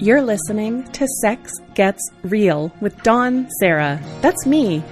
You're 0.00 0.22
listening 0.22 0.84
to 0.92 1.08
Sex 1.20 1.50
Gets 1.74 2.00
Real 2.22 2.72
with 2.80 3.02
Dawn 3.02 3.48
Serra. 3.58 4.00
That's 4.20 4.46
me. 4.46 4.84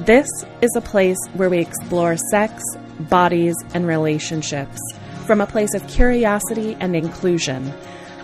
This 0.00 0.26
is 0.60 0.74
a 0.74 0.80
place 0.80 1.18
where 1.34 1.48
we 1.48 1.58
explore 1.58 2.16
sex, 2.16 2.60
bodies, 2.98 3.54
and 3.74 3.86
relationships 3.86 4.76
from 5.24 5.40
a 5.40 5.46
place 5.46 5.72
of 5.72 5.86
curiosity 5.86 6.76
and 6.80 6.96
inclusion, 6.96 7.72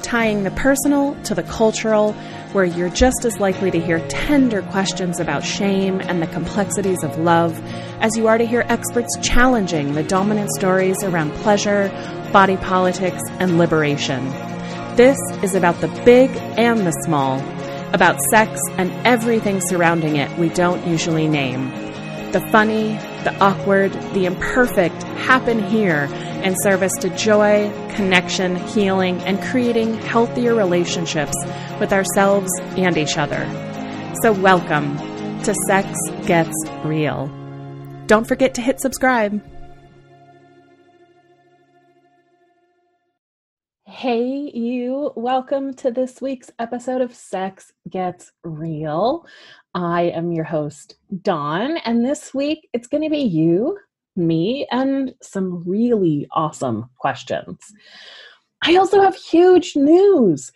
tying 0.03 0.43
the 0.43 0.51
personal 0.51 1.15
to 1.23 1.35
the 1.37 1.45
cultural, 1.45 2.13
where 2.55 2.65
you're 2.65 2.91
just 2.91 3.25
as 3.25 3.39
likely 3.39 3.71
to 3.71 3.79
hear 3.79 4.01
tender 4.09 4.63
questions 4.63 5.21
about 5.21 5.45
shame 5.45 6.01
and 6.01 6.21
the 6.21 6.27
complexities 6.27 7.05
of 7.05 7.17
love 7.19 7.57
as 8.01 8.17
you 8.17 8.27
are 8.27 8.37
to 8.37 8.45
hear 8.45 8.65
experts 8.67 9.17
challenging 9.23 9.93
the 9.93 10.03
dominant 10.03 10.51
stories 10.59 11.05
around 11.05 11.31
pleasure, 11.35 11.89
body 12.33 12.57
politics, 12.57 13.23
and 13.39 13.59
liberation. 13.59 14.56
This 14.97 15.19
is 15.43 15.55
about 15.55 15.79
the 15.83 15.89
big 16.07 16.31
and 16.57 16.87
the 16.87 16.91
small, 17.05 17.39
about 17.93 18.19
sex 18.31 18.59
and 18.79 18.91
everything 19.07 19.61
surrounding 19.61 20.17
it 20.17 20.39
we 20.39 20.49
don't 20.49 20.87
usually 20.87 21.29
name. 21.29 21.69
The 22.33 22.41
funny, 22.51 22.95
the 23.23 23.37
awkward, 23.39 23.93
the 24.15 24.25
imperfect 24.25 25.03
happen 25.03 25.63
here 25.63 26.09
in 26.43 26.57
service 26.63 26.95
to 27.01 27.11
joy, 27.11 27.71
connection, 27.95 28.57
healing, 28.57 29.19
and 29.25 29.39
creating 29.43 29.99
healthier 29.99 30.55
relationships 30.55 31.37
with 31.79 31.93
ourselves 31.93 32.51
and 32.79 32.97
each 32.97 33.19
other. 33.19 33.45
So, 34.23 34.33
welcome 34.33 34.97
to 35.43 35.55
Sex 35.67 35.95
Gets 36.25 36.57
Real. 36.85 37.27
Don't 38.07 38.27
forget 38.27 38.55
to 38.55 38.63
hit 38.63 38.81
subscribe. 38.81 39.43
Hey, 43.97 44.51
you. 44.53 45.11
Welcome 45.17 45.73
to 45.77 45.91
this 45.91 46.21
week's 46.21 46.51
episode 46.59 47.01
of 47.01 47.15
Sex 47.15 47.73
Gets 47.89 48.31
Real. 48.45 49.25
I 49.73 50.03
am 50.15 50.33
your 50.33 50.45
host, 50.45 50.97
Dawn, 51.23 51.79
and 51.79 52.05
this 52.05 52.35
week 52.35 52.69
it's 52.75 52.89
going 52.89 53.05
to 53.05 53.09
be 53.09 53.23
you, 53.23 53.79
me, 54.15 54.67
and 54.71 55.15
some 55.23 55.65
really 55.67 56.29
awesome 56.33 56.91
questions. 56.99 57.57
I 58.63 58.77
also 58.77 59.01
have 59.01 59.17
huge 59.17 59.77
news. 59.77 60.53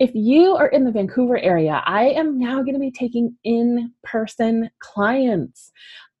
If 0.00 0.10
you 0.12 0.56
are 0.56 0.66
in 0.66 0.84
the 0.84 0.90
Vancouver 0.90 1.38
area, 1.38 1.84
I 1.86 2.06
am 2.06 2.40
now 2.40 2.56
going 2.56 2.74
to 2.74 2.80
be 2.80 2.90
taking 2.90 3.36
in 3.44 3.92
person 4.02 4.68
clients. 4.80 5.70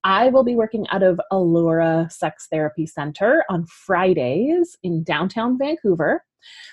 I 0.04 0.28
will 0.28 0.44
be 0.44 0.54
working 0.54 0.86
out 0.90 1.02
of 1.02 1.20
Allura 1.32 2.12
Sex 2.12 2.46
Therapy 2.48 2.86
Center 2.86 3.44
on 3.50 3.66
Fridays 3.66 4.78
in 4.84 5.02
downtown 5.02 5.58
Vancouver. 5.58 6.22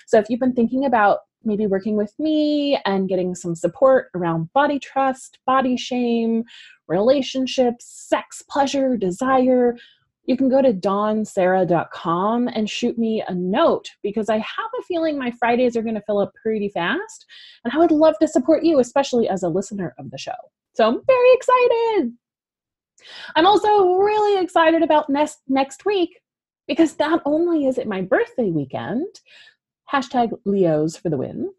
So 0.06 0.18
if 0.18 0.28
you've 0.28 0.40
been 0.40 0.54
thinking 0.54 0.84
about 0.84 1.20
maybe 1.44 1.66
working 1.66 1.96
with 1.96 2.12
me 2.18 2.80
and 2.84 3.08
getting 3.08 3.34
some 3.34 3.54
support 3.54 4.08
around 4.14 4.52
body 4.52 4.78
trust, 4.78 5.38
body 5.46 5.76
shame, 5.76 6.44
relationships, 6.88 7.86
sex, 8.08 8.42
pleasure, 8.48 8.96
desire, 8.96 9.76
you 10.28 10.36
can 10.36 10.50
go 10.50 10.60
to 10.60 10.74
dawnserra.com 10.74 12.48
and 12.48 12.68
shoot 12.68 12.98
me 12.98 13.24
a 13.28 13.34
note 13.34 13.88
because 14.02 14.28
I 14.28 14.36
have 14.36 14.70
a 14.78 14.82
feeling 14.82 15.18
my 15.18 15.32
Fridays 15.38 15.74
are 15.74 15.82
going 15.82 15.94
to 15.94 16.02
fill 16.02 16.18
up 16.18 16.32
pretty 16.42 16.68
fast. 16.68 17.24
And 17.64 17.72
I 17.72 17.78
would 17.78 17.90
love 17.90 18.14
to 18.20 18.28
support 18.28 18.62
you, 18.62 18.78
especially 18.78 19.26
as 19.26 19.42
a 19.42 19.48
listener 19.48 19.94
of 19.98 20.10
the 20.10 20.18
show. 20.18 20.32
So 20.74 20.86
I'm 20.86 21.00
very 21.06 21.32
excited. 21.32 22.12
I'm 23.36 23.46
also 23.46 23.94
really 23.94 24.42
excited 24.42 24.82
about 24.82 25.08
next, 25.08 25.38
next 25.48 25.86
week 25.86 26.10
because 26.66 26.98
not 26.98 27.22
only 27.24 27.66
is 27.66 27.78
it 27.78 27.88
my 27.88 28.02
birthday 28.02 28.50
weekend, 28.50 29.06
hashtag 29.92 30.30
Leos 30.44 30.96
for 30.96 31.08
the 31.08 31.16
win. 31.16 31.50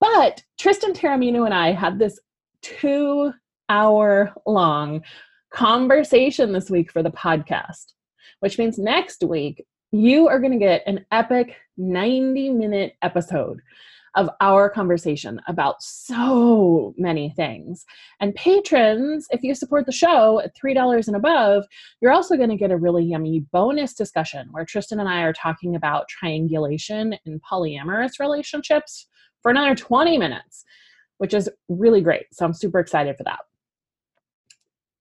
But 0.00 0.42
Tristan 0.58 0.92
Taormino 0.92 1.44
and 1.44 1.54
I 1.54 1.72
had 1.72 1.98
this 1.98 2.18
two 2.62 3.32
hour 3.68 4.32
long 4.46 5.02
conversation 5.52 6.52
this 6.52 6.70
week 6.70 6.90
for 6.90 7.02
the 7.02 7.10
podcast, 7.10 7.92
which 8.40 8.58
means 8.58 8.78
next 8.78 9.22
week 9.22 9.64
you 9.92 10.28
are 10.28 10.40
going 10.40 10.52
to 10.52 10.58
get 10.58 10.82
an 10.86 11.04
epic 11.12 11.56
90 11.76 12.50
minute 12.50 12.94
episode 13.02 13.60
of 14.16 14.30
our 14.40 14.70
conversation 14.70 15.40
about 15.48 15.82
so 15.82 16.94
many 16.96 17.30
things. 17.30 17.84
And 18.20 18.34
patrons, 18.34 19.26
if 19.30 19.42
you 19.42 19.54
support 19.54 19.86
the 19.86 19.92
show 19.92 20.40
at 20.40 20.56
$3 20.56 21.06
and 21.06 21.16
above, 21.16 21.64
you're 22.00 22.12
also 22.12 22.36
going 22.36 22.50
to 22.50 22.56
get 22.56 22.70
a 22.70 22.76
really 22.76 23.04
yummy 23.04 23.44
bonus 23.52 23.94
discussion 23.94 24.48
where 24.50 24.64
Tristan 24.64 25.00
and 25.00 25.08
I 25.08 25.22
are 25.22 25.32
talking 25.32 25.74
about 25.74 26.08
triangulation 26.08 27.16
in 27.24 27.40
polyamorous 27.40 28.20
relationships 28.20 29.06
for 29.42 29.50
another 29.50 29.74
20 29.74 30.16
minutes, 30.16 30.64
which 31.18 31.34
is 31.34 31.50
really 31.68 32.00
great. 32.00 32.26
So 32.32 32.44
I'm 32.44 32.54
super 32.54 32.78
excited 32.78 33.16
for 33.16 33.24
that. 33.24 33.40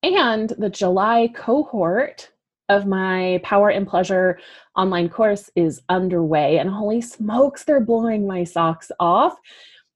And 0.03 0.50
the 0.57 0.69
July 0.69 1.30
cohort 1.34 2.30
of 2.69 2.85
my 2.85 3.40
Power 3.44 3.69
in 3.69 3.85
Pleasure 3.85 4.40
online 4.75 5.09
course 5.09 5.50
is 5.56 5.81
underway, 5.90 6.57
and 6.57 6.69
holy 6.69 7.01
smokes, 7.01 7.63
they're 7.63 7.79
blowing 7.79 8.25
my 8.25 8.44
socks 8.44 8.91
off. 9.00 9.35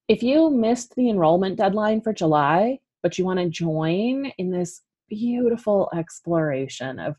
If 0.08 0.24
you 0.24 0.50
missed 0.50 0.96
the 0.96 1.10
enrollment 1.10 1.58
deadline 1.58 2.02
for 2.02 2.14
July, 2.14 2.80
but 3.04 3.18
you 3.18 3.26
want 3.26 3.40
to 3.40 3.50
join 3.50 4.32
in 4.38 4.52
this 4.52 4.82
beautiful 5.10 5.90
exploration 5.96 7.00
of 7.00 7.16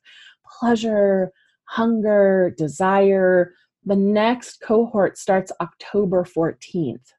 pleasure, 0.61 1.33
hunger, 1.65 2.55
desire, 2.57 3.53
the 3.85 3.97
next 3.97 4.61
cohort 4.61 5.19
starts 5.19 5.53
October 5.61 6.25
14th. 6.25 7.13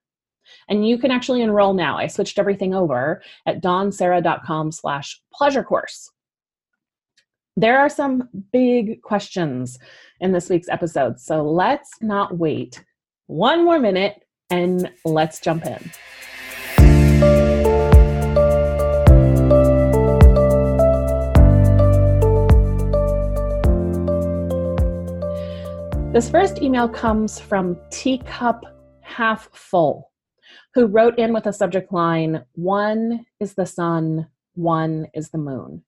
And 0.68 0.88
you 0.88 0.98
can 0.98 1.12
actually 1.12 1.42
enroll 1.42 1.74
now. 1.74 1.98
I 1.98 2.08
switched 2.08 2.40
everything 2.40 2.74
over 2.74 3.22
at 3.46 3.62
dawnserra.com 3.62 4.72
slash 4.72 5.22
pleasure 5.34 5.64
course. 5.64 6.12
There 7.60 7.78
are 7.78 7.90
some 7.90 8.30
big 8.54 9.02
questions 9.02 9.80
in 10.22 10.32
this 10.32 10.48
week's 10.48 10.70
episode, 10.70 11.20
so 11.20 11.44
let's 11.44 11.90
not 12.00 12.38
wait 12.38 12.82
one 13.28 13.66
more 13.66 13.80
minute 13.80 14.24
and 14.50 14.90
let's 15.04 15.42
jump 15.42 15.66
in. 15.66 15.92
This 26.14 26.30
first 26.30 26.62
email 26.62 26.88
comes 26.88 27.42
from 27.42 27.78
Teacup 27.90 28.64
Half 29.02 29.50
Full, 29.52 30.10
who 30.74 30.86
wrote 30.86 31.20
in 31.20 31.34
with 31.34 31.46
a 31.46 31.52
subject 31.52 31.92
line 31.92 32.46
One 32.54 33.26
is 33.42 33.56
the 33.56 33.66
sun, 33.66 34.28
one 34.54 35.08
is 35.14 35.32
the 35.32 35.38
moon. 35.40 35.84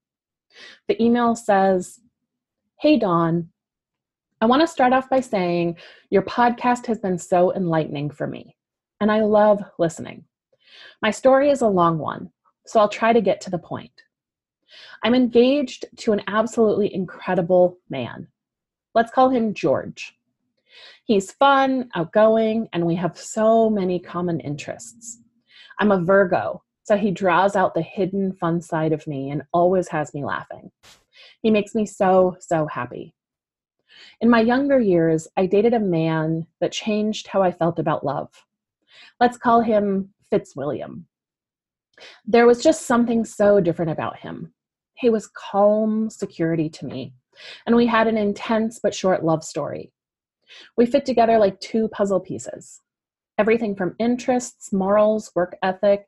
The 0.88 1.02
email 1.02 1.36
says, 1.36 2.00
Hey, 2.80 2.98
Dawn, 2.98 3.50
I 4.42 4.46
want 4.46 4.62
to 4.62 4.68
start 4.68 4.92
off 4.92 5.10
by 5.10 5.20
saying 5.20 5.78
your 6.10 6.24
podcast 6.24 6.88
has 6.88 7.00
been 7.00 7.18
so 7.18 7.54
enlightening 7.54 8.10
for 8.10 8.26
me, 8.26 8.56
and 9.00 9.12
I 9.12 9.22
love 9.22 9.62
listening. 9.78 10.26
My 11.02 11.12
story 11.12 11.52
is 11.52 11.62
a 11.62 11.68
long 11.68 12.00
one, 12.00 12.32
so 12.66 12.80
I'll 12.80 12.90
try 12.90 13.14
to 13.14 13.22
get 13.22 13.40
to 13.42 13.52
the 13.52 13.60
point. 13.60 13.92
I'm 15.04 15.14
engaged 15.14 15.86
to 15.98 16.14
an 16.14 16.22
absolutely 16.28 16.94
incredible 16.94 17.78
man. 17.90 18.28
Let's 18.96 19.12
call 19.12 19.30
him 19.30 19.54
George. 19.54 20.18
He's 21.06 21.32
fun, 21.34 21.90
outgoing, 21.96 22.68
and 22.74 22.86
we 22.86 22.96
have 22.96 23.18
so 23.18 23.70
many 23.70 24.00
common 24.00 24.40
interests. 24.40 25.20
I'm 25.80 25.92
a 25.92 26.02
Virgo, 26.02 26.64
so 26.92 26.98
he 26.98 27.10
draws 27.10 27.56
out 27.56 27.74
the 27.74 27.82
hidden 27.82 28.34
fun 28.34 28.62
side 28.62 28.92
of 28.92 29.08
me 29.08 29.30
and 29.30 29.44
always 29.54 29.88
has 29.88 30.14
me 30.14 30.26
laughing. 30.26 30.70
He 31.42 31.50
makes 31.50 31.74
me 31.74 31.86
so, 31.86 32.36
so 32.42 32.68
happy. 32.68 33.16
In 34.20 34.30
my 34.30 34.42
younger 34.42 34.78
years, 34.78 35.26
I 35.38 35.46
dated 35.46 35.74
a 35.74 35.80
man 35.80 36.48
that 36.60 36.74
changed 36.74 37.28
how 37.28 37.42
I 37.42 37.54
felt 37.54 37.80
about 37.80 38.06
love. 38.06 38.28
Let's 39.22 39.38
call 39.38 39.62
him 39.62 40.10
Fitzwilliam. 40.30 41.08
There 42.26 42.46
was 42.46 42.62
just 42.62 42.86
something 42.86 43.24
so 43.24 43.62
different 43.62 43.92
about 43.92 44.20
him. 44.20 44.54
He 44.96 45.10
was 45.10 45.32
calm 45.34 46.10
security 46.10 46.68
to 46.72 46.86
me, 46.86 47.14
and 47.66 47.74
we 47.74 47.88
had 47.88 48.08
an 48.08 48.18
intense 48.18 48.82
but 48.84 48.94
short 48.94 49.24
love 49.24 49.46
story. 49.46 49.94
We 50.76 50.86
fit 50.86 51.06
together 51.06 51.38
like 51.38 51.58
two 51.62 51.88
puzzle 51.88 52.20
pieces. 52.20 52.82
Everything 53.38 53.78
from 53.78 53.96
interests, 53.98 54.74
morals, 54.74 55.32
work 55.36 55.58
ethic, 55.64 56.06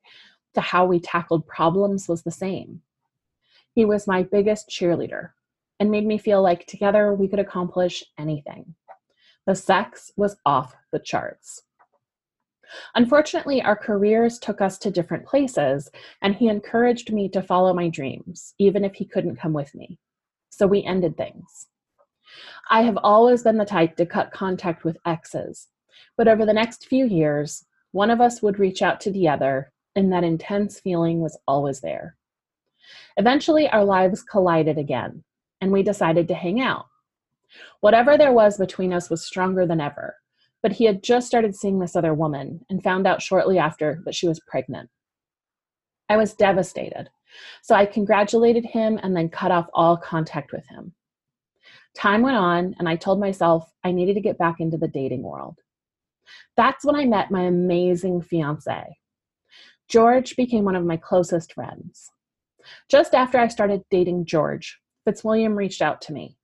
to 0.54 0.62
how 0.62 0.86
we 0.86 1.00
tackled 1.00 1.48
problems 1.48 2.08
was 2.08 2.24
the 2.24 2.32
same. 2.32 2.82
He 3.74 3.86
was 3.86 4.08
my 4.08 4.24
biggest 4.24 4.70
cheerleader 4.70 5.32
and 5.80 5.90
made 5.90 6.06
me 6.06 6.18
feel 6.18 6.42
like 6.42 6.68
together 6.68 7.14
we 7.14 7.28
could 7.28 7.40
accomplish 7.40 8.04
anything. 8.18 8.76
The 9.46 9.56
sex 9.56 10.12
was 10.16 10.38
off 10.46 10.76
the 10.92 11.00
charts. 11.00 11.64
Unfortunately, 12.96 13.62
our 13.62 13.76
careers 13.76 14.40
took 14.40 14.62
us 14.62 14.78
to 14.80 14.92
different 14.92 15.26
places, 15.26 15.92
and 16.22 16.34
he 16.36 16.48
encouraged 16.48 17.12
me 17.12 17.28
to 17.30 17.42
follow 17.42 17.74
my 17.74 17.90
dreams, 17.90 18.54
even 18.58 18.84
if 18.84 18.96
he 18.96 19.06
couldn't 19.06 19.36
come 19.36 19.54
with 19.54 19.76
me. 19.76 20.00
So 20.50 20.66
we 20.66 20.84
ended 20.84 21.18
things. 21.18 21.68
I 22.70 22.84
have 22.84 22.98
always 23.04 23.44
been 23.44 23.58
the 23.58 23.66
type 23.66 23.96
to 23.98 24.06
cut 24.06 24.32
contact 24.32 24.84
with 24.84 24.98
exes, 25.06 25.68
but 26.16 26.28
over 26.28 26.46
the 26.46 26.54
next 26.54 26.88
few 26.88 27.06
years, 27.06 27.66
one 27.92 28.10
of 28.10 28.22
us 28.22 28.42
would 28.42 28.60
reach 28.60 28.82
out 28.82 29.02
to 29.02 29.12
the 29.12 29.28
other, 29.28 29.73
and 29.96 30.12
that 30.12 30.24
intense 30.24 30.80
feeling 30.80 31.20
was 31.20 31.38
always 31.48 31.82
there. 31.82 32.16
Eventually, 33.18 33.70
our 33.70 33.84
lives 33.84 34.24
collided 34.24 34.78
again, 34.78 35.24
and 35.62 35.72
we 35.72 35.84
decided 35.84 36.28
to 36.28 36.34
hang 36.34 36.62
out. 36.62 36.86
Whatever 37.82 38.18
there 38.18 38.34
was 38.34 38.58
between 38.58 38.94
us 38.94 39.10
was 39.10 39.26
stronger 39.26 39.66
than 39.66 39.80
ever, 39.80 40.16
but 40.62 40.72
he 40.72 40.86
had 40.86 41.04
just 41.04 41.28
started 41.28 41.56
seeing 41.56 41.80
this 41.80 41.96
other 41.96 42.14
woman 42.14 42.66
and 42.70 42.84
found 42.84 43.06
out 43.06 43.22
shortly 43.22 43.60
after 43.60 44.02
that 44.06 44.16
she 44.16 44.28
was 44.28 44.40
pregnant. 44.48 44.90
I 46.10 46.18
was 46.18 46.34
devastated, 46.34 47.10
so 47.62 47.76
I 47.76 47.86
congratulated 47.86 48.66
him 48.66 49.00
and 49.04 49.16
then 49.16 49.30
cut 49.30 49.52
off 49.52 49.68
all 49.74 49.98
contact 49.98 50.52
with 50.52 50.68
him. 50.68 50.94
Time 51.96 52.24
went 52.24 52.38
on, 52.38 52.76
and 52.80 52.90
I 52.90 52.96
told 52.96 53.20
myself 53.20 53.72
I 53.84 53.92
needed 53.92 54.16
to 54.16 54.22
get 54.22 54.38
back 54.38 54.60
into 54.60 54.78
the 54.78 54.88
dating 54.88 55.22
world. 55.22 55.60
That's 56.58 56.84
when 56.84 56.96
I 56.96 57.06
met 57.06 57.32
my 57.32 57.44
amazing 57.44 58.22
fiance. 58.22 58.98
George 59.88 60.36
became 60.36 60.64
one 60.64 60.76
of 60.76 60.86
my 60.86 60.98
closest 60.98 61.54
friends. 61.54 62.12
Just 62.90 63.14
after 63.14 63.38
I 63.38 63.48
started 63.48 63.84
dating 63.90 64.26
George, 64.26 64.80
Fitzwilliam 65.06 65.56
reached 65.56 65.82
out 65.82 66.02
to 66.02 66.14
me. 66.14 66.38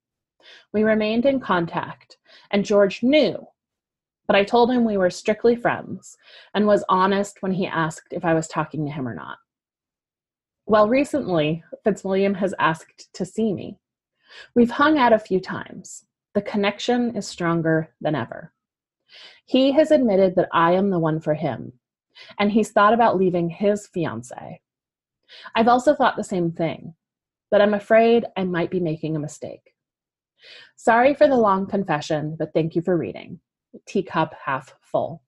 We 0.73 0.83
remained 0.83 1.25
in 1.25 1.39
contact, 1.39 2.17
and 2.51 2.65
George 2.65 3.03
knew, 3.03 3.47
but 4.27 4.35
I 4.35 4.43
told 4.43 4.71
him 4.71 4.85
we 4.85 4.97
were 4.97 5.09
strictly 5.09 5.55
friends 5.55 6.15
and 6.53 6.67
was 6.67 6.83
honest 6.87 7.37
when 7.41 7.51
he 7.51 7.65
asked 7.65 8.11
if 8.11 8.23
I 8.23 8.33
was 8.33 8.47
talking 8.47 8.85
to 8.85 8.91
him 8.91 9.07
or 9.07 9.15
not. 9.15 9.37
Well, 10.67 10.87
recently, 10.87 11.63
Fitzwilliam 11.83 12.35
has 12.35 12.53
asked 12.59 13.11
to 13.13 13.25
see 13.25 13.53
me. 13.53 13.79
We've 14.53 14.69
hung 14.69 14.99
out 14.99 15.13
a 15.13 15.19
few 15.19 15.39
times. 15.39 16.05
The 16.35 16.43
connection 16.43 17.15
is 17.15 17.27
stronger 17.27 17.89
than 18.01 18.13
ever. 18.13 18.53
He 19.45 19.71
has 19.71 19.89
admitted 19.89 20.35
that 20.35 20.49
I 20.53 20.73
am 20.73 20.91
the 20.91 20.99
one 20.99 21.19
for 21.19 21.33
him, 21.33 21.73
and 22.37 22.51
he's 22.51 22.71
thought 22.71 22.93
about 22.93 23.17
leaving 23.17 23.49
his 23.49 23.87
fiance. 23.87 24.61
I've 25.55 25.67
also 25.67 25.95
thought 25.95 26.15
the 26.15 26.23
same 26.23 26.51
thing, 26.51 26.95
but 27.51 27.61
I'm 27.61 27.73
afraid 27.73 28.25
I 28.35 28.43
might 28.43 28.71
be 28.71 28.79
making 28.79 29.15
a 29.15 29.19
mistake. 29.19 29.73
Sorry 30.75 31.13
for 31.13 31.27
the 31.27 31.35
long 31.35 31.67
confession, 31.67 32.35
but 32.37 32.53
thank 32.53 32.75
you 32.75 32.81
for 32.81 32.97
reading. 32.97 33.39
Teacup 33.85 34.33
half 34.45 34.75
full. 34.81 35.21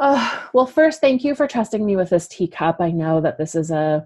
Uh, 0.00 0.46
well, 0.52 0.66
first, 0.66 1.00
thank 1.00 1.24
you 1.24 1.34
for 1.34 1.48
trusting 1.48 1.84
me 1.84 1.96
with 1.96 2.10
this 2.10 2.28
teacup. 2.28 2.76
I 2.80 2.92
know 2.92 3.20
that 3.20 3.36
this 3.36 3.56
is 3.56 3.72
a 3.72 4.04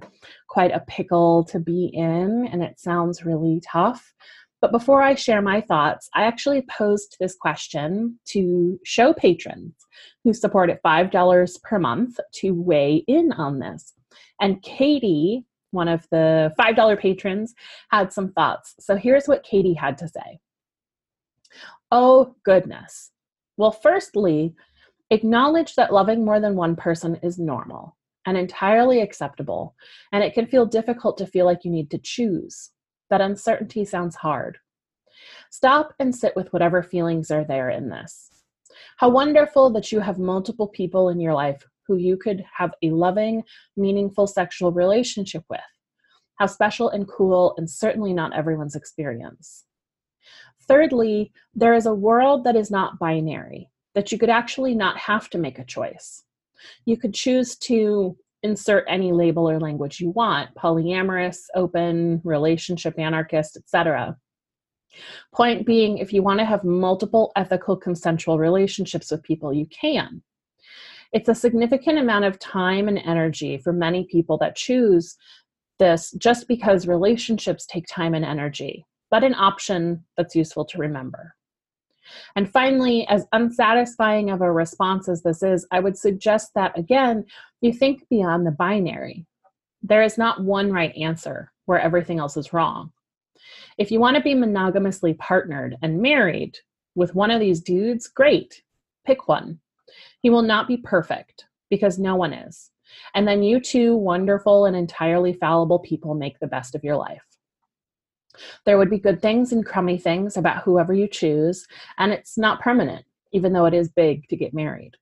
quite 0.49 0.71
a 0.71 0.81
pickle 0.81 1.45
to 1.45 1.59
be 1.59 1.91
in, 1.93 2.49
and 2.51 2.63
it 2.63 2.81
sounds 2.81 3.27
really 3.27 3.61
tough. 3.61 4.15
But 4.63 4.71
before 4.71 5.03
I 5.03 5.17
share 5.17 5.43
my 5.43 5.61
thoughts, 5.61 6.09
I 6.15 6.23
actually 6.23 6.63
posed 6.63 7.17
this 7.19 7.35
question 7.35 8.21
to 8.29 8.79
show 8.85 9.13
patrons 9.13 9.75
who 10.23 10.33
support 10.33 10.71
at 10.71 10.83
$5 10.85 11.63
per 11.65 11.81
month 11.81 12.19
to 12.37 12.53
weigh 12.55 13.05
in 13.09 13.33
on 13.33 13.59
this. 13.59 13.93
And 14.41 14.63
Katie, 14.63 15.45
one 15.73 15.89
of 15.89 16.07
the 16.13 16.55
$5 16.59 16.99
patrons, 17.01 17.55
had 17.91 18.13
some 18.13 18.33
thoughts. 18.33 18.77
So 18.79 18.95
here's 18.95 19.27
what 19.27 19.43
Katie 19.43 19.75
had 19.75 19.99
to 19.99 20.09
say 20.09 20.39
Oh, 21.91 22.37
goodness. 22.45 23.11
Well, 23.57 23.73
firstly, 23.73 24.55
acknowledge 25.11 25.75
that 25.75 25.93
loving 25.93 26.25
more 26.25 26.39
than 26.39 26.55
one 26.55 26.77
person 26.77 27.17
is 27.17 27.37
normal 27.37 27.97
and 28.27 28.39
entirely 28.39 29.01
acceptable, 29.01 29.75
and 30.13 30.23
it 30.23 30.35
can 30.35 30.47
feel 30.47 30.67
difficult 30.67 31.19
to 31.19 31.27
feel 31.27 31.47
like 31.47 31.65
you 31.65 31.71
need 31.73 31.91
to 31.91 31.99
choose. 31.99 32.71
That 33.13 33.21
uncertainty 33.21 33.85
sounds 33.85 34.17
hard. 34.17 34.57
Stop 35.51 35.93
and 35.99 36.17
sit 36.17 36.35
with 36.35 36.51
whatever 36.51 36.83
feelings 36.83 37.31
are 37.31 37.45
there 37.45 37.69
in 37.69 37.91
this. 37.91 38.31
How 38.97 39.11
wonderful 39.11 39.69
that 39.75 39.93
you 39.93 40.01
have 40.01 40.19
multiple 40.19 40.67
people 40.67 41.11
in 41.11 41.21
your 41.21 41.35
life 41.35 41.63
who 41.87 41.97
you 41.97 42.17
could 42.17 42.43
have 42.57 42.73
a 42.83 42.89
loving, 42.89 43.45
meaningful 43.77 44.27
sexual 44.27 44.73
relationship 44.73 45.45
with. 45.51 45.61
How 46.37 46.47
special 46.47 46.89
and 46.89 47.07
cool, 47.07 47.53
and 47.59 47.69
certainly 47.69 48.15
not 48.15 48.35
everyone's 48.35 48.77
experience. 48.77 49.67
Thirdly, 50.67 51.33
there 51.55 51.75
is 51.75 51.85
a 51.85 51.93
world 51.93 52.45
that 52.45 52.57
is 52.57 52.71
not 52.71 52.99
binary, 52.99 53.69
that 53.95 54.11
you 54.11 54.17
could 54.17 54.31
actually 54.31 54.75
not 54.75 54.97
have 54.97 55.29
to 55.29 55.39
make 55.39 55.59
a 55.59 55.67
choice. 55.67 56.25
You 56.87 56.97
could 56.97 57.13
choose 57.13 57.57
to 57.57 58.17
insert 58.43 58.85
any 58.89 59.13
label 59.13 59.49
or 59.49 59.61
language 59.61 60.01
you 60.01 60.11
want 60.11 60.55
polyamorous, 60.55 61.39
open, 61.55 62.21
relationship 62.25 62.99
anarchist, 62.99 63.57
etc. 63.57 64.17
Point 65.35 65.67
being, 65.67 65.99
if 65.99 66.13
you 66.13 66.23
want 66.23 66.41
to 66.41 66.45
have 66.45 66.65
multiple 66.65 67.33
ethical 67.37 67.77
consensual 67.77 68.39
relationships 68.39 69.11
with 69.11 69.23
people, 69.23 69.53
you 69.53 69.67
can. 69.67 70.23
It's 71.13 71.29
a 71.29 71.35
significant 71.35 71.99
amount 71.99 72.25
of 72.25 72.39
time 72.39 72.89
and 72.89 72.99
energy 72.99 73.59
for 73.59 73.73
many 73.73 74.07
people 74.11 74.39
that 74.39 74.57
choose 74.57 75.17
this 75.79 76.11
just 76.13 76.49
because 76.49 76.87
relationships 76.87 77.67
take 77.67 77.87
time 77.87 78.15
and 78.15 78.25
energy, 78.25 78.87
but 79.11 79.25
an 79.25 79.35
option 79.35 80.05
that's 80.17 80.37
useful 80.37 80.65
to 80.67 80.79
remember. 80.79 81.35
And 82.37 82.51
finally, 82.51 83.07
as 83.09 83.27
unsatisfying 83.33 84.31
of 84.31 84.41
a 84.41 84.53
response 84.53 85.09
as 85.09 85.23
this 85.23 85.43
is, 85.43 85.67
I 85.71 85.81
would 85.81 85.97
suggest 85.97 86.53
that 86.55 86.77
again, 86.79 87.25
you 87.61 87.73
think 87.73 88.09
beyond 88.09 88.47
the 88.47 88.51
binary. 88.51 89.27
There 89.83 90.03
is 90.03 90.19
not 90.19 90.43
one 90.43 90.73
right 90.73 90.95
answer 90.97 91.53
where 91.67 91.81
everything 91.81 92.19
else 92.19 92.37
is 92.37 92.53
wrong. 92.53 92.93
If 93.79 93.91
you 93.91 94.01
want 94.01 94.17
to 94.17 94.23
be 94.23 94.35
monogamously 94.35 95.15
partnered 95.15 95.77
and 95.83 96.03
married 96.03 96.59
with 96.95 97.15
one 97.15 97.31
of 97.31 97.41
these 97.41 97.61
dudes, 97.61 98.07
great, 98.07 98.63
pick 99.07 99.29
one. 99.29 99.59
He 100.21 100.31
will 100.31 100.43
not 100.43 100.69
be 100.69 100.77
perfect 100.77 101.47
because 101.71 101.99
no 101.99 102.17
one 102.17 102.33
is. 102.33 102.71
And 103.15 103.27
then 103.27 103.43
you 103.43 103.61
two 103.61 103.97
wonderful 103.97 104.67
and 104.67 104.77
entirely 104.77 105.33
fallible 105.33 105.79
people 105.79 106.15
make 106.15 106.39
the 106.39 106.47
best 106.47 106.75
of 106.75 106.85
your 106.85 106.97
life. 106.97 107.32
There 108.65 108.79
would 108.79 108.91
be 108.91 108.99
good 108.99 109.21
things 109.21 109.53
and 109.53 109.65
crummy 109.65 109.99
things 109.99 110.37
about 110.37 110.63
whoever 110.63 110.95
you 110.95 111.07
choose, 111.09 111.67
and 111.99 112.13
it's 112.13 112.39
not 112.39 112.61
permanent, 112.61 113.05
even 113.33 113.53
though 113.53 113.67
it 113.67 113.75
is 113.75 113.91
big 113.91 114.29
to 114.29 114.37
get 114.37 114.55
married. 114.55 114.93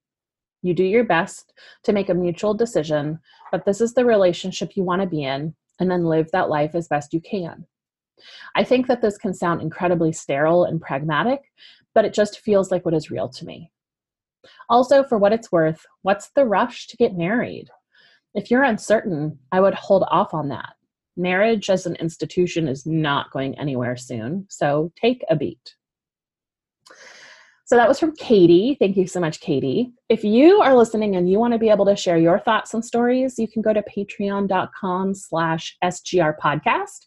You 0.62 0.74
do 0.74 0.84
your 0.84 1.04
best 1.04 1.52
to 1.84 1.92
make 1.92 2.08
a 2.08 2.14
mutual 2.14 2.54
decision, 2.54 3.18
but 3.50 3.64
this 3.64 3.80
is 3.80 3.94
the 3.94 4.04
relationship 4.04 4.76
you 4.76 4.82
want 4.82 5.02
to 5.02 5.08
be 5.08 5.24
in, 5.24 5.54
and 5.78 5.90
then 5.90 6.04
live 6.04 6.30
that 6.32 6.50
life 6.50 6.74
as 6.74 6.88
best 6.88 7.14
you 7.14 7.20
can. 7.20 7.66
I 8.54 8.64
think 8.64 8.86
that 8.88 9.00
this 9.00 9.16
can 9.16 9.32
sound 9.32 9.62
incredibly 9.62 10.12
sterile 10.12 10.64
and 10.64 10.80
pragmatic, 10.80 11.40
but 11.94 12.04
it 12.04 12.12
just 12.12 12.40
feels 12.40 12.70
like 12.70 12.84
what 12.84 12.94
is 12.94 13.10
real 13.10 13.28
to 13.30 13.46
me. 13.46 13.70
Also, 14.68 15.02
for 15.02 15.16
what 15.18 15.32
it's 15.32 15.50
worth, 15.50 15.86
what's 16.02 16.30
the 16.30 16.44
rush 16.44 16.86
to 16.88 16.96
get 16.96 17.16
married? 17.16 17.68
If 18.34 18.50
you're 18.50 18.62
uncertain, 18.62 19.38
I 19.50 19.60
would 19.60 19.74
hold 19.74 20.04
off 20.08 20.34
on 20.34 20.48
that 20.48 20.74
marriage 21.20 21.70
as 21.70 21.86
an 21.86 21.96
institution 21.96 22.68
is 22.68 22.86
not 22.86 23.30
going 23.30 23.58
anywhere 23.58 23.96
soon, 23.96 24.46
so 24.48 24.92
take 25.00 25.24
a 25.28 25.36
beat. 25.36 25.74
So 27.70 27.76
that 27.76 27.86
was 27.86 28.00
from 28.00 28.16
Katie. 28.16 28.76
Thank 28.80 28.96
you 28.96 29.06
so 29.06 29.20
much, 29.20 29.38
Katie. 29.38 29.92
If 30.08 30.24
you 30.24 30.60
are 30.60 30.76
listening 30.76 31.14
and 31.14 31.30
you 31.30 31.38
want 31.38 31.52
to 31.52 31.58
be 31.58 31.68
able 31.68 31.84
to 31.86 31.94
share 31.94 32.18
your 32.18 32.40
thoughts 32.40 32.74
and 32.74 32.84
stories, 32.84 33.38
you 33.38 33.46
can 33.46 33.62
go 33.62 33.72
to 33.72 33.80
patreon.com 33.82 35.14
slash 35.14 35.76
SGR 35.84 36.34
podcast 36.42 37.06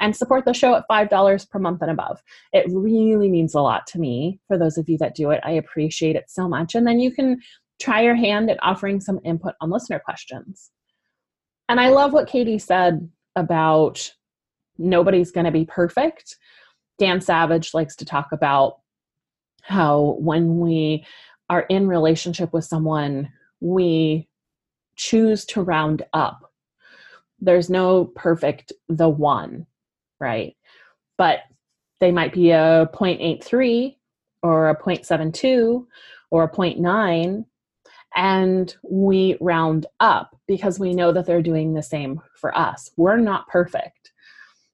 and 0.00 0.14
support 0.14 0.44
the 0.44 0.52
show 0.52 0.74
at 0.74 0.84
$5 0.90 1.48
per 1.48 1.58
month 1.58 1.80
and 1.80 1.90
above. 1.90 2.22
It 2.52 2.66
really 2.68 3.30
means 3.30 3.54
a 3.54 3.62
lot 3.62 3.86
to 3.86 3.98
me. 3.98 4.38
For 4.48 4.58
those 4.58 4.76
of 4.76 4.86
you 4.86 4.98
that 4.98 5.14
do 5.14 5.30
it, 5.30 5.40
I 5.44 5.52
appreciate 5.52 6.16
it 6.16 6.24
so 6.28 6.46
much. 6.46 6.74
And 6.74 6.86
then 6.86 7.00
you 7.00 7.10
can 7.10 7.40
try 7.80 8.02
your 8.02 8.14
hand 8.14 8.50
at 8.50 8.58
offering 8.62 9.00
some 9.00 9.18
input 9.24 9.54
on 9.62 9.70
listener 9.70 9.98
questions. 9.98 10.70
And 11.70 11.80
I 11.80 11.88
love 11.88 12.12
what 12.12 12.28
Katie 12.28 12.58
said 12.58 13.08
about 13.36 14.12
nobody's 14.78 15.30
going 15.30 15.46
to 15.46 15.52
be 15.52 15.64
perfect. 15.64 16.36
Dan 16.98 17.20
Savage 17.20 17.74
likes 17.74 17.96
to 17.96 18.04
talk 18.04 18.32
about 18.32 18.78
how 19.62 20.16
when 20.18 20.58
we 20.58 21.06
are 21.48 21.62
in 21.68 21.86
relationship 21.86 22.52
with 22.52 22.64
someone, 22.64 23.30
we 23.60 24.28
choose 24.96 25.44
to 25.46 25.62
round 25.62 26.02
up. 26.12 26.52
There's 27.40 27.70
no 27.70 28.06
perfect 28.06 28.72
the 28.88 29.08
one, 29.08 29.66
right? 30.20 30.56
But 31.18 31.40
they 32.00 32.12
might 32.12 32.32
be 32.32 32.50
a 32.50 32.88
0.83 32.92 33.96
or 34.42 34.70
a 34.70 34.76
0.72 34.76 35.86
or 36.30 36.44
a 36.44 36.50
0.9 36.50 37.44
and 38.14 38.74
we 38.82 39.36
round 39.40 39.86
up 40.00 40.36
because 40.46 40.78
we 40.78 40.94
know 40.94 41.12
that 41.12 41.26
they're 41.26 41.42
doing 41.42 41.74
the 41.74 41.82
same 41.82 42.20
for 42.34 42.56
us. 42.56 42.90
We're 42.96 43.18
not 43.18 43.48
perfect. 43.48 44.12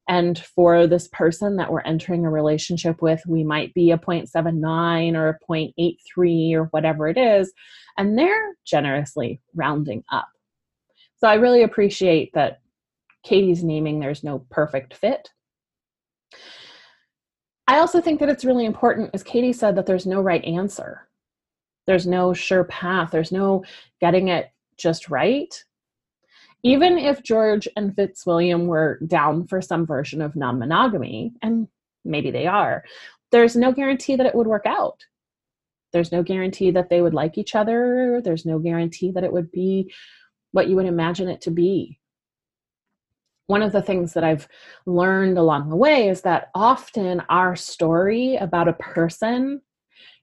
And 0.08 0.38
for 0.38 0.86
this 0.86 1.06
person 1.08 1.56
that 1.56 1.70
we're 1.70 1.82
entering 1.82 2.24
a 2.24 2.30
relationship 2.30 3.02
with, 3.02 3.20
we 3.26 3.44
might 3.44 3.74
be 3.74 3.90
a 3.90 3.98
0.79 3.98 5.14
or 5.14 5.28
a 5.28 5.38
0.83 5.52 6.54
or 6.54 6.64
whatever 6.66 7.08
it 7.08 7.18
is, 7.18 7.52
and 7.98 8.18
they're 8.18 8.56
generously 8.64 9.40
rounding 9.54 10.02
up. 10.10 10.28
So 11.18 11.28
I 11.28 11.34
really 11.34 11.62
appreciate 11.62 12.32
that 12.34 12.60
Katie's 13.22 13.62
naming 13.62 14.00
there's 14.00 14.24
no 14.24 14.46
perfect 14.50 14.94
fit. 14.94 15.28
I 17.66 17.80
also 17.80 18.00
think 18.00 18.20
that 18.20 18.30
it's 18.30 18.46
really 18.46 18.64
important, 18.64 19.10
as 19.12 19.22
Katie 19.22 19.52
said, 19.52 19.76
that 19.76 19.84
there's 19.84 20.06
no 20.06 20.22
right 20.22 20.44
answer 20.44 21.07
There's 21.88 22.06
no 22.06 22.34
sure 22.34 22.64
path, 22.64 23.10
there's 23.10 23.32
no 23.32 23.64
getting 23.98 24.28
it 24.28 24.52
just 24.76 25.08
right. 25.08 25.52
Even 26.62 26.98
if 26.98 27.22
George 27.22 27.66
and 27.76 27.96
Fitzwilliam 27.96 28.66
were 28.66 29.00
down 29.06 29.46
for 29.46 29.62
some 29.62 29.86
version 29.86 30.20
of 30.20 30.36
non 30.36 30.58
monogamy, 30.58 31.32
and 31.40 31.66
maybe 32.04 32.30
they 32.30 32.46
are, 32.46 32.84
there's 33.32 33.56
no 33.56 33.72
guarantee 33.72 34.16
that 34.16 34.26
it 34.26 34.34
would 34.34 34.46
work 34.46 34.66
out. 34.66 35.02
There's 35.94 36.12
no 36.12 36.22
guarantee 36.22 36.70
that 36.72 36.90
they 36.90 37.00
would 37.00 37.14
like 37.14 37.38
each 37.38 37.54
other. 37.54 38.20
There's 38.22 38.44
no 38.44 38.58
guarantee 38.58 39.10
that 39.12 39.24
it 39.24 39.32
would 39.32 39.50
be 39.50 39.90
what 40.52 40.68
you 40.68 40.76
would 40.76 40.84
imagine 40.84 41.30
it 41.30 41.40
to 41.42 41.50
be. 41.50 41.98
One 43.46 43.62
of 43.62 43.72
the 43.72 43.80
things 43.80 44.12
that 44.12 44.24
I've 44.24 44.46
learned 44.84 45.38
along 45.38 45.70
the 45.70 45.76
way 45.76 46.10
is 46.10 46.20
that 46.20 46.50
often 46.54 47.22
our 47.30 47.56
story 47.56 48.36
about 48.36 48.68
a 48.68 48.74
person 48.74 49.62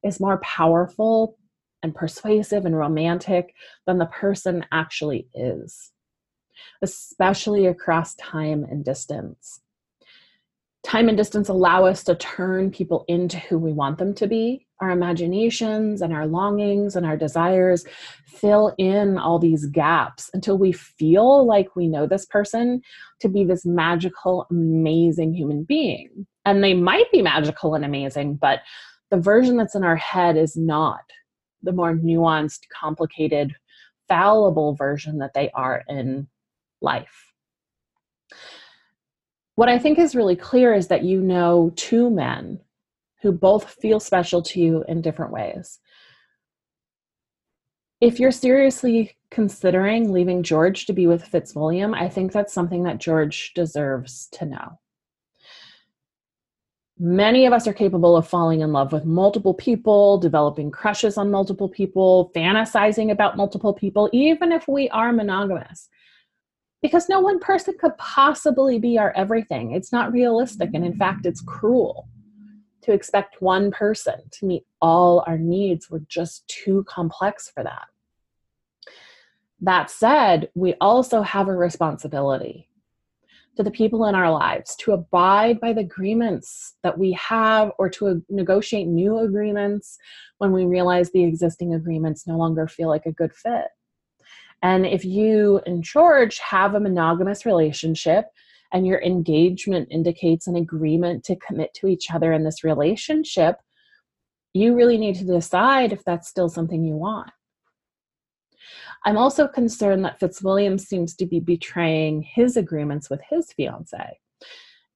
is 0.03 0.19
more 0.19 0.37
powerful 0.43 1.39
and 1.85 1.95
persuasive 1.95 2.65
and 2.65 2.75
romantic 2.75 3.53
than 3.85 3.99
the 3.99 4.07
person 4.07 4.65
actually 4.73 5.29
is, 5.33 5.91
especially 6.81 7.67
across 7.67 8.15
time 8.15 8.65
and 8.65 8.83
distance 8.83 9.61
time 10.85 11.09
and 11.09 11.17
distance 11.17 11.49
allow 11.49 11.85
us 11.85 12.03
to 12.03 12.15
turn 12.15 12.69
people 12.69 13.03
into 13.07 13.37
who 13.39 13.57
we 13.57 13.73
want 13.73 13.97
them 13.97 14.13
to 14.13 14.27
be. 14.27 14.67
Our 14.79 14.91
imaginations 14.91 16.01
and 16.01 16.13
our 16.13 16.27
longings 16.27 16.95
and 16.95 17.05
our 17.05 17.17
desires 17.17 17.85
fill 18.27 18.75
in 18.77 19.17
all 19.17 19.39
these 19.39 19.65
gaps 19.65 20.29
until 20.33 20.57
we 20.57 20.71
feel 20.71 21.45
like 21.45 21.75
we 21.75 21.87
know 21.87 22.05
this 22.05 22.25
person 22.25 22.81
to 23.21 23.29
be 23.29 23.43
this 23.43 23.65
magical, 23.65 24.45
amazing 24.51 25.33
human 25.33 25.63
being. 25.63 26.27
And 26.45 26.63
they 26.63 26.75
might 26.75 27.11
be 27.11 27.21
magical 27.21 27.73
and 27.73 27.83
amazing, 27.83 28.35
but 28.35 28.59
the 29.09 29.17
version 29.17 29.57
that's 29.57 29.75
in 29.75 29.83
our 29.83 29.95
head 29.95 30.37
is 30.37 30.55
not 30.55 31.01
the 31.65 31.73
more 31.73 31.93
nuanced, 31.93 32.61
complicated, 32.69 33.53
fallible 34.07 34.75
version 34.75 35.17
that 35.17 35.33
they 35.33 35.49
are 35.51 35.83
in 35.89 36.27
life. 36.81 37.33
What 39.55 39.69
I 39.69 39.79
think 39.79 39.97
is 39.97 40.15
really 40.15 40.35
clear 40.35 40.73
is 40.73 40.87
that 40.87 41.03
you 41.03 41.21
know 41.21 41.71
two 41.75 42.09
men 42.09 42.59
who 43.21 43.31
both 43.31 43.69
feel 43.81 43.99
special 43.99 44.41
to 44.43 44.59
you 44.59 44.83
in 44.87 45.01
different 45.01 45.31
ways. 45.31 45.79
If 48.01 48.19
you're 48.19 48.31
seriously 48.31 49.15
considering 49.31 50.11
leaving 50.11 50.43
George 50.43 50.85
to 50.85 50.93
be 50.93 51.07
with 51.07 51.23
Fitzwilliam, 51.23 51.93
I 51.93 52.09
think 52.09 52.31
that's 52.31 52.53
something 52.53 52.83
that 52.83 52.99
George 52.99 53.53
deserves 53.55 54.27
to 54.33 54.45
know. 54.45 54.79
Many 56.97 57.45
of 57.45 57.51
us 57.51 57.67
are 57.67 57.73
capable 57.73 58.15
of 58.15 58.27
falling 58.27 58.61
in 58.61 58.71
love 58.71 58.93
with 58.93 59.03
multiple 59.03 59.53
people, 59.53 60.17
developing 60.17 60.71
crushes 60.71 61.17
on 61.17 61.29
multiple 61.29 61.67
people, 61.67 62.31
fantasizing 62.33 63.11
about 63.11 63.35
multiple 63.35 63.73
people, 63.73 64.09
even 64.13 64.51
if 64.53 64.67
we 64.67 64.89
are 64.89 65.11
monogamous 65.11 65.89
because 66.85 67.09
no 67.09 67.19
one 67.19 67.39
person 67.39 67.73
could 67.79 67.97
possibly 67.97 68.77
be 68.77 68.95
our 68.99 69.11
everything. 69.15 69.71
It's 69.71 69.91
not 69.91 70.11
realistic. 70.11 70.69
And 70.75 70.85
in 70.85 70.95
fact, 70.95 71.25
it's 71.25 71.41
cruel 71.41 72.07
to 72.83 72.93
expect 72.93 73.41
one 73.41 73.71
person 73.71 74.21
to 74.33 74.45
meet 74.45 74.67
all 74.83 75.23
our 75.25 75.39
needs. 75.39 75.89
We're 75.89 76.05
just 76.07 76.47
too 76.47 76.85
complex 76.87 77.49
for 77.49 77.63
that. 77.63 77.87
That 79.61 79.89
said, 79.89 80.49
we 80.53 80.75
also 80.79 81.23
have 81.23 81.47
a 81.47 81.55
responsibility 81.55 82.69
to 83.55 83.63
the 83.63 83.71
people 83.71 84.05
in 84.05 84.15
our 84.15 84.31
lives 84.31 84.75
to 84.77 84.91
abide 84.91 85.59
by 85.59 85.73
the 85.73 85.81
agreements 85.81 86.75
that 86.83 86.97
we 86.97 87.13
have 87.13 87.71
or 87.77 87.89
to 87.89 88.23
negotiate 88.29 88.87
new 88.87 89.19
agreements 89.19 89.97
when 90.39 90.51
we 90.51 90.65
realize 90.65 91.11
the 91.11 91.23
existing 91.23 91.73
agreements 91.73 92.27
no 92.27 92.37
longer 92.37 92.67
feel 92.67 92.89
like 92.89 93.05
a 93.05 93.11
good 93.11 93.33
fit. 93.33 93.67
And 94.61 94.85
if 94.85 95.05
you 95.05 95.61
and 95.65 95.83
George 95.83 96.39
have 96.39 96.75
a 96.75 96.79
monogamous 96.79 97.45
relationship 97.45 98.25
and 98.73 98.85
your 98.85 99.01
engagement 99.01 99.87
indicates 99.91 100.47
an 100.47 100.55
agreement 100.55 101.23
to 101.25 101.35
commit 101.35 101.73
to 101.75 101.87
each 101.87 102.11
other 102.11 102.33
in 102.33 102.43
this 102.43 102.63
relationship, 102.63 103.57
you 104.53 104.75
really 104.75 104.97
need 104.97 105.15
to 105.15 105.25
decide 105.25 105.93
if 105.93 106.03
that's 106.03 106.27
still 106.27 106.49
something 106.49 106.83
you 106.83 106.95
want. 106.95 107.29
I'm 109.05 109.17
also 109.17 109.47
concerned 109.47 110.03
that 110.03 110.19
Fitzwilliam 110.19 110.77
seems 110.79 111.15
to 111.15 111.25
be 111.25 111.39
betraying 111.39 112.23
his 112.23 112.57
agreements 112.57 113.09
with 113.09 113.21
his 113.29 113.53
fiance. 113.53 114.19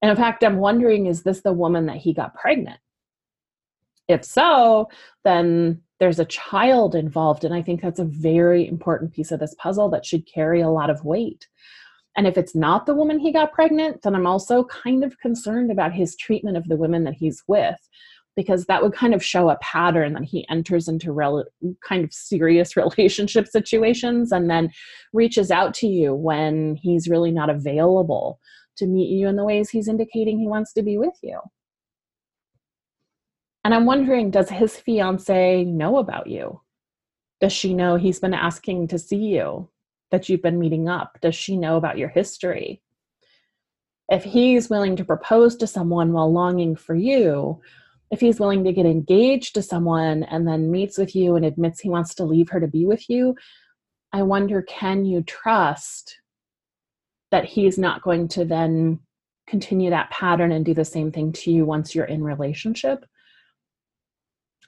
And 0.02 0.10
in 0.10 0.18
fact, 0.18 0.44
I'm 0.44 0.58
wondering 0.58 1.06
is 1.06 1.24
this 1.24 1.42
the 1.42 1.54
woman 1.54 1.86
that 1.86 1.98
he 1.98 2.14
got 2.14 2.34
pregnant? 2.34 2.80
If 4.08 4.26
so, 4.26 4.90
then 5.24 5.82
there's 6.00 6.20
a 6.20 6.26
child 6.26 6.96
involved. 6.96 7.44
And 7.44 7.54
I 7.54 7.62
think 7.62 7.82
that's 7.82 8.00
a 8.00 8.06
very 8.06 8.68
important 8.68 9.14
piece 9.14 9.32
of 9.32 9.40
this 9.40 9.56
puzzle 9.60 9.90
that 9.90 10.06
should 10.06 10.26
carry 10.26 10.62
a 10.62 10.70
lot 10.70 10.90
of 10.90 11.06
weight. 11.06 11.48
And 12.18 12.26
if 12.26 12.38
it's 12.38 12.56
not 12.56 12.86
the 12.86 12.96
woman 12.96 13.20
he 13.20 13.32
got 13.32 13.54
pregnant, 13.54 14.02
then 14.02 14.16
I'm 14.16 14.26
also 14.26 14.64
kind 14.64 15.04
of 15.04 15.20
concerned 15.20 15.72
about 15.72 15.94
his 15.94 16.16
treatment 16.16 16.58
of 16.58 16.68
the 16.68 16.76
women 16.76 17.04
that 17.04 17.14
he's 17.14 17.44
with, 17.48 17.78
because 18.40 18.68
that 18.68 18.82
would 18.82 18.94
kind 18.94 19.14
of 19.14 19.22
show 19.22 19.50
a 19.50 19.58
pattern 19.58 20.14
that 20.14 20.24
he 20.24 20.48
enters 20.50 20.88
into 20.88 21.12
rel- 21.12 21.44
kind 21.86 22.06
of 22.06 22.14
serious 22.14 22.78
relationship 22.78 23.46
situations 23.46 24.32
and 24.32 24.50
then 24.50 24.72
reaches 25.12 25.52
out 25.52 25.74
to 25.74 25.88
you 25.88 26.16
when 26.16 26.78
he's 26.78 27.10
really 27.10 27.32
not 27.32 27.50
available 27.50 28.40
to 28.78 28.88
meet 28.88 29.10
you 29.10 29.28
in 29.28 29.36
the 29.36 29.44
ways 29.44 29.70
he's 29.70 29.90
indicating 29.90 30.40
he 30.40 30.48
wants 30.48 30.72
to 30.72 30.82
be 30.82 30.98
with 30.98 31.18
you. 31.22 31.38
And 33.66 33.74
I'm 33.74 33.86
wondering 33.86 34.32
does 34.32 34.48
his 34.48 34.78
fiance 34.78 35.66
know 35.66 35.98
about 35.98 36.28
you? 36.28 36.62
Does 37.42 37.52
she 37.52 37.74
know 37.74 37.98
he's 37.98 38.22
been 38.22 38.34
asking 38.34 38.88
to 38.88 38.98
see 38.98 39.18
you, 39.18 39.68
that 40.12 40.30
you've 40.30 40.42
been 40.42 40.60
meeting 40.60 40.88
up? 40.88 41.18
Does 41.22 41.36
she 41.36 41.58
know 41.58 41.76
about 41.76 41.98
your 41.98 42.08
history? 42.08 42.82
If 44.08 44.24
he's 44.24 44.70
willing 44.70 44.96
to 44.96 45.04
propose 45.04 45.58
to 45.58 45.68
someone 45.68 46.14
while 46.14 46.32
longing 46.32 46.78
for 46.78 46.96
you, 46.96 47.60
if 48.12 48.20
he's 48.20 48.40
willing 48.40 48.64
to 48.64 48.74
get 48.74 48.86
engaged 48.86 49.54
to 49.56 49.62
someone 49.62 50.24
and 50.24 50.48
then 50.48 50.72
meets 50.72 50.98
with 50.98 51.16
you 51.16 51.36
and 51.36 51.46
admits 51.46 51.80
he 51.80 51.90
wants 51.90 52.16
to 52.16 52.24
leave 52.24 52.50
her 52.50 52.60
to 52.60 52.68
be 52.68 52.86
with 52.86 53.10
you, 53.10 53.36
I 54.12 54.24
wonder 54.24 54.62
can 54.64 55.06
you 55.06 55.22
trust 55.22 56.20
that 57.32 57.46
he's 57.46 57.78
not 57.78 58.02
going 58.02 58.28
to 58.30 58.46
then 58.46 59.00
continue 59.48 59.92
that 59.92 60.10
pattern 60.10 60.52
and 60.52 60.66
do 60.66 60.74
the 60.74 60.86
same 60.86 61.12
thing 61.12 61.32
to 61.34 61.52
you 61.52 61.66
once 61.66 61.94
you're 61.94 62.06
in 62.06 62.24
relationship? 62.24 63.06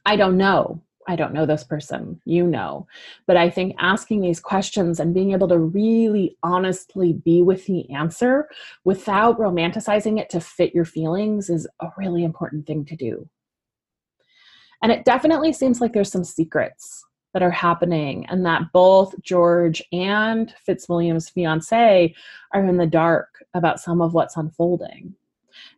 I 0.05 0.15
don't 0.15 0.37
know. 0.37 0.81
I 1.07 1.15
don't 1.15 1.33
know 1.33 1.45
this 1.45 1.63
person, 1.63 2.21
you 2.25 2.45
know. 2.45 2.87
But 3.25 3.37
I 3.37 3.49
think 3.49 3.75
asking 3.79 4.21
these 4.21 4.39
questions 4.39 4.99
and 4.99 5.13
being 5.13 5.31
able 5.31 5.47
to 5.47 5.57
really 5.57 6.37
honestly 6.43 7.13
be 7.13 7.41
with 7.41 7.65
the 7.65 7.89
answer 7.91 8.47
without 8.83 9.39
romanticizing 9.39 10.19
it 10.19 10.29
to 10.29 10.39
fit 10.39 10.75
your 10.75 10.85
feelings 10.85 11.49
is 11.49 11.67
a 11.81 11.87
really 11.97 12.23
important 12.23 12.67
thing 12.67 12.85
to 12.85 12.95
do. 12.95 13.27
And 14.83 14.91
it 14.91 15.05
definitely 15.05 15.53
seems 15.53 15.81
like 15.81 15.93
there's 15.93 16.11
some 16.11 16.23
secrets 16.23 17.03
that 17.33 17.43
are 17.43 17.51
happening, 17.51 18.25
and 18.25 18.45
that 18.45 18.73
both 18.73 19.15
George 19.21 19.81
and 19.93 20.53
Fitzwilliam's 20.67 21.29
fiance 21.29 22.13
are 22.53 22.65
in 22.65 22.75
the 22.75 22.85
dark 22.85 23.45
about 23.53 23.79
some 23.79 24.01
of 24.01 24.13
what's 24.13 24.35
unfolding. 24.35 25.15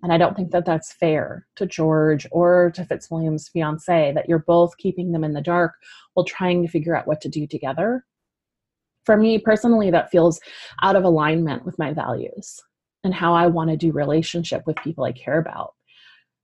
And 0.01 0.11
I 0.11 0.17
don't 0.17 0.35
think 0.35 0.51
that 0.51 0.65
that's 0.65 0.93
fair 0.93 1.47
to 1.55 1.65
George 1.65 2.27
or 2.31 2.71
to 2.75 2.85
Fitzwilliam's 2.85 3.49
fiance 3.49 4.11
that 4.13 4.27
you're 4.27 4.39
both 4.39 4.77
keeping 4.77 5.11
them 5.11 5.23
in 5.23 5.33
the 5.33 5.41
dark 5.41 5.73
while 6.13 6.25
trying 6.25 6.61
to 6.61 6.67
figure 6.67 6.95
out 6.95 7.07
what 7.07 7.21
to 7.21 7.29
do 7.29 7.47
together. 7.47 8.05
For 9.05 9.17
me 9.17 9.37
personally, 9.37 9.91
that 9.91 10.11
feels 10.11 10.39
out 10.81 10.95
of 10.95 11.03
alignment 11.03 11.65
with 11.65 11.77
my 11.77 11.93
values 11.93 12.61
and 13.03 13.13
how 13.13 13.33
I 13.33 13.47
want 13.47 13.69
to 13.69 13.77
do 13.77 13.91
relationship 13.91 14.63
with 14.65 14.77
people 14.77 15.03
I 15.03 15.11
care 15.11 15.39
about. 15.39 15.73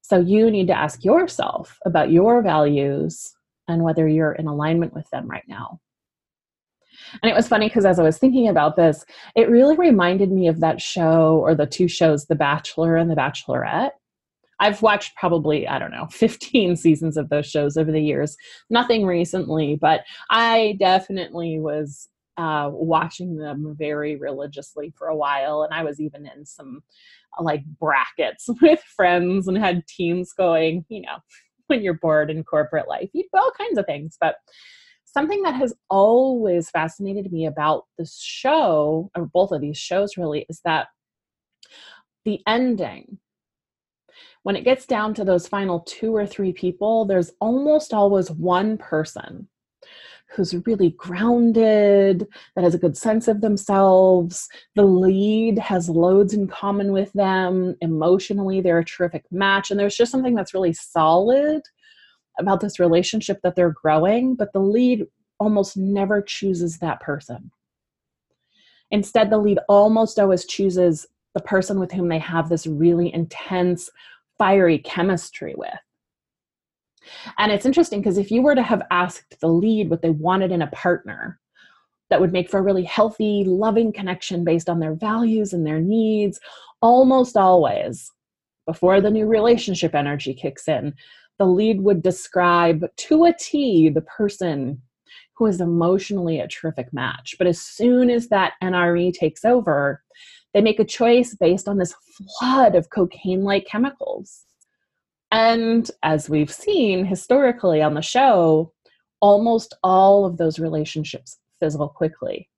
So 0.02 0.20
you 0.20 0.50
need 0.50 0.68
to 0.68 0.78
ask 0.78 1.06
yourself 1.06 1.78
about 1.86 2.12
your 2.12 2.42
values 2.42 3.34
and 3.68 3.84
whether 3.84 4.08
you're 4.08 4.34
in 4.34 4.48
alignment 4.48 4.94
with 4.94 5.10
them 5.12 5.28
right 5.28 5.44
now. 5.48 5.80
And 7.22 7.30
it 7.30 7.36
was 7.36 7.48
funny 7.48 7.68
because 7.68 7.86
as 7.86 8.00
I 8.00 8.04
was 8.04 8.18
thinking 8.18 8.48
about 8.48 8.76
this, 8.76 9.06
it 9.36 9.50
really 9.50 9.76
reminded 9.76 10.32
me 10.32 10.48
of 10.48 10.60
that 10.60 10.82
show 10.82 11.40
or 11.44 11.56
the 11.56 11.66
two 11.66 11.88
shows, 11.88 12.26
The 12.26 12.36
Bachelor 12.36 12.96
and 12.96 13.10
The 13.10 13.16
Bachelorette. 13.16 13.92
I've 14.60 14.82
watched 14.82 15.16
probably, 15.16 15.68
I 15.68 15.80
don't 15.80 15.92
know, 15.92 16.08
15 16.12 16.76
seasons 16.76 17.18
of 17.18 17.30
those 17.30 17.50
shows 17.50 17.78
over 17.78 17.92
the 17.92 18.02
years. 18.02 18.36
Nothing 18.70 19.06
recently, 19.06 19.78
but 19.80 20.02
I 20.30 20.76
definitely 20.80 21.60
was 21.60 22.10
uh, 22.38 22.70
watching 22.72 23.36
them 23.36 23.76
very 23.78 24.16
religiously 24.16 24.94
for 24.98 25.08
a 25.08 25.16
while. 25.16 25.64
And 25.64 25.74
I 25.74 25.84
was 25.84 26.00
even 26.00 26.26
in 26.26 26.46
some 26.46 26.82
like 27.40 27.64
brackets 27.80 28.50
with 28.62 28.82
friends 28.96 29.48
and 29.48 29.58
had 29.58 29.86
teams 29.88 30.34
going, 30.34 30.86
you 30.90 31.02
know, 31.02 31.18
when 31.68 31.84
you're 31.84 32.00
bored 32.02 32.32
in 32.32 32.44
corporate 32.44 32.88
life, 32.88 33.10
you 33.14 33.24
do 33.24 33.40
all 33.40 33.52
kinds 33.58 33.78
of 33.78 33.86
things. 33.86 34.18
But 34.20 34.36
something 35.12 35.42
that 35.44 35.56
has 35.56 35.74
always 35.90 36.70
fascinated 36.70 37.32
me 37.32 37.46
about 37.46 37.86
this 37.98 38.20
show, 38.20 39.10
or 39.16 39.26
both 39.26 39.52
of 39.52 39.62
these 39.62 39.78
shows 39.78 40.18
really, 40.18 40.46
is 40.50 40.62
that 40.66 40.88
the 42.26 42.42
ending, 42.48 43.18
when 44.44 44.56
it 44.56 44.64
gets 44.64 44.86
down 44.86 45.14
to 45.16 45.26
those 45.26 45.48
final 45.48 45.82
two 45.82 46.16
or 46.16 46.26
three 46.26 46.54
people, 46.54 47.06
there's 47.06 47.32
almost 47.40 47.94
always 47.94 48.32
one 48.32 48.78
person 48.78 49.48
who's 50.32 50.54
really 50.68 50.92
grounded, 50.92 52.28
that 52.56 52.64
has 52.64 52.76
a 52.76 52.80
good 52.80 52.96
sense 52.96 53.28
of 53.28 53.42
themselves. 53.42 54.48
The 54.76 54.84
lead 54.84 55.58
has 55.58 55.90
loads 55.90 56.36
in 56.36 56.48
common 56.48 56.92
with 56.92 57.12
them. 57.14 57.76
Emotionally, 57.82 58.62
they're 58.62 58.80
a 58.80 58.86
terrific 58.86 59.26
match. 59.32 59.72
And 59.72 59.80
there's 59.80 59.98
just 59.98 60.12
something 60.12 60.36
that's 60.36 60.54
really 60.54 60.74
solid 60.74 61.64
about 62.40 62.62
this 62.62 62.80
relationship 62.80 63.40
that 63.44 63.56
they're 63.56 63.76
growing, 63.82 64.36
but 64.36 64.54
the 64.54 64.60
lead 64.60 65.06
almost 65.40 65.78
never 65.78 66.22
chooses 66.22 66.80
that 66.80 67.00
person. 67.00 67.52
Instead, 68.92 69.30
the 69.30 69.38
lead 69.38 69.60
almost 69.68 70.20
always 70.20 70.46
chooses 70.46 71.06
the 71.36 71.42
person 71.42 71.80
with 71.80 71.92
whom 71.92 72.10
they 72.10 72.20
have 72.20 72.50
this 72.50 72.66
really 72.66 73.14
intense, 73.14 73.90
fiery 74.38 74.80
chemistry 74.80 75.54
with. 75.56 75.70
And 77.38 77.52
it's 77.52 77.66
interesting 77.66 78.02
because 78.02 78.18
if 78.18 78.32
you 78.32 78.42
were 78.42 78.56
to 78.56 78.64
have 78.64 78.82
asked 78.92 79.40
the 79.40 79.48
lead 79.48 79.90
what 79.90 80.02
they 80.02 80.10
wanted 80.10 80.52
in 80.52 80.62
a 80.62 80.68
partner 80.68 81.40
that 82.10 82.20
would 82.20 82.34
make 82.34 82.50
for 82.50 82.60
a 82.60 82.64
really 82.64 82.84
healthy, 82.84 83.44
loving 83.46 83.94
connection 83.94 84.44
based 84.44 84.70
on 84.70 84.80
their 84.80 84.96
values 84.96 85.54
and 85.54 85.66
their 85.66 85.80
needs, 85.80 86.40
almost 86.82 87.38
always, 87.38 88.12
before 88.66 89.02
the 89.02 89.12
new 89.12 89.28
relationship 89.28 89.96
energy 89.96 90.34
kicks 90.34 90.68
in, 90.68 90.94
the 91.40 91.46
lead 91.46 91.82
would 91.82 92.04
describe 92.04 92.86
to 92.96 93.24
a 93.24 93.34
T 93.34 93.90
the 93.90 94.02
person 94.02 94.82
who 95.36 95.46
is 95.46 95.62
emotionally 95.62 96.40
a 96.40 96.48
terrific 96.48 96.92
match. 96.94 97.36
But 97.38 97.48
as 97.48 97.62
soon 97.62 98.10
as 98.10 98.28
that 98.28 98.54
NRE 98.62 99.14
takes 99.14 99.46
over, 99.46 100.04
they 100.54 100.62
make 100.62 100.80
a 100.80 100.86
choice 100.86 101.34
based 101.34 101.68
on 101.68 101.78
this 101.78 101.96
flood 102.40 102.76
of 102.76 102.90
cocaine 102.90 103.44
like 103.44 103.66
chemicals. 103.66 104.44
And 105.32 105.90
as 106.04 106.30
we've 106.30 106.52
seen 106.52 107.06
historically 107.06 107.82
on 107.82 107.94
the 107.94 108.02
show, 108.02 108.74
almost 109.22 109.76
all 109.82 110.26
of 110.26 110.38
those 110.38 110.60
relationships 110.60 111.38
fizzle 111.60 111.88
quickly. 111.90 112.50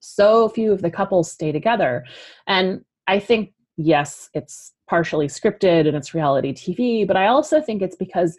So 0.00 0.48
few 0.48 0.72
of 0.72 0.82
the 0.82 0.90
couples 0.90 1.32
stay 1.32 1.50
together. 1.50 2.04
And 2.46 2.84
I 3.06 3.18
think, 3.18 3.54
yes, 3.76 4.28
it's 4.34 4.72
partially 4.92 5.26
scripted 5.26 5.88
and 5.88 5.96
it's 5.96 6.12
reality 6.12 6.52
TV, 6.52 7.06
but 7.06 7.16
I 7.16 7.28
also 7.28 7.62
think 7.62 7.80
it's 7.80 7.96
because 7.96 8.36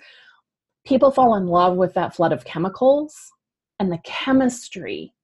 people 0.86 1.10
fall 1.10 1.34
in 1.34 1.48
love 1.48 1.78
with 1.78 1.96
that 1.96 2.16
flood 2.16 2.32
of 2.32 2.46
chemicals 2.46 3.32
and 3.80 3.92
the 3.92 3.98
chemistry 4.04 5.16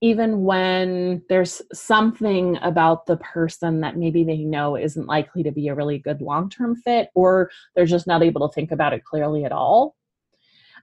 even 0.00 0.44
when 0.44 1.20
there's 1.28 1.62
something 1.72 2.58
about 2.62 3.06
the 3.06 3.16
person 3.16 3.80
that 3.80 3.96
maybe 3.96 4.22
they 4.22 4.38
know 4.38 4.76
isn't 4.76 5.06
likely 5.06 5.42
to 5.42 5.50
be 5.50 5.66
a 5.66 5.74
really 5.74 5.98
good 5.98 6.20
long 6.20 6.48
term 6.48 6.76
fit, 6.76 7.08
or 7.16 7.50
they're 7.74 7.84
just 7.84 8.06
not 8.06 8.22
able 8.22 8.48
to 8.48 8.54
think 8.54 8.70
about 8.70 8.92
it 8.92 9.04
clearly 9.04 9.44
at 9.44 9.50
all. 9.50 9.96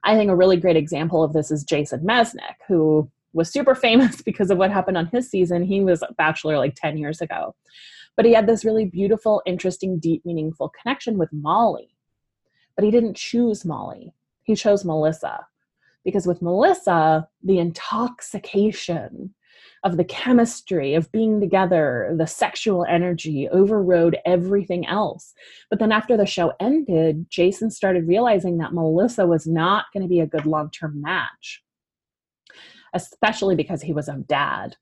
I 0.04 0.14
think 0.14 0.30
a 0.30 0.36
really 0.36 0.58
great 0.58 0.76
example 0.76 1.22
of 1.22 1.32
this 1.32 1.50
is 1.50 1.64
Jason 1.64 2.00
Mesnick, 2.00 2.60
who 2.68 3.10
was 3.32 3.50
super 3.50 3.74
famous 3.86 4.20
because 4.20 4.50
of 4.50 4.58
what 4.58 4.70
happened 4.70 4.98
on 4.98 5.06
his 5.06 5.30
season. 5.30 5.64
He 5.64 5.80
was 5.80 6.02
a 6.02 6.12
bachelor 6.18 6.58
like 6.58 6.74
10 6.74 6.98
years 6.98 7.22
ago. 7.22 7.54
But 8.16 8.26
he 8.26 8.34
had 8.34 8.46
this 8.46 8.64
really 8.64 8.84
beautiful, 8.84 9.42
interesting, 9.46 9.98
deep, 9.98 10.24
meaningful 10.24 10.72
connection 10.80 11.16
with 11.18 11.32
Molly. 11.32 11.96
But 12.76 12.84
he 12.84 12.90
didn't 12.90 13.16
choose 13.16 13.64
Molly, 13.64 14.14
he 14.42 14.54
chose 14.54 14.84
Melissa 14.84 15.46
because 16.04 16.26
with 16.26 16.42
Melissa, 16.42 17.28
the 17.42 17.58
intoxication 17.58 19.34
of 19.84 19.96
the 19.96 20.04
chemistry 20.04 20.94
of 20.94 21.10
being 21.12 21.40
together, 21.40 22.14
the 22.16 22.26
sexual 22.26 22.84
energy 22.84 23.48
overrode 23.48 24.18
everything 24.26 24.86
else. 24.86 25.32
But 25.68 25.78
then 25.78 25.92
after 25.92 26.16
the 26.16 26.26
show 26.26 26.52
ended, 26.60 27.26
Jason 27.30 27.70
started 27.70 28.06
realizing 28.06 28.58
that 28.58 28.74
Melissa 28.74 29.26
was 29.26 29.46
not 29.46 29.86
going 29.92 30.02
to 30.02 30.08
be 30.08 30.20
a 30.20 30.26
good 30.26 30.46
long 30.46 30.70
term 30.70 31.00
match, 31.00 31.62
especially 32.94 33.54
because 33.54 33.82
he 33.82 33.92
was 33.92 34.08
a 34.08 34.16
dad. 34.16 34.76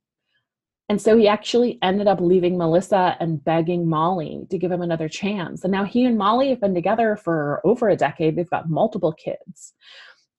And 0.88 1.00
so 1.00 1.18
he 1.18 1.28
actually 1.28 1.78
ended 1.82 2.06
up 2.06 2.20
leaving 2.20 2.56
Melissa 2.56 3.16
and 3.20 3.44
begging 3.44 3.88
Molly 3.88 4.46
to 4.50 4.56
give 4.56 4.72
him 4.72 4.80
another 4.80 5.08
chance. 5.08 5.62
And 5.62 5.70
now 5.70 5.84
he 5.84 6.04
and 6.06 6.16
Molly 6.16 6.48
have 6.48 6.60
been 6.60 6.74
together 6.74 7.16
for 7.16 7.60
over 7.64 7.90
a 7.90 7.96
decade. 7.96 8.36
They've 8.36 8.48
got 8.48 8.70
multiple 8.70 9.12
kids. 9.12 9.74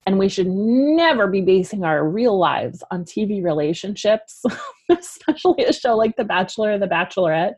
And 0.07 0.17
we 0.17 0.27
should 0.27 0.47
never 0.47 1.27
be 1.27 1.41
basing 1.41 1.83
our 1.83 2.07
real 2.07 2.39
lives 2.39 2.81
on 2.89 3.05
TV 3.05 3.43
relationships, 3.43 4.43
especially 4.89 5.65
a 5.65 5.73
show 5.73 5.95
like 5.95 6.15
The 6.15 6.23
Bachelor 6.23 6.73
or 6.73 6.79
The 6.79 6.87
Bachelorette. 6.87 7.53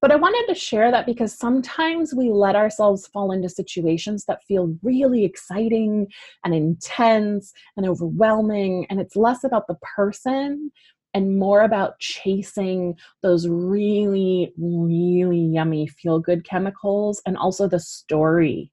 But 0.00 0.12
I 0.12 0.16
wanted 0.16 0.46
to 0.48 0.58
share 0.58 0.90
that 0.92 1.06
because 1.06 1.36
sometimes 1.36 2.14
we 2.14 2.30
let 2.30 2.56
ourselves 2.56 3.06
fall 3.08 3.32
into 3.32 3.48
situations 3.48 4.24
that 4.26 4.44
feel 4.44 4.74
really 4.82 5.24
exciting 5.24 6.06
and 6.44 6.54
intense 6.54 7.52
and 7.76 7.86
overwhelming. 7.86 8.86
And 8.88 9.00
it's 9.00 9.16
less 9.16 9.42
about 9.42 9.66
the 9.66 9.76
person 9.96 10.70
and 11.14 11.38
more 11.38 11.62
about 11.62 11.98
chasing 11.98 12.94
those 13.22 13.48
really, 13.48 14.52
really 14.56 15.40
yummy 15.40 15.86
feel 15.86 16.18
good 16.18 16.44
chemicals 16.44 17.20
and 17.26 17.36
also 17.36 17.66
the 17.66 17.80
story 17.80 18.72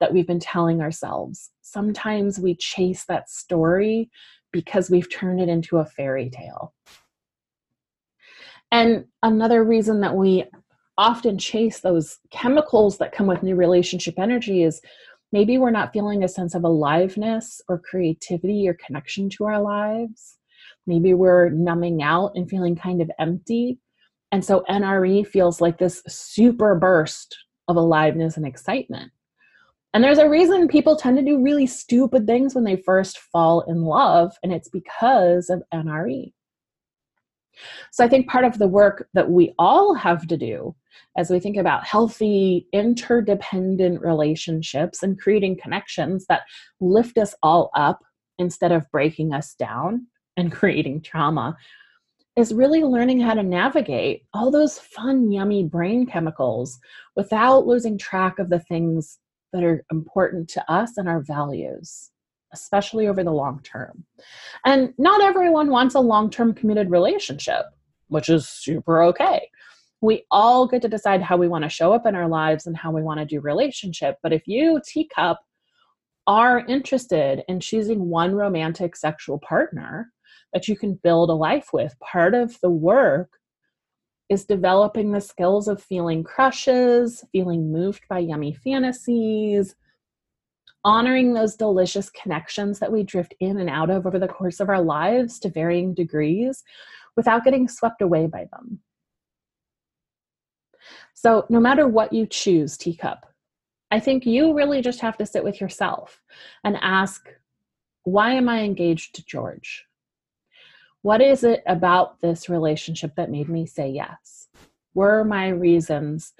that 0.00 0.12
we've 0.12 0.26
been 0.26 0.40
telling 0.40 0.80
ourselves. 0.80 1.50
Sometimes 1.62 2.38
we 2.38 2.54
chase 2.54 3.04
that 3.06 3.28
story 3.28 4.10
because 4.52 4.90
we've 4.90 5.10
turned 5.10 5.40
it 5.40 5.48
into 5.48 5.78
a 5.78 5.86
fairy 5.86 6.30
tale. 6.30 6.72
And 8.70 9.06
another 9.22 9.64
reason 9.64 10.00
that 10.00 10.14
we 10.14 10.44
often 10.98 11.38
chase 11.38 11.80
those 11.80 12.18
chemicals 12.30 12.98
that 12.98 13.12
come 13.12 13.26
with 13.26 13.42
new 13.42 13.54
relationship 13.54 14.18
energy 14.18 14.62
is 14.62 14.80
maybe 15.32 15.58
we're 15.58 15.70
not 15.70 15.92
feeling 15.92 16.24
a 16.24 16.28
sense 16.28 16.54
of 16.54 16.64
aliveness 16.64 17.60
or 17.68 17.78
creativity 17.78 18.68
or 18.68 18.74
connection 18.74 19.28
to 19.30 19.44
our 19.44 19.60
lives. 19.60 20.38
Maybe 20.86 21.14
we're 21.14 21.50
numbing 21.50 22.02
out 22.02 22.32
and 22.34 22.48
feeling 22.48 22.76
kind 22.76 23.02
of 23.02 23.10
empty. 23.18 23.78
And 24.32 24.44
so 24.44 24.64
NRE 24.68 25.26
feels 25.26 25.60
like 25.60 25.78
this 25.78 26.02
super 26.06 26.74
burst 26.74 27.36
of 27.68 27.76
aliveness 27.76 28.36
and 28.36 28.46
excitement. 28.46 29.10
And 29.94 30.04
there's 30.04 30.18
a 30.18 30.28
reason 30.28 30.68
people 30.68 30.96
tend 30.96 31.16
to 31.16 31.24
do 31.24 31.42
really 31.42 31.66
stupid 31.66 32.26
things 32.26 32.54
when 32.54 32.64
they 32.64 32.76
first 32.76 33.18
fall 33.18 33.62
in 33.62 33.82
love, 33.82 34.36
and 34.42 34.52
it's 34.52 34.68
because 34.68 35.48
of 35.48 35.62
NRE. 35.72 36.32
So 37.92 38.04
I 38.04 38.08
think 38.08 38.28
part 38.28 38.44
of 38.44 38.58
the 38.58 38.68
work 38.68 39.08
that 39.14 39.30
we 39.30 39.54
all 39.58 39.94
have 39.94 40.26
to 40.26 40.36
do 40.36 40.74
as 41.16 41.30
we 41.30 41.40
think 41.40 41.56
about 41.56 41.86
healthy, 41.86 42.66
interdependent 42.74 44.02
relationships 44.02 45.02
and 45.02 45.18
creating 45.18 45.58
connections 45.62 46.26
that 46.28 46.42
lift 46.80 47.16
us 47.16 47.34
all 47.42 47.70
up 47.74 48.00
instead 48.38 48.72
of 48.72 48.90
breaking 48.90 49.32
us 49.32 49.54
down 49.54 50.06
and 50.36 50.52
creating 50.52 51.00
trauma 51.00 51.56
is 52.36 52.52
really 52.52 52.82
learning 52.82 53.18
how 53.18 53.34
to 53.34 53.42
navigate 53.42 54.24
all 54.34 54.50
those 54.50 54.78
fun, 54.78 55.32
yummy 55.32 55.64
brain 55.64 56.06
chemicals 56.06 56.78
without 57.16 57.66
losing 57.66 57.96
track 57.96 58.38
of 58.38 58.50
the 58.50 58.60
things 58.60 59.18
that 59.52 59.64
are 59.64 59.84
important 59.90 60.48
to 60.50 60.70
us 60.70 60.98
and 60.98 61.08
our 61.08 61.20
values, 61.20 62.10
especially 62.52 63.06
over 63.06 63.24
the 63.24 63.32
long 63.32 63.60
term. 63.62 64.04
And 64.66 64.92
not 64.98 65.22
everyone 65.22 65.70
wants 65.70 65.94
a 65.94 66.00
long 66.00 66.28
term 66.28 66.52
committed 66.52 66.90
relationship, 66.90 67.64
which 68.08 68.28
is 68.28 68.46
super 68.48 69.02
okay. 69.04 69.48
We 70.02 70.24
all 70.30 70.68
get 70.68 70.82
to 70.82 70.88
decide 70.88 71.22
how 71.22 71.38
we 71.38 71.48
want 71.48 71.64
to 71.64 71.70
show 71.70 71.94
up 71.94 72.04
in 72.04 72.14
our 72.14 72.28
lives 72.28 72.66
and 72.66 72.76
how 72.76 72.90
we 72.90 73.02
want 73.02 73.18
to 73.18 73.24
do 73.24 73.40
relationship. 73.40 74.18
But 74.22 74.34
if 74.34 74.46
you, 74.46 74.78
teacup, 74.86 75.40
are 76.26 76.66
interested 76.66 77.44
in 77.48 77.60
choosing 77.60 78.10
one 78.10 78.34
romantic 78.34 78.94
sexual 78.94 79.38
partner 79.38 80.12
that 80.52 80.68
you 80.68 80.76
can 80.76 80.94
build 80.94 81.30
a 81.30 81.34
life 81.34 81.70
with, 81.72 81.98
part 82.00 82.34
of 82.34 82.58
the 82.60 82.70
work 82.70 83.30
is 84.28 84.44
developing 84.44 85.12
the 85.12 85.20
skills 85.20 85.68
of 85.68 85.82
feeling 85.82 86.24
crushes, 86.24 87.24
feeling 87.32 87.70
moved 87.70 88.02
by 88.08 88.18
yummy 88.18 88.52
fantasies, 88.52 89.76
honoring 90.84 91.32
those 91.32 91.56
delicious 91.56 92.10
connections 92.10 92.78
that 92.78 92.92
we 92.92 93.02
drift 93.02 93.34
in 93.40 93.58
and 93.58 93.70
out 93.70 93.90
of 93.90 94.06
over 94.06 94.18
the 94.18 94.28
course 94.28 94.60
of 94.60 94.68
our 94.68 94.80
lives 94.80 95.38
to 95.40 95.48
varying 95.48 95.94
degrees 95.94 96.62
without 97.16 97.44
getting 97.44 97.68
swept 97.68 98.02
away 98.02 98.26
by 98.26 98.46
them. 98.52 98.80
So, 101.14 101.46
no 101.48 101.58
matter 101.60 101.88
what 101.88 102.12
you 102.12 102.26
choose, 102.26 102.76
teacup, 102.76 103.26
I 103.90 104.00
think 104.00 104.26
you 104.26 104.54
really 104.54 104.82
just 104.82 105.00
have 105.00 105.16
to 105.18 105.26
sit 105.26 105.42
with 105.42 105.60
yourself 105.60 106.20
and 106.62 106.76
ask, 106.80 107.28
why 108.04 108.34
am 108.34 108.48
I 108.48 108.60
engaged 108.60 109.14
to 109.16 109.24
George? 109.24 109.84
What 111.02 111.20
is 111.20 111.44
it 111.44 111.62
about 111.66 112.20
this 112.20 112.48
relationship 112.48 113.14
that 113.16 113.30
made 113.30 113.48
me 113.48 113.66
say 113.66 113.88
yes? 113.88 114.48
Were 114.94 115.24
my 115.24 115.48
reasons 115.48 116.32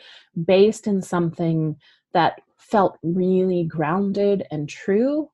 based 0.45 0.87
in 0.87 1.03
something 1.03 1.77
that 2.12 2.40
felt 2.57 2.99
really 3.03 3.64
grounded 3.64 4.47
and 4.51 4.69
true? 4.69 5.31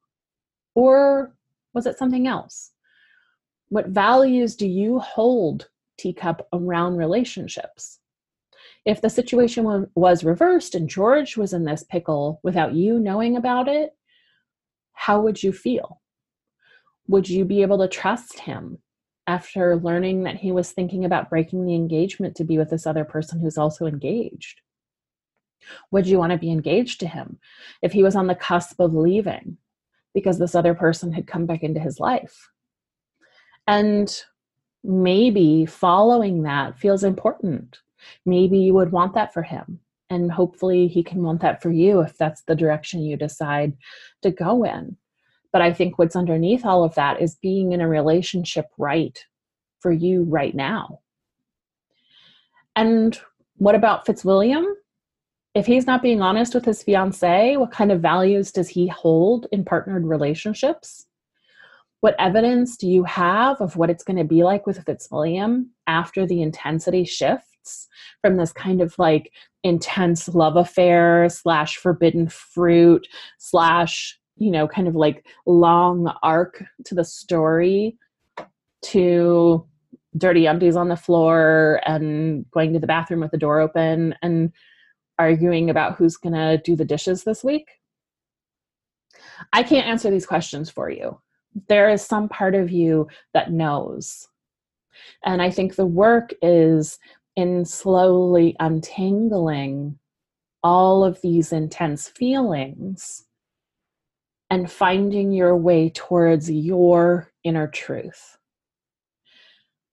Or 0.74 1.34
was 1.72 1.86
it 1.86 1.98
something 1.98 2.26
else? 2.26 2.72
What 3.68 3.88
values 3.88 4.54
do 4.54 4.66
you 4.66 4.98
hold, 4.98 5.68
teacup, 5.96 6.46
around 6.52 6.96
relationships? 6.96 8.00
If 8.84 9.00
the 9.00 9.08
situation 9.08 9.88
was 9.94 10.24
reversed 10.24 10.74
and 10.74 10.88
George 10.88 11.36
was 11.36 11.52
in 11.52 11.64
this 11.64 11.84
pickle 11.84 12.40
without 12.42 12.74
you 12.74 12.98
knowing 12.98 13.36
about 13.36 13.68
it, 13.68 13.96
how 14.92 15.20
would 15.22 15.42
you 15.42 15.52
feel? 15.52 16.02
would 17.08 17.28
you 17.28 17.44
be 17.44 17.62
able 17.62 17.78
to 17.78 17.88
trust 17.88 18.38
him 18.40 18.78
after 19.26 19.76
learning 19.76 20.24
that 20.24 20.36
he 20.36 20.52
was 20.52 20.72
thinking 20.72 21.04
about 21.04 21.30
breaking 21.30 21.64
the 21.64 21.74
engagement 21.74 22.36
to 22.36 22.44
be 22.44 22.58
with 22.58 22.70
this 22.70 22.86
other 22.86 23.04
person 23.04 23.40
who's 23.40 23.58
also 23.58 23.86
engaged? 23.86 24.60
Would 25.90 26.06
you 26.06 26.18
want 26.18 26.32
to 26.32 26.38
be 26.38 26.50
engaged 26.50 27.00
to 27.00 27.06
him 27.06 27.38
if 27.82 27.92
he 27.92 28.02
was 28.02 28.16
on 28.16 28.26
the 28.26 28.34
cusp 28.34 28.80
of 28.80 28.94
leaving 28.94 29.58
because 30.14 30.38
this 30.38 30.54
other 30.54 30.74
person 30.74 31.12
had 31.12 31.26
come 31.26 31.46
back 31.46 31.62
into 31.62 31.80
his 31.80 32.00
life? 32.00 32.50
And 33.66 34.14
maybe 34.82 35.66
following 35.66 36.42
that 36.42 36.78
feels 36.78 37.04
important. 37.04 37.78
Maybe 38.26 38.58
you 38.58 38.74
would 38.74 38.92
want 38.92 39.14
that 39.14 39.32
for 39.32 39.42
him. 39.42 39.80
And 40.10 40.30
hopefully, 40.30 40.88
he 40.88 41.02
can 41.02 41.22
want 41.22 41.40
that 41.40 41.62
for 41.62 41.70
you 41.70 42.00
if 42.00 42.18
that's 42.18 42.42
the 42.42 42.54
direction 42.54 43.00
you 43.00 43.16
decide 43.16 43.74
to 44.20 44.30
go 44.30 44.64
in. 44.64 44.98
But 45.52 45.62
I 45.62 45.72
think 45.72 45.98
what's 45.98 46.16
underneath 46.16 46.64
all 46.64 46.84
of 46.84 46.94
that 46.94 47.20
is 47.20 47.36
being 47.36 47.72
in 47.72 47.80
a 47.80 47.88
relationship 47.88 48.66
right 48.78 49.18
for 49.80 49.92
you 49.92 50.24
right 50.24 50.54
now. 50.54 51.00
And 52.74 53.18
what 53.56 53.74
about 53.74 54.06
Fitzwilliam? 54.06 54.64
If 55.54 55.66
he's 55.66 55.86
not 55.86 56.02
being 56.02 56.22
honest 56.22 56.54
with 56.54 56.64
his 56.64 56.82
fiance, 56.82 57.56
what 57.56 57.70
kind 57.70 57.92
of 57.92 58.00
values 58.00 58.50
does 58.50 58.68
he 58.68 58.86
hold 58.86 59.46
in 59.52 59.64
partnered 59.64 60.06
relationships? 60.06 61.06
What 62.00 62.16
evidence 62.18 62.76
do 62.76 62.88
you 62.88 63.04
have 63.04 63.60
of 63.60 63.76
what 63.76 63.90
it's 63.90 64.02
going 64.02 64.16
to 64.16 64.24
be 64.24 64.42
like 64.42 64.66
with 64.66 64.84
Fitzwilliam 64.84 65.70
after 65.86 66.26
the 66.26 66.40
intensity 66.40 67.04
shifts 67.04 67.86
from 68.22 68.36
this 68.36 68.52
kind 68.52 68.80
of 68.80 68.94
like 68.98 69.30
intense 69.62 70.28
love 70.28 70.56
affair 70.56 71.28
slash 71.28 71.76
forbidden 71.76 72.28
fruit 72.28 73.06
slash 73.38 74.18
you 74.36 74.50
know 74.50 74.66
kind 74.66 74.88
of 74.88 74.94
like 74.94 75.26
long 75.46 76.12
arc 76.22 76.64
to 76.84 76.94
the 76.94 77.04
story 77.04 77.96
to 78.82 79.66
dirty 80.16 80.46
undies 80.46 80.76
on 80.76 80.88
the 80.88 80.96
floor 80.96 81.80
and 81.86 82.44
going 82.50 82.72
to 82.72 82.78
the 82.78 82.86
bathroom 82.86 83.20
with 83.20 83.30
the 83.30 83.38
door 83.38 83.60
open 83.60 84.14
and 84.22 84.52
arguing 85.18 85.70
about 85.70 85.96
who's 85.96 86.16
going 86.16 86.34
to 86.34 86.60
do 86.64 86.76
the 86.76 86.84
dishes 86.84 87.24
this 87.24 87.42
week? 87.42 87.68
I 89.52 89.62
can't 89.62 89.86
answer 89.86 90.10
these 90.10 90.26
questions 90.26 90.70
for 90.70 90.90
you. 90.90 91.20
There 91.68 91.88
is 91.88 92.02
some 92.02 92.28
part 92.28 92.54
of 92.54 92.70
you 92.70 93.08
that 93.34 93.52
knows. 93.52 94.28
And 95.24 95.40
I 95.40 95.50
think 95.50 95.74
the 95.74 95.86
work 95.86 96.32
is 96.42 96.98
in 97.36 97.64
slowly 97.64 98.56
untangling 98.60 99.98
all 100.62 101.04
of 101.04 101.20
these 101.22 101.52
intense 101.52 102.08
feelings 102.08 103.24
and 104.52 104.70
finding 104.70 105.32
your 105.32 105.56
way 105.56 105.88
towards 105.88 106.50
your 106.50 107.32
inner 107.42 107.66
truth. 107.66 108.36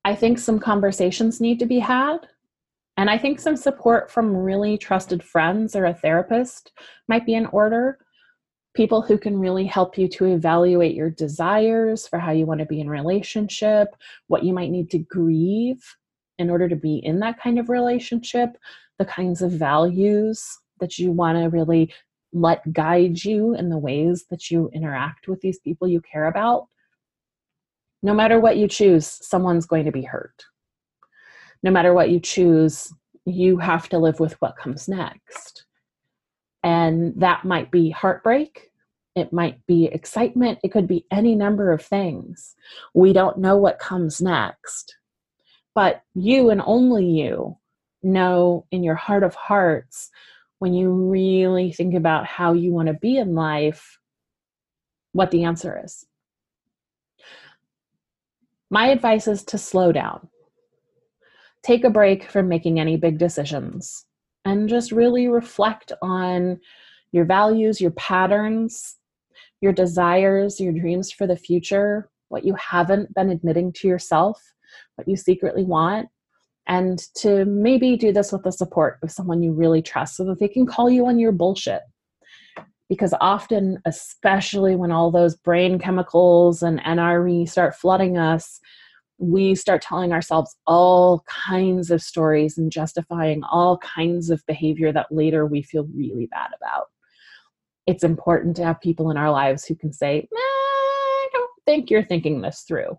I 0.03 0.13
think 0.13 0.37
some 0.37 0.59
conversations 0.59 1.39
need 1.39 1.59
to 1.59 1.65
be 1.65 1.79
had. 1.79 2.27
And 2.97 3.09
I 3.09 3.17
think 3.17 3.39
some 3.39 3.55
support 3.55 4.11
from 4.11 4.35
really 4.35 4.77
trusted 4.77 5.23
friends 5.23 5.77
or 5.77 5.85
a 5.85 5.93
therapist 5.93 6.73
might 7.07 7.25
be 7.25 7.35
in 7.35 7.45
order. 7.45 7.99
People 8.73 9.01
who 9.01 9.17
can 9.17 9.39
really 9.39 9.65
help 9.65 9.97
you 9.97 10.09
to 10.09 10.25
evaluate 10.25 10.93
your 10.93 11.09
desires 11.09 12.05
for 12.05 12.19
how 12.19 12.33
you 12.33 12.45
want 12.45 12.59
to 12.59 12.65
be 12.65 12.81
in 12.81 12.89
relationship, 12.89 13.95
what 14.27 14.43
you 14.43 14.51
might 14.51 14.71
need 14.71 14.89
to 14.91 14.99
grieve 14.99 15.81
in 16.37 16.49
order 16.49 16.67
to 16.67 16.75
be 16.75 16.97
in 16.97 17.21
that 17.21 17.39
kind 17.39 17.59
of 17.59 17.69
relationship, 17.69 18.57
the 18.97 19.05
kinds 19.05 19.41
of 19.41 19.51
values 19.51 20.45
that 20.81 20.99
you 20.99 21.11
want 21.11 21.37
to 21.37 21.47
really 21.47 21.93
let 22.31 22.73
guide 22.73 23.23
you 23.23 23.55
in 23.55 23.69
the 23.69 23.77
ways 23.77 24.25
that 24.29 24.51
you 24.51 24.69
interact 24.73 25.27
with 25.27 25.41
these 25.41 25.59
people 25.59 25.87
you 25.87 26.01
care 26.01 26.27
about 26.27 26.67
no 28.01 28.13
matter 28.13 28.39
what 28.39 28.57
you 28.57 28.67
choose, 28.67 29.05
someone's 29.05 29.65
going 29.65 29.85
to 29.85 29.91
be 29.91 30.03
hurt. 30.03 30.45
No 31.63 31.71
matter 31.71 31.93
what 31.93 32.09
you 32.09 32.19
choose, 32.19 32.93
you 33.25 33.57
have 33.57 33.89
to 33.89 33.97
live 33.97 34.19
with 34.19 34.33
what 34.41 34.57
comes 34.57 34.87
next. 34.87 35.65
And 36.63 37.13
that 37.19 37.43
might 37.45 37.71
be 37.71 37.89
heartbreak. 37.89 38.71
It 39.15 39.33
might 39.33 39.65
be 39.65 39.85
excitement. 39.85 40.59
It 40.63 40.71
could 40.71 40.87
be 40.87 41.05
any 41.11 41.35
number 41.35 41.71
of 41.71 41.83
things. 41.83 42.55
We 42.93 43.11
don't 43.11 43.39
know 43.39 43.57
what 43.57 43.79
comes 43.79 44.21
next. 44.21 44.95
But 45.75 46.01
you 46.15 46.49
and 46.49 46.61
only 46.65 47.05
you 47.05 47.57
know 48.01 48.65
in 48.71 48.83
your 48.83 48.95
heart 48.95 49.23
of 49.23 49.35
hearts 49.35 50.09
when 50.59 50.73
you 50.73 50.91
really 50.91 51.71
think 51.71 51.95
about 51.95 52.25
how 52.25 52.53
you 52.53 52.71
want 52.71 52.87
to 52.87 52.93
be 52.93 53.17
in 53.17 53.33
life 53.33 53.97
what 55.13 55.31
the 55.31 55.43
answer 55.43 55.81
is. 55.83 56.05
My 58.69 58.87
advice 58.87 59.27
is 59.27 59.43
to 59.45 59.57
slow 59.57 59.91
down. 59.91 60.29
Take 61.63 61.83
a 61.83 61.89
break 61.89 62.29
from 62.29 62.47
making 62.47 62.79
any 62.79 62.95
big 62.95 63.17
decisions 63.17 64.05
and 64.45 64.69
just 64.69 64.91
really 64.91 65.27
reflect 65.27 65.91
on 66.01 66.59
your 67.11 67.25
values, 67.25 67.81
your 67.81 67.91
patterns, 67.91 68.97
your 69.61 69.73
desires, 69.73 70.59
your 70.59 70.71
dreams 70.71 71.11
for 71.11 71.25
the 71.25 71.35
future, 71.35 72.09
what 72.29 72.45
you 72.45 72.55
haven't 72.55 73.13
been 73.15 73.29
admitting 73.29 73.73
to 73.73 73.87
yourself, 73.87 74.41
what 74.95 75.07
you 75.07 75.17
secretly 75.17 75.63
want, 75.63 76.07
and 76.69 76.99
to 77.15 77.45
maybe 77.45 77.97
do 77.97 78.13
this 78.13 78.31
with 78.31 78.43
the 78.43 78.51
support 78.51 78.99
of 79.01 79.11
someone 79.11 79.41
you 79.41 79.51
really 79.51 79.81
trust 79.81 80.15
so 80.15 80.23
that 80.23 80.39
they 80.39 80.47
can 80.47 80.67
call 80.67 80.89
you 80.89 81.07
on 81.07 81.17
your 81.17 81.31
bullshit. 81.31 81.81
Because 82.87 83.13
often 83.19 83.79
especially 83.85 84.75
when 84.75 84.91
all 84.91 85.11
those 85.11 85.35
brain 85.35 85.79
chemicals 85.79 86.63
and 86.63 86.79
nre 86.81 87.47
start 87.49 87.75
flooding 87.75 88.17
us 88.17 88.59
we 89.19 89.53
start 89.53 89.81
telling 89.81 90.13
ourselves 90.13 90.55
all 90.65 91.25
kinds 91.27 91.91
of 91.91 92.01
stories 92.01 92.57
and 92.57 92.71
justifying 92.71 93.43
all 93.43 93.77
kinds 93.79 94.29
of 94.29 94.41
behavior 94.47 94.93
that 94.93 95.11
later 95.11 95.45
we 95.45 95.61
feel 95.61 95.85
really 95.93 96.27
bad 96.27 96.51
about. 96.55 96.85
It's 97.85 98.03
important 98.05 98.55
to 98.55 98.63
have 98.63 98.79
people 98.79 99.11
in 99.11 99.17
our 99.17 99.29
lives 99.29 99.65
who 99.65 99.75
can 99.75 99.91
say 99.91 100.27
nah, 100.31 100.39
i 100.39 101.27
don't 101.33 101.51
think 101.65 101.89
you're 101.89 102.05
thinking 102.05 102.41
this 102.41 102.61
through 102.61 102.97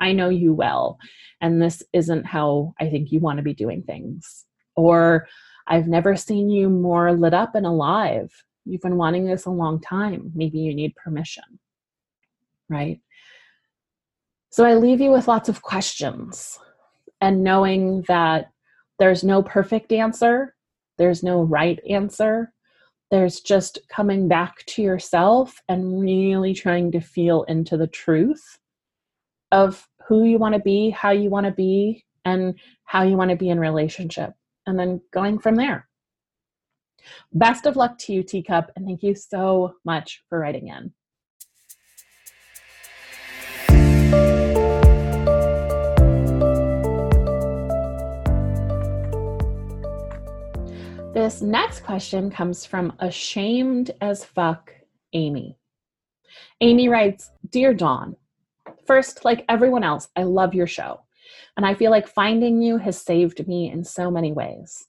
i 0.00 0.12
know 0.12 0.28
you 0.28 0.52
well 0.52 0.98
and 1.40 1.60
this 1.60 1.82
isn't 1.92 2.26
how 2.26 2.74
i 2.80 2.88
think 2.88 3.10
you 3.10 3.20
want 3.20 3.36
to 3.36 3.42
be 3.42 3.54
doing 3.54 3.82
things 3.82 4.44
or 4.76 5.26
i've 5.66 5.88
never 5.88 6.16
seen 6.16 6.50
you 6.50 6.68
more 6.68 7.12
lit 7.12 7.34
up 7.34 7.54
and 7.54 7.66
alive 7.66 8.30
You've 8.64 8.80
been 8.80 8.96
wanting 8.96 9.26
this 9.26 9.44
a 9.44 9.50
long 9.50 9.80
time. 9.80 10.32
Maybe 10.34 10.58
you 10.58 10.74
need 10.74 10.96
permission, 10.96 11.44
right? 12.68 13.00
So 14.50 14.64
I 14.64 14.74
leave 14.74 15.00
you 15.00 15.10
with 15.10 15.28
lots 15.28 15.48
of 15.48 15.62
questions 15.62 16.58
and 17.20 17.44
knowing 17.44 18.02
that 18.02 18.50
there's 18.98 19.24
no 19.24 19.42
perfect 19.42 19.92
answer, 19.92 20.54
there's 20.96 21.22
no 21.22 21.42
right 21.42 21.78
answer. 21.88 22.52
There's 23.10 23.40
just 23.40 23.80
coming 23.90 24.28
back 24.28 24.64
to 24.66 24.82
yourself 24.82 25.60
and 25.68 26.00
really 26.00 26.54
trying 26.54 26.90
to 26.92 27.00
feel 27.00 27.42
into 27.44 27.76
the 27.76 27.86
truth 27.86 28.58
of 29.54 29.88
who 30.08 30.24
you 30.24 30.36
want 30.36 30.52
to 30.52 30.58
be, 30.58 30.90
how 30.90 31.12
you 31.12 31.30
want 31.30 31.46
to 31.46 31.52
be, 31.52 32.04
and 32.24 32.58
how 32.82 33.04
you 33.04 33.16
want 33.16 33.30
to 33.30 33.36
be 33.36 33.50
in 33.50 33.60
relationship, 33.60 34.32
and 34.66 34.76
then 34.76 35.00
going 35.12 35.38
from 35.38 35.54
there. 35.54 35.86
Best 37.32 37.64
of 37.64 37.76
luck 37.76 37.96
to 37.98 38.12
you, 38.12 38.24
Teacup, 38.24 38.72
and 38.74 38.84
thank 38.84 39.04
you 39.04 39.14
so 39.14 39.76
much 39.84 40.22
for 40.28 40.40
writing 40.40 40.68
in. 40.68 40.92
This 51.14 51.40
next 51.42 51.84
question 51.84 52.28
comes 52.28 52.66
from 52.66 52.92
Ashamed 52.98 53.92
as 54.00 54.24
Fuck 54.24 54.72
Amy. 55.12 55.56
Amy 56.60 56.88
writes 56.88 57.30
Dear 57.50 57.72
Dawn, 57.72 58.16
first, 58.86 59.24
like 59.24 59.44
everyone 59.48 59.84
else, 59.84 60.08
I 60.16 60.22
love 60.22 60.54
your 60.54 60.66
show. 60.66 61.00
And 61.56 61.64
I 61.64 61.74
feel 61.74 61.90
like 61.90 62.08
finding 62.08 62.62
you 62.62 62.78
has 62.78 63.00
saved 63.00 63.46
me 63.46 63.70
in 63.70 63.84
so 63.84 64.10
many 64.10 64.32
ways. 64.32 64.86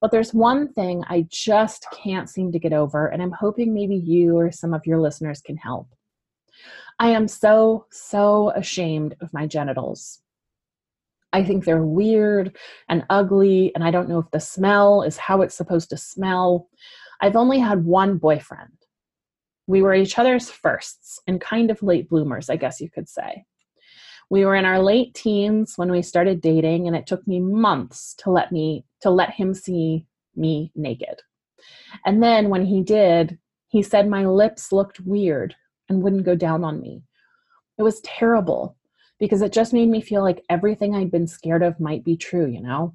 But 0.00 0.10
there's 0.10 0.34
one 0.34 0.72
thing 0.72 1.04
I 1.08 1.26
just 1.30 1.86
can't 1.92 2.28
seem 2.28 2.52
to 2.52 2.58
get 2.58 2.72
over, 2.72 3.06
and 3.06 3.22
I'm 3.22 3.32
hoping 3.32 3.72
maybe 3.72 3.96
you 3.96 4.36
or 4.36 4.50
some 4.50 4.74
of 4.74 4.86
your 4.86 5.00
listeners 5.00 5.40
can 5.40 5.56
help. 5.56 5.88
I 6.98 7.08
am 7.08 7.28
so, 7.28 7.86
so 7.90 8.50
ashamed 8.54 9.16
of 9.20 9.32
my 9.32 9.46
genitals. 9.46 10.20
I 11.32 11.42
think 11.42 11.64
they're 11.64 11.84
weird 11.84 12.56
and 12.88 13.06
ugly, 13.08 13.72
and 13.74 13.82
I 13.82 13.90
don't 13.90 14.08
know 14.08 14.18
if 14.18 14.30
the 14.30 14.40
smell 14.40 15.02
is 15.02 15.16
how 15.16 15.40
it's 15.42 15.54
supposed 15.54 15.90
to 15.90 15.96
smell. 15.96 16.68
I've 17.20 17.36
only 17.36 17.58
had 17.58 17.84
one 17.84 18.18
boyfriend. 18.18 18.72
We 19.66 19.82
were 19.82 19.94
each 19.94 20.18
other's 20.18 20.50
firsts 20.50 21.20
and 21.26 21.40
kind 21.40 21.70
of 21.70 21.82
late 21.82 22.08
bloomers, 22.08 22.50
I 22.50 22.56
guess 22.56 22.80
you 22.80 22.90
could 22.90 23.08
say. 23.08 23.44
We 24.30 24.44
were 24.44 24.56
in 24.56 24.64
our 24.64 24.80
late 24.80 25.14
teens 25.14 25.74
when 25.76 25.90
we 25.90 26.02
started 26.02 26.40
dating, 26.40 26.86
and 26.86 26.96
it 26.96 27.06
took 27.06 27.26
me 27.26 27.38
months 27.38 28.14
to 28.18 28.30
let 28.30 28.50
me 28.50 28.84
to 29.02 29.10
let 29.10 29.30
him 29.30 29.54
see 29.54 30.06
me 30.34 30.72
naked. 30.74 31.20
And 32.04 32.22
then 32.22 32.48
when 32.48 32.64
he 32.64 32.82
did, 32.82 33.38
he 33.68 33.82
said 33.82 34.08
my 34.08 34.26
lips 34.26 34.72
looked 34.72 35.00
weird 35.00 35.54
and 35.88 36.02
wouldn't 36.02 36.24
go 36.24 36.34
down 36.34 36.64
on 36.64 36.80
me. 36.80 37.02
It 37.78 37.82
was 37.82 38.00
terrible 38.00 38.76
because 39.18 39.42
it 39.42 39.52
just 39.52 39.72
made 39.72 39.88
me 39.88 40.00
feel 40.00 40.22
like 40.22 40.44
everything 40.48 40.94
I'd 40.94 41.10
been 41.10 41.26
scared 41.26 41.62
of 41.62 41.78
might 41.78 42.04
be 42.04 42.16
true, 42.16 42.46
you 42.46 42.60
know? 42.60 42.94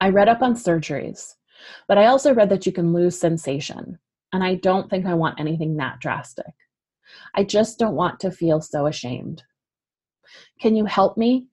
I 0.00 0.10
read 0.10 0.28
up 0.28 0.42
on 0.42 0.54
surgeries, 0.54 1.34
but 1.88 1.98
I 1.98 2.06
also 2.06 2.34
read 2.34 2.50
that 2.50 2.66
you 2.66 2.72
can 2.72 2.92
lose 2.92 3.18
sensation, 3.18 3.98
and 4.34 4.42
I 4.42 4.56
don't 4.56 4.90
think 4.90 5.06
I 5.06 5.14
want 5.14 5.38
anything 5.38 5.76
that 5.76 6.00
drastic. 6.00 6.52
I 7.36 7.44
just 7.44 7.78
don't 7.78 7.94
want 7.94 8.18
to 8.20 8.32
feel 8.32 8.60
so 8.60 8.86
ashamed. 8.86 9.44
Can 10.60 10.74
you 10.74 10.86
help 10.86 11.16
me? 11.16 11.46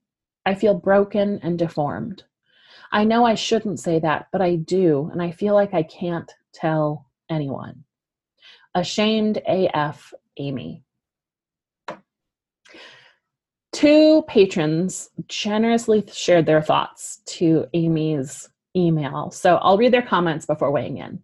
I 0.47 0.55
feel 0.55 0.73
broken 0.73 1.39
and 1.43 1.59
deformed. 1.59 2.23
I 2.91 3.03
know 3.03 3.23
I 3.23 3.35
shouldn't 3.35 3.79
say 3.79 3.99
that, 3.99 4.29
but 4.31 4.41
I 4.41 4.55
do, 4.55 5.09
and 5.11 5.21
I 5.21 5.29
feel 5.29 5.53
like 5.53 5.75
I 5.75 5.83
can't 5.83 6.29
tell 6.55 7.05
anyone. 7.29 7.83
Ashamed 8.73 9.39
AF 9.47 10.11
Amy. 10.37 10.83
Two 13.71 14.23
patrons 14.27 15.11
generously 15.27 16.03
shared 16.11 16.47
their 16.47 16.63
thoughts 16.63 17.21
to 17.27 17.67
Amy's 17.75 18.49
email. 18.75 19.29
So 19.29 19.57
I'll 19.57 19.77
read 19.77 19.93
their 19.93 20.01
comments 20.01 20.47
before 20.47 20.71
weighing 20.71 20.97
in. 20.97 21.21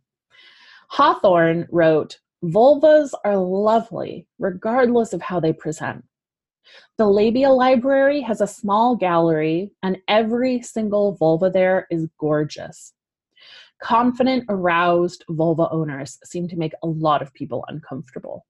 Hawthorne 0.87 1.67
wrote, 1.71 2.19
Vulvas 2.43 3.11
are 3.25 3.37
lovely, 3.37 4.27
regardless 4.39 5.13
of 5.13 5.21
how 5.21 5.39
they 5.39 5.53
present. 5.53 6.03
The 6.97 7.07
Labia 7.07 7.49
Library 7.51 8.21
has 8.21 8.41
a 8.41 8.47
small 8.47 8.95
gallery, 8.95 9.71
and 9.83 9.97
every 10.07 10.61
single 10.61 11.15
vulva 11.15 11.49
there 11.49 11.87
is 11.89 12.07
gorgeous. 12.19 12.93
Confident, 13.81 14.45
aroused 14.49 15.23
vulva 15.29 15.69
owners 15.71 16.17
seem 16.23 16.47
to 16.47 16.57
make 16.57 16.73
a 16.83 16.87
lot 16.87 17.21
of 17.21 17.33
people 17.33 17.63
uncomfortable. 17.67 18.45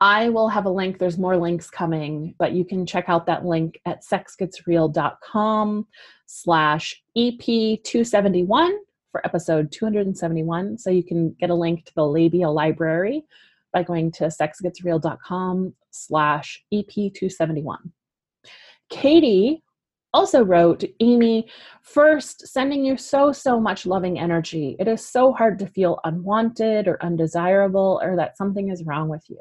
I 0.00 0.28
will 0.28 0.48
have 0.48 0.66
a 0.66 0.70
link. 0.70 0.98
There's 0.98 1.18
more 1.18 1.36
links 1.36 1.70
coming, 1.70 2.34
but 2.38 2.52
you 2.52 2.64
can 2.64 2.84
check 2.84 3.08
out 3.08 3.26
that 3.26 3.44
link 3.44 3.80
at 3.86 4.02
sexgetsreal.com 4.04 5.86
slash 6.26 7.02
EP271 7.16 8.72
for 9.14 9.24
episode 9.24 9.70
271. 9.70 10.76
So 10.76 10.90
you 10.90 11.04
can 11.04 11.36
get 11.38 11.48
a 11.48 11.54
link 11.54 11.84
to 11.84 11.94
the 11.94 12.04
Labia 12.04 12.50
Library 12.50 13.22
by 13.72 13.84
going 13.84 14.10
to 14.10 14.24
sexgetsreal.com 14.24 15.72
slash 15.92 16.64
EP271. 16.74 17.76
Katie 18.90 19.62
also 20.12 20.44
wrote, 20.44 20.82
Amy, 20.98 21.48
first, 21.82 22.48
sending 22.48 22.84
you 22.84 22.96
so, 22.96 23.30
so 23.30 23.60
much 23.60 23.86
loving 23.86 24.18
energy. 24.18 24.74
It 24.80 24.88
is 24.88 25.06
so 25.06 25.32
hard 25.32 25.60
to 25.60 25.68
feel 25.68 26.00
unwanted 26.02 26.88
or 26.88 27.00
undesirable 27.00 28.00
or 28.02 28.16
that 28.16 28.36
something 28.36 28.68
is 28.70 28.82
wrong 28.82 29.08
with 29.08 29.22
you. 29.28 29.38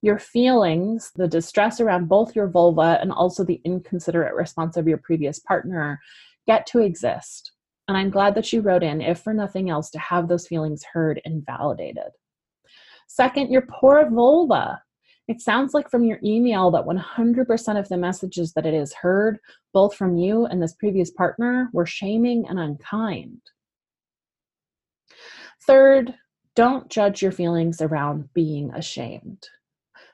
Your 0.00 0.20
feelings, 0.20 1.10
the 1.16 1.26
distress 1.26 1.80
around 1.80 2.08
both 2.08 2.36
your 2.36 2.46
vulva 2.46 2.98
and 3.00 3.10
also 3.10 3.42
the 3.42 3.60
inconsiderate 3.64 4.36
response 4.36 4.76
of 4.76 4.86
your 4.86 4.98
previous 4.98 5.40
partner, 5.40 6.00
get 6.46 6.66
to 6.66 6.78
exist. 6.78 7.50
And 7.88 7.96
I'm 7.96 8.10
glad 8.10 8.34
that 8.34 8.52
you 8.52 8.60
wrote 8.60 8.82
in, 8.82 9.00
if 9.00 9.20
for 9.20 9.34
nothing 9.34 9.68
else, 9.68 9.90
to 9.90 9.98
have 9.98 10.28
those 10.28 10.46
feelings 10.46 10.84
heard 10.92 11.20
and 11.24 11.44
validated. 11.44 12.12
Second, 13.08 13.50
your 13.50 13.66
poor 13.68 14.08
vulva. 14.10 14.82
It 15.28 15.40
sounds 15.40 15.72
like 15.72 15.90
from 15.90 16.04
your 16.04 16.18
email 16.22 16.70
that 16.70 16.84
100% 16.84 17.78
of 17.78 17.88
the 17.88 17.96
messages 17.96 18.52
that 18.52 18.66
it 18.66 18.74
has 18.74 18.92
heard, 18.92 19.38
both 19.72 19.94
from 19.94 20.16
you 20.16 20.44
and 20.46 20.62
this 20.62 20.74
previous 20.74 21.10
partner, 21.10 21.70
were 21.72 21.86
shaming 21.86 22.46
and 22.48 22.58
unkind. 22.58 23.40
Third, 25.66 26.14
don't 26.54 26.90
judge 26.90 27.22
your 27.22 27.32
feelings 27.32 27.80
around 27.80 28.32
being 28.34 28.70
ashamed. 28.74 29.48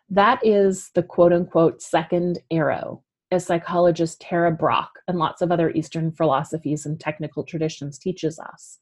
That 0.09 0.45
is 0.45 0.91
the 0.95 1.03
quote 1.03 1.33
unquote 1.33 1.83
second 1.83 2.41
arrow, 2.51 3.03
as 3.31 3.47
psychologist 3.47 4.21
Tara 4.21 4.51
Brach 4.51 4.91
and 5.09 5.19
lots 5.19 5.43
of 5.43 5.53
other 5.53 5.71
Eastern 5.71 6.11
philosophies 6.13 6.87
and 6.87 6.99
technical 6.99 7.45
traditions 7.45 7.99
teaches 7.99 8.39
us 8.39 8.79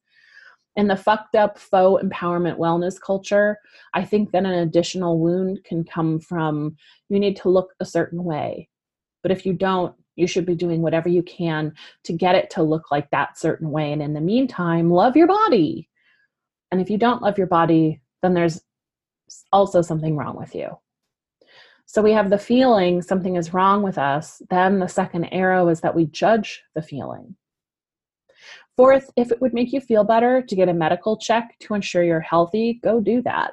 in 0.79 0.87
the 0.87 0.97
fucked 0.97 1.35
up 1.35 1.59
faux 1.59 2.03
empowerment 2.05 2.57
wellness 2.57 3.01
culture, 3.01 3.59
I 3.95 4.05
think 4.05 4.31
that 4.31 4.45
an 4.45 4.53
additional 4.53 5.19
wound 5.19 5.65
can 5.65 5.83
come 5.83 6.21
from 6.21 6.77
you 7.09 7.19
need 7.19 7.37
to 7.39 7.49
look 7.49 7.75
a 7.81 7.85
certain 7.85 8.23
way. 8.23 8.69
But 9.25 9.33
if 9.33 9.45
you 9.45 9.55
don't, 9.55 9.93
you 10.15 10.29
should 10.29 10.47
be 10.47 10.55
doing 10.55 10.81
whatever 10.81 11.09
you 11.09 11.25
can 11.25 11.75
to 12.05 12.13
get 12.13 12.37
it 12.37 12.49
to 12.51 12.63
look 12.63 12.93
like 12.93 13.11
that 13.11 13.37
certain 13.37 13.73
way. 13.73 13.93
And 13.93 14.01
in 14.01 14.15
the 14.15 14.21
meantime, 14.21 14.89
love 14.89 15.17
your 15.17 15.27
body. 15.27 15.89
And 16.71 16.81
if 16.81 16.91
you 16.91 16.97
don't 16.97 17.23
love 17.23 17.39
your 17.39 17.49
body, 17.49 18.01
then 18.23 18.35
there's 18.35 18.61
also 19.53 19.83
something 19.83 20.17
wrong 20.17 20.37
with 20.37 20.55
you. 20.55 20.79
So 21.91 22.03
we 22.03 22.13
have 22.13 22.29
the 22.29 22.37
feeling 22.37 23.01
something 23.01 23.37
is 23.37 23.55
wrong 23.55 23.83
with 23.83 23.97
us. 23.97 24.43
Then 24.51 24.79
the 24.79 24.89
second 24.89 25.25
arrow 25.33 25.69
is 25.69 25.81
that 25.81 25.95
we 25.95 26.05
judge 26.05 26.63
the 26.75 26.83
feeling. 26.83 27.35
Fourth, 28.77 29.11
if 29.17 29.33
it 29.33 29.41
would 29.41 29.55
make 29.55 29.73
you 29.73 29.81
feel 29.81 30.05
better 30.05 30.43
to 30.43 30.55
get 30.55 30.69
a 30.69 30.75
medical 30.75 31.17
check 31.17 31.57
to 31.61 31.73
ensure 31.73 32.05
you're 32.05 32.21
healthy, 32.21 32.79
go 32.85 33.01
do 33.01 33.23
that. 33.23 33.53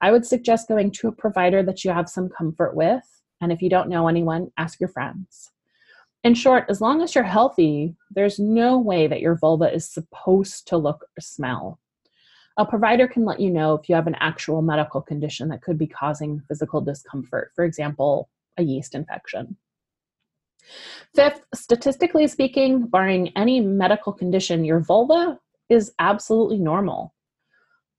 I 0.00 0.10
would 0.10 0.26
suggest 0.26 0.66
going 0.66 0.90
to 0.90 1.08
a 1.08 1.12
provider 1.12 1.62
that 1.62 1.84
you 1.84 1.92
have 1.92 2.08
some 2.08 2.28
comfort 2.28 2.74
with. 2.74 3.04
And 3.40 3.52
if 3.52 3.62
you 3.62 3.70
don't 3.70 3.88
know 3.88 4.08
anyone, 4.08 4.50
ask 4.58 4.80
your 4.80 4.88
friends. 4.88 5.52
In 6.24 6.34
short, 6.34 6.64
as 6.68 6.80
long 6.80 7.00
as 7.02 7.14
you're 7.14 7.22
healthy, 7.22 7.94
there's 8.10 8.40
no 8.40 8.78
way 8.78 9.06
that 9.06 9.20
your 9.20 9.36
vulva 9.36 9.72
is 9.72 9.88
supposed 9.88 10.66
to 10.66 10.76
look 10.76 11.04
or 11.16 11.20
smell. 11.20 11.78
A 12.60 12.66
provider 12.66 13.08
can 13.08 13.24
let 13.24 13.40
you 13.40 13.48
know 13.48 13.72
if 13.72 13.88
you 13.88 13.94
have 13.94 14.06
an 14.06 14.16
actual 14.20 14.60
medical 14.60 15.00
condition 15.00 15.48
that 15.48 15.62
could 15.62 15.78
be 15.78 15.86
causing 15.86 16.42
physical 16.46 16.82
discomfort, 16.82 17.52
for 17.56 17.64
example, 17.64 18.28
a 18.58 18.62
yeast 18.62 18.94
infection. 18.94 19.56
Fifth, 21.14 21.40
statistically 21.54 22.26
speaking, 22.28 22.86
barring 22.86 23.28
any 23.34 23.60
medical 23.60 24.12
condition, 24.12 24.62
your 24.62 24.78
vulva 24.78 25.38
is 25.70 25.94
absolutely 25.98 26.58
normal. 26.58 27.14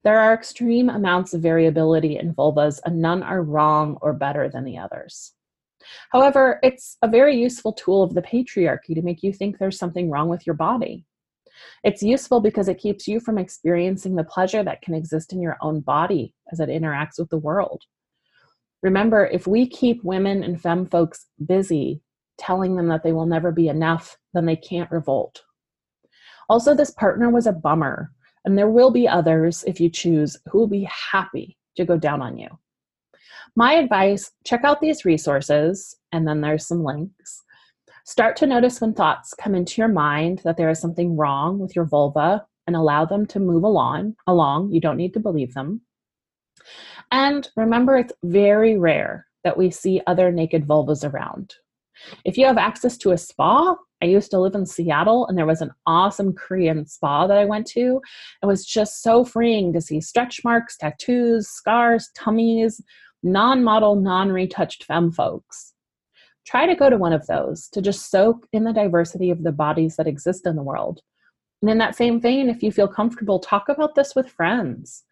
There 0.04 0.20
are 0.20 0.36
extreme 0.36 0.90
amounts 0.90 1.34
of 1.34 1.42
variability 1.42 2.20
in 2.20 2.36
vulvas, 2.36 2.80
and 2.86 3.02
none 3.02 3.24
are 3.24 3.42
wrong 3.42 3.98
or 4.00 4.14
better 4.14 4.48
than 4.48 4.64
the 4.64 4.78
others. 4.78 5.34
However, 6.12 6.60
it's 6.62 6.98
a 7.02 7.08
very 7.08 7.36
useful 7.36 7.74
tool 7.74 8.04
of 8.04 8.14
the 8.14 8.22
patriarchy 8.22 8.94
to 8.94 9.02
make 9.02 9.24
you 9.24 9.34
think 9.34 9.58
there's 9.58 9.80
something 9.80 10.12
wrong 10.12 10.30
with 10.30 10.46
your 10.46 10.56
body. 10.56 11.08
It's 11.84 12.04
useful 12.04 12.42
because 12.42 12.68
it 12.68 12.78
keeps 12.78 13.08
you 13.08 13.20
from 13.20 13.38
experiencing 13.38 14.16
the 14.16 14.24
pleasure 14.24 14.64
that 14.64 14.82
can 14.82 14.94
exist 14.94 15.34
in 15.34 15.42
your 15.42 15.58
own 15.62 15.82
body 15.82 16.34
as 16.52 16.60
it 16.60 16.70
interacts 16.70 17.18
with 17.18 17.30
the 17.30 17.38
world. 17.38 17.84
Remember, 18.82 19.26
if 19.28 19.48
we 19.48 19.68
keep 19.68 20.04
women 20.04 20.44
and 20.44 20.62
femme 20.62 20.86
folks 20.86 21.28
busy 21.46 22.02
telling 22.38 22.76
them 22.76 22.88
that 22.88 23.04
they 23.04 23.14
will 23.14 23.28
never 23.28 23.52
be 23.52 23.68
enough, 23.68 24.18
then 24.34 24.46
they 24.46 24.56
can't 24.56 24.92
revolt. 24.92 25.44
Also, 26.50 26.74
this 26.74 26.92
partner 26.92 27.30
was 27.30 27.48
a 27.48 27.54
bummer, 27.54 28.12
and 28.44 28.58
there 28.58 28.70
will 28.70 28.92
be 28.92 29.08
others, 29.08 29.64
if 29.68 29.80
you 29.80 29.90
choose, 29.90 30.36
who 30.50 30.60
will 30.60 30.68
be 30.68 30.90
happy 31.12 31.58
to 31.78 31.86
go 31.86 31.98
down 31.98 32.22
on 32.22 32.38
you. 32.38 32.50
My 33.56 33.74
advice 33.74 34.32
check 34.46 34.64
out 34.64 34.82
these 34.82 35.06
resources, 35.06 35.96
and 36.12 36.28
then 36.28 36.42
there's 36.42 36.68
some 36.68 36.84
links. 36.84 37.44
Start 38.06 38.36
to 38.38 38.48
notice 38.48 38.82
when 38.82 38.94
thoughts 38.94 39.34
come 39.34 39.54
into 39.54 39.80
your 39.80 39.88
mind 39.88 40.42
that 40.44 40.58
there 40.58 40.70
is 40.70 40.80
something 40.80 41.16
wrong 41.16 41.60
with 41.60 41.76
your 41.76 41.86
vulva 41.86 42.46
and 42.68 42.76
allow 42.76 43.06
them 43.06 43.26
to 43.28 43.40
move 43.40 43.64
along 43.64 44.16
along. 44.28 44.72
You 44.72 44.82
don't 44.82 44.98
need 44.98 45.14
to 45.14 45.20
believe 45.20 45.54
them. 45.54 45.82
And 47.12 47.48
remember 47.56 47.98
it's 47.98 48.14
very 48.24 48.78
rare 48.78 49.28
that 49.44 49.58
we 49.58 49.70
see 49.72 50.02
other 50.08 50.32
naked 50.32 50.68
vulvas 50.68 51.08
around. 51.08 51.56
If 52.26 52.38
you 52.38 52.46
have 52.46 52.58
access 52.58 52.98
to 53.00 53.12
a 53.12 53.18
spa, 53.18 53.76
I 54.02 54.06
used 54.06 54.32
to 54.32 54.40
live 54.40 54.56
in 54.56 54.66
Seattle 54.66 55.28
and 55.28 55.38
there 55.38 55.46
was 55.46 55.62
an 55.62 55.72
awesome 55.86 56.34
Korean 56.34 56.88
spa 56.88 57.28
that 57.28 57.38
I 57.38 57.46
went 57.46 57.68
to. 57.68 58.02
It 58.42 58.46
was 58.46 58.66
just 58.66 59.04
so 59.04 59.24
freeing 59.24 59.74
to 59.74 59.82
see 59.82 60.02
stretch 60.02 60.44
marks, 60.44 60.78
tattoos, 60.78 61.50
scars, 61.50 62.10
tummies, 62.16 62.82
non 63.22 63.64
model, 63.64 63.96
non 63.96 64.32
retouched 64.32 64.86
femme 64.86 65.12
folks. 65.12 65.71
Try 66.52 66.66
to 66.66 66.76
go 66.76 66.90
to 66.90 66.98
one 66.98 67.14
of 67.14 67.26
those 67.28 67.70
to 67.70 67.82
just 67.82 68.12
soak 68.12 68.46
in 68.52 68.66
the 68.66 68.74
diversity 68.74 69.30
of 69.30 69.42
the 69.42 69.54
bodies 69.54 69.96
that 69.96 70.06
exist 70.06 70.46
in 70.46 70.58
the 70.58 70.62
world. 70.62 71.00
And 71.62 71.72
in 71.72 71.78
that 71.78 71.96
same 71.96 72.20
vein, 72.20 72.50
if 72.50 72.62
you 72.62 72.74
feel 72.74 72.90
comfortable, 72.90 73.40
talk 73.40 73.70
about 73.70 73.96
this 73.96 74.16
with 74.18 74.30
friends. 74.30 75.06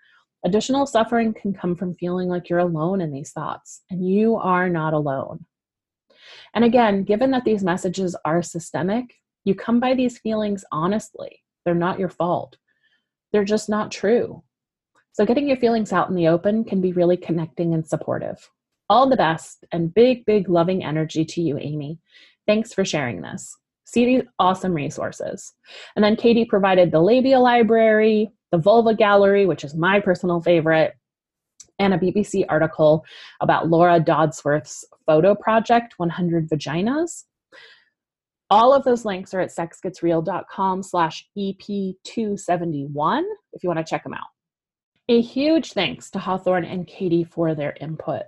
Additional 0.44 0.86
suffering 0.86 1.34
can 1.34 1.54
come 1.54 1.78
from 1.78 1.94
feeling 1.94 2.28
like 2.28 2.50
you're 2.50 2.60
alone 2.60 3.00
in 3.00 3.14
these 3.14 3.32
thoughts, 3.32 3.84
and 3.90 4.06
you 4.06 4.36
are 4.36 4.68
not 4.68 4.92
alone. 4.92 5.46
And 6.54 6.66
again, 6.66 7.06
given 7.06 7.32
that 7.32 7.46
these 7.46 7.64
messages 7.64 8.18
are 8.26 8.42
systemic, 8.42 9.06
you 9.46 9.56
come 9.56 9.80
by 9.80 9.94
these 9.94 10.18
feelings 10.18 10.66
honestly. 10.74 11.42
They're 11.64 11.74
not 11.74 12.00
your 12.00 12.10
fault, 12.10 12.58
they're 13.32 13.46
just 13.46 13.70
not 13.70 13.92
true. 13.92 14.44
So, 15.14 15.26
getting 15.26 15.48
your 15.48 15.56
feelings 15.56 15.94
out 15.94 16.10
in 16.10 16.16
the 16.16 16.28
open 16.28 16.66
can 16.66 16.82
be 16.82 16.92
really 16.92 17.16
connecting 17.16 17.74
and 17.74 17.88
supportive. 17.88 18.50
All 18.90 19.10
the 19.10 19.16
best 19.16 19.66
and 19.72 19.94
big, 19.94 20.26
big 20.26 20.50
loving 20.50 20.84
energy 20.84 21.24
to 21.24 21.42
you, 21.42 21.58
Amy. 21.60 22.00
Thanks 22.48 22.74
for 22.74 22.84
sharing 22.84 23.22
this. 23.22 23.56
See 23.86 24.06
these 24.06 24.24
awesome 24.40 24.74
resources. 24.74 25.54
And 25.96 26.04
then 26.04 26.16
Katie 26.16 26.46
provided 26.46 26.92
the 26.92 27.02
labia 27.02 27.40
library, 27.40 28.32
the 28.52 28.58
vulva 28.58 28.96
gallery, 28.96 29.46
which 29.46 29.64
is 29.64 29.76
my 29.76 30.00
personal 30.00 30.42
favorite, 30.42 30.94
and 31.80 31.94
a 31.94 31.98
BBC 31.98 32.46
article 32.50 33.06
about 33.42 33.70
Laura 33.70 34.00
Dodsworth's 34.00 34.86
photo 35.06 35.34
project, 35.34 35.94
100 35.98 36.50
Vaginas. 36.50 37.24
All 38.52 38.74
of 38.74 38.84
those 38.84 39.06
links 39.06 39.34
are 39.34 39.40
at 39.40 39.52
sexgetsreal.com 39.52 40.84
slash 40.84 41.28
EP271 41.38 43.24
if 43.54 43.64
you 43.64 43.70
want 43.70 43.78
to 43.80 43.84
check 43.84 44.04
them 44.04 44.14
out. 44.14 44.28
A 45.08 45.22
huge 45.22 45.74
thanks 45.74 46.10
to 46.12 46.20
Hawthorne 46.20 46.66
and 46.66 46.86
Katie 46.86 47.24
for 47.24 47.56
their 47.56 47.76
input. 47.80 48.24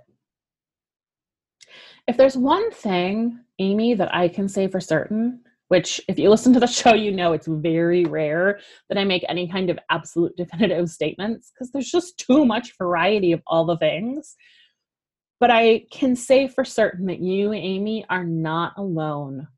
If 2.08 2.16
there's 2.16 2.36
one 2.36 2.70
thing, 2.70 3.40
Amy, 3.58 3.94
that 3.94 4.14
I 4.14 4.28
can 4.28 4.48
say 4.48 4.66
for 4.66 4.80
certain, 4.80 5.40
which 5.68 6.00
if 6.08 6.18
you 6.18 6.28
listen 6.30 6.52
to 6.52 6.60
the 6.60 6.66
show, 6.80 6.94
you 6.94 7.12
know 7.12 7.32
it's 7.32 7.46
very 7.46 8.04
rare 8.04 8.60
that 8.88 8.98
I 8.98 9.04
make 9.04 9.24
any 9.28 9.48
kind 9.48 9.70
of 9.70 9.78
absolute 9.90 10.34
definitive 10.36 10.90
statements 10.90 11.50
because 11.50 11.70
there's 11.70 11.90
just 11.90 12.18
too 12.18 12.44
much 12.44 12.76
variety 12.76 13.32
of 13.32 13.42
all 13.46 13.64
the 13.64 13.78
things. 13.78 14.36
But 15.38 15.50
I 15.50 15.86
can 15.90 16.14
say 16.14 16.46
for 16.46 16.64
certain 16.64 17.06
that 17.06 17.20
you, 17.20 17.52
Amy, 17.52 18.04
are 18.10 18.24
not 18.24 18.74
alone 18.76 19.48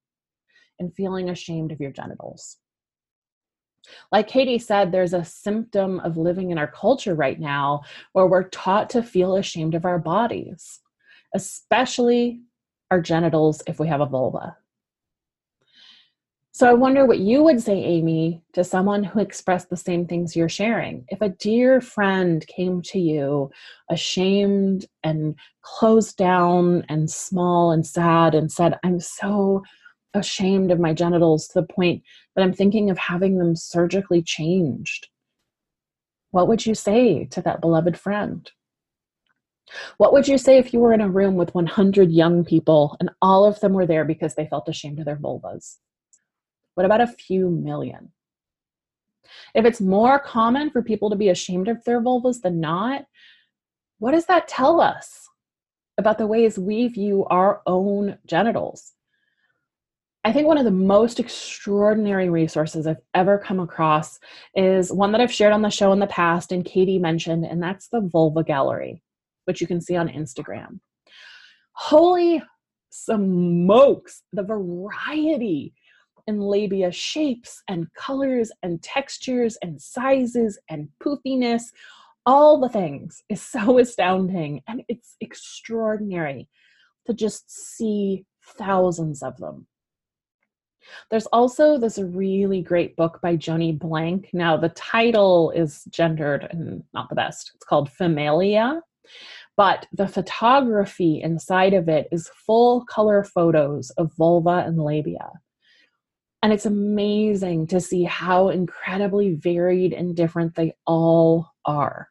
in 0.79 0.91
feeling 0.91 1.29
ashamed 1.29 1.73
of 1.73 1.81
your 1.81 1.93
genitals. 1.93 2.59
Like 4.11 4.29
Katie 4.29 4.59
said, 4.59 4.93
there's 4.93 5.13
a 5.13 5.25
symptom 5.25 6.01
of 6.01 6.17
living 6.17 6.51
in 6.51 6.59
our 6.59 6.67
culture 6.67 7.15
right 7.15 7.39
now 7.39 7.83
where 8.13 8.27
we're 8.27 8.49
taught 8.49 8.89
to 8.91 9.03
feel 9.03 9.37
ashamed 9.37 9.75
of 9.75 9.85
our 9.85 9.99
bodies 9.99 10.81
especially 11.35 12.41
our 12.91 13.01
genitals 13.01 13.63
if 13.67 13.79
we 13.79 13.89
have 13.89 14.01
a 14.01 14.07
vulva. 14.07 14.57
So 16.53 16.71
I 16.71 16.73
wonder 16.73 17.05
what 17.05 17.19
you 17.19 17.43
would 17.43 17.61
say, 17.61 17.83
Amy, 17.83 18.41
to 18.53 18.63
someone 18.63 19.03
who 19.03 19.19
expressed 19.19 19.71
the 19.71 19.77
same 19.77 20.07
things 20.07 20.37
you're 20.37 20.49
sharing. 20.49 21.05
If 21.09 21.21
a 21.21 21.31
dear 21.31 21.81
friend 21.81 22.47
came 22.47 22.81
to 22.83 23.01
you 23.01 23.51
ashamed 23.91 24.87
and 25.03 25.35
closed 25.63 26.17
down 26.17 26.85
and 26.89 27.11
small 27.11 27.73
and 27.73 27.85
sad 27.85 28.37
and 28.37 28.53
said, 28.53 28.79
I'm 28.85 29.01
so 29.01 29.65
ashamed 30.15 30.71
of 30.71 30.79
my 30.79 30.95
genitals 30.95 31.49
to 31.49 31.61
the 31.61 31.67
point 31.67 32.05
that 32.37 32.43
I'm 32.43 32.53
thinking 32.53 32.89
of 32.89 32.99
having 32.99 33.39
them 33.39 33.57
surgically 33.57 34.23
changed, 34.23 35.09
what 36.31 36.49
would 36.49 36.65
you 36.65 36.75
say 36.75 37.25
to 37.27 37.43
that 37.43 37.61
beloved 37.61 37.99
friend? 37.99 38.49
What 39.97 40.13
would 40.13 40.29
you 40.29 40.39
say 40.39 40.59
if 40.59 40.73
you 40.73 40.81
were 40.81 40.93
in 40.93 41.01
a 41.01 41.09
room 41.09 41.37
with 41.37 41.55
100 41.55 42.11
young 42.11 42.45
people 42.45 42.97
and 43.01 43.11
all 43.23 43.45
of 43.45 43.61
them 43.61 43.73
were 43.73 43.87
there 43.87 44.05
because 44.05 44.35
they 44.35 44.47
felt 44.47 44.69
ashamed 44.69 44.99
of 44.99 45.07
their 45.07 45.17
vulvas? 45.17 45.79
What 46.75 46.87
about 46.87 47.01
a 47.01 47.07
few 47.07 47.51
million? 47.51 48.13
If 49.55 49.65
it's 49.65 49.81
more 49.81 50.19
common 50.19 50.71
for 50.71 50.83
people 50.83 51.11
to 51.11 51.17
be 51.17 51.29
ashamed 51.29 51.69
of 51.69 51.83
their 51.85 52.01
vulvas 52.01 52.41
than 52.41 52.61
not, 52.61 53.07
what 53.99 54.13
does 54.13 54.27
that 54.27 54.49
tell 54.49 54.81
us 54.81 55.29
about 55.97 56.19
the 56.19 56.27
ways 56.27 56.59
we 56.59 56.89
view 56.89 57.25
our 57.27 57.63
own 57.67 58.19
genitals? 58.27 58.93
I 60.27 60.33
think 60.33 60.47
one 60.47 60.59
of 60.59 60.65
the 60.65 60.71
most 60.71 61.21
extraordinary 61.21 62.31
resources 62.31 62.87
I've 62.87 63.03
ever 63.13 63.39
come 63.39 63.61
across 63.61 64.19
is 64.55 64.91
one 64.91 65.13
that 65.13 65.21
I've 65.21 65.33
shared 65.33 65.53
on 65.53 65.63
the 65.63 65.69
show 65.71 65.93
in 65.93 65.99
the 65.99 66.07
past 66.07 66.51
and 66.51 66.65
Katie 66.65 66.99
mentioned, 66.99 67.45
and 67.45 67.63
that's 67.63 67.89
the 67.89 68.01
Vulva 68.01 68.43
Gallery 68.43 69.04
which 69.45 69.61
you 69.61 69.67
can 69.67 69.81
see 69.81 69.97
on 69.97 70.09
Instagram. 70.09 70.81
Holy 71.73 72.43
smokes, 72.91 74.23
the 74.33 74.43
variety 74.43 75.75
in 76.27 76.41
labia 76.41 76.91
shapes 76.91 77.63
and 77.69 77.93
colors 77.95 78.51
and 78.63 78.83
textures 78.83 79.59
and 79.63 79.81
sizes 79.81 80.59
and 80.71 80.89
poofiness, 81.03 81.65
all 82.27 82.59
the 82.59 82.69
things 82.69 83.23
is 83.29 83.43
so 83.43 83.79
astounding 83.81 84.63
and 84.69 84.83
it's 84.89 85.17
extraordinary 85.21 86.49
to 87.07 87.13
just 87.13 87.51
see 87.51 88.25
thousands 88.43 89.23
of 89.23 89.37
them. 89.37 89.67
There's 91.11 91.27
also 91.27 91.79
this 91.79 91.99
really 91.99 92.61
great 92.61 92.95
book 92.97 93.19
by 93.23 93.37
Joani 93.37 93.79
Blank. 93.79 94.31
Now, 94.33 94.57
the 94.57 94.69
title 94.71 95.51
is 95.51 95.85
gendered 95.91 96.47
and 96.51 96.83
not 96.93 97.09
the 97.09 97.15
best. 97.15 97.53
It's 97.55 97.65
called 97.65 97.91
Femalia 97.91 98.81
but 99.57 99.87
the 99.93 100.09
photography 100.09 101.21
inside 101.23 101.75
of 101.75 101.89
it 101.89 102.09
is 102.11 102.31
full 102.47 102.85
color 102.87 103.23
photos 103.23 103.91
of 103.91 104.13
vulva 104.17 104.65
and 104.67 104.79
labia. 104.79 105.31
And 106.43 106.53
it's 106.53 106.67
amazing 106.67 107.69
to 107.69 107.81
see 107.81 108.05
how 108.05 108.49
incredibly 108.49 109.35
varied 109.35 109.93
and 109.93 110.15
different 110.15 110.55
they 110.55 110.75
all 110.87 111.53
are. 111.65 112.09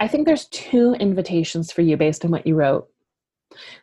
I 0.00 0.08
think 0.08 0.26
there's 0.26 0.46
two 0.48 0.94
invitations 0.94 1.70
for 1.70 1.82
you 1.82 1.96
based 1.96 2.24
on 2.24 2.30
what 2.30 2.46
you 2.46 2.54
wrote. 2.54 2.88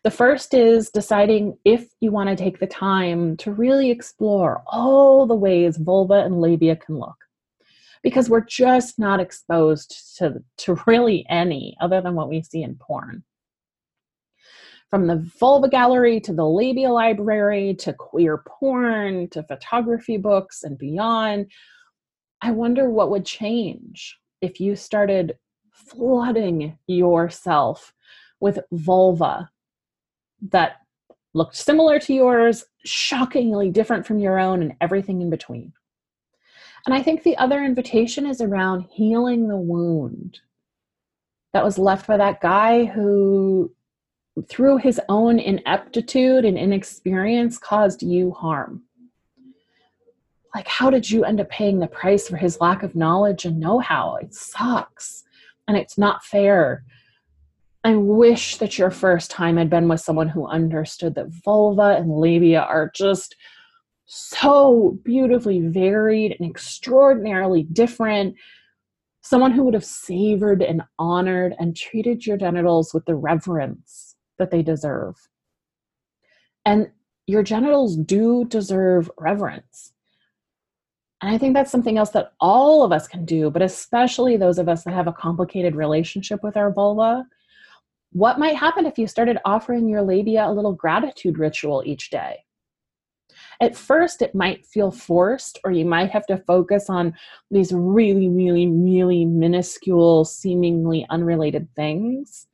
The 0.04 0.12
first 0.12 0.54
is 0.54 0.90
deciding 0.90 1.58
if 1.64 1.88
you 2.02 2.12
want 2.12 2.30
to 2.30 2.36
take 2.36 2.60
the 2.60 2.68
time 2.68 3.38
to 3.38 3.52
really 3.52 3.92
explore 3.92 4.64
all 4.68 5.26
the 5.26 5.36
ways 5.36 5.78
vulva 5.78 6.24
and 6.26 6.42
labia 6.42 6.76
can 6.76 6.98
look 6.98 7.16
because 8.04 8.30
we're 8.30 8.46
just 8.46 8.98
not 8.98 9.20
exposed 9.20 10.18
to, 10.18 10.44
to 10.58 10.82
really 10.88 11.26
any 11.30 11.76
other 11.82 12.02
than 12.02 12.16
what 12.16 12.30
we 12.30 12.42
see 12.42 12.64
in 12.64 12.76
porn. 12.76 13.24
From 14.90 15.08
the 15.08 15.18
vulva 15.40 15.70
gallery 15.70 16.20
to 16.22 16.34
the 16.34 16.48
labia 16.48 16.92
library 16.92 17.76
to 17.76 17.94
queer 17.94 18.44
porn 18.46 19.30
to 19.30 19.44
photography 19.44 20.18
books 20.18 20.64
and 20.64 20.78
beyond, 20.78 21.50
I 22.42 22.52
wonder 22.52 22.90
what 22.90 23.10
would 23.12 23.26
change 23.26 24.18
if 24.42 24.60
you 24.60 24.76
started 24.76 25.38
flooding 25.72 26.78
yourself 26.88 27.94
with 28.40 28.60
vulva 28.72 29.50
that 30.50 30.78
looked 31.34 31.56
similar 31.56 32.00
to 32.00 32.14
yours, 32.14 32.66
shockingly 32.84 33.70
different 33.70 34.06
from 34.06 34.20
your 34.20 34.40
own, 34.40 34.62
and 34.62 34.74
everything 34.82 35.22
in 35.22 35.30
between. 35.30 35.72
And 36.86 36.96
I 36.96 37.04
think 37.04 37.24
the 37.24 37.38
other 37.38 37.64
invitation 37.64 38.26
is 38.26 38.42
around 38.42 38.88
healing 38.92 39.48
the 39.48 39.58
wound 39.58 40.40
that 41.54 41.64
was 41.64 41.78
left 41.78 42.08
by 42.08 42.18
that 42.18 42.42
guy 42.42 42.86
who, 42.86 43.72
through 44.50 44.78
his 44.78 45.00
own 45.10 45.38
ineptitude 45.38 46.46
and 46.46 46.58
inexperience, 46.58 47.58
caused 47.58 48.02
you 48.02 48.32
harm. 48.32 48.84
Like, 50.56 50.68
how 50.68 50.90
did 50.90 51.10
you 51.10 51.24
end 51.24 51.40
up 51.40 51.50
paying 51.50 51.80
the 51.80 51.88
price 51.88 52.28
for 52.28 52.38
his 52.38 52.60
lack 52.60 52.84
of 52.84 52.96
knowledge 52.96 53.46
and 53.46 53.60
know 53.60 53.80
how? 53.80 54.16
It 54.16 54.34
sucks 54.34 55.24
and 55.68 55.78
it's 55.78 55.98
not 55.98 56.26
fair. 56.26 56.84
I 57.84 57.96
wish 57.96 58.58
that 58.58 58.78
your 58.78 58.92
first 58.92 59.32
time 59.32 59.58
had 59.58 59.70
been 59.70 59.88
with 59.88 60.02
someone 60.02 60.30
who 60.30 60.46
understood 60.46 61.16
that 61.16 61.30
vulva 61.30 61.96
and 61.98 62.12
labia 62.12 62.62
are 62.62 62.92
just 62.94 63.36
so 64.06 65.00
beautifully 65.04 65.62
varied 65.62 66.36
and 66.40 66.50
extraordinarily 66.50 67.64
different. 67.64 68.36
Someone 69.22 69.52
who 69.52 69.64
would 69.64 69.74
have 69.74 69.86
savored 69.86 70.62
and 70.62 70.82
honored 71.00 71.56
and 71.60 71.76
treated 71.76 72.26
your 72.26 72.38
genitals 72.38 72.94
with 72.94 73.06
the 73.06 73.16
reverence 73.16 74.16
that 74.38 74.52
they 74.52 74.62
deserve. 74.62 75.16
And 76.66 76.90
your 77.28 77.44
genitals 77.44 77.96
do 77.96 78.46
deserve 78.46 79.10
reverence. 79.18 79.94
And 81.22 81.34
I 81.34 81.38
think 81.38 81.54
that's 81.54 81.72
something 81.72 81.98
else 81.98 82.10
that 82.12 82.34
all 82.40 82.84
of 82.84 82.92
us 82.92 83.08
can 83.08 83.26
do, 83.26 83.52
but 83.52 83.62
especially 83.62 84.38
those 84.38 84.58
of 84.58 84.68
us 84.68 84.84
that 84.84 84.94
have 84.94 85.08
a 85.08 85.14
complicated 85.14 85.76
relationship 85.76 86.42
with 86.44 86.58
our 86.58 86.74
vulva. 86.74 87.26
What 88.12 88.40
might 88.40 88.56
happen 88.56 88.86
if 88.86 88.98
you 88.98 89.08
started 89.08 89.38
offering 89.46 89.88
your 89.88 90.02
labia 90.02 90.48
a 90.48 90.52
little 90.52 90.74
gratitude 90.74 91.38
ritual 91.38 91.84
each 91.86 92.10
day? 92.10 92.44
At 93.62 93.78
first 93.78 94.24
it 94.24 94.34
might 94.34 94.66
feel 94.66 94.92
forced 94.92 95.60
or 95.64 95.72
you 95.72 95.86
might 95.86 96.10
have 96.10 96.26
to 96.26 96.38
focus 96.40 96.90
on 96.90 97.14
these 97.52 97.72
really 97.72 98.28
really 98.28 98.68
really 98.68 99.24
minuscule 99.24 100.26
seemingly 100.26 101.06
unrelated 101.10 101.68
things. 101.76 102.48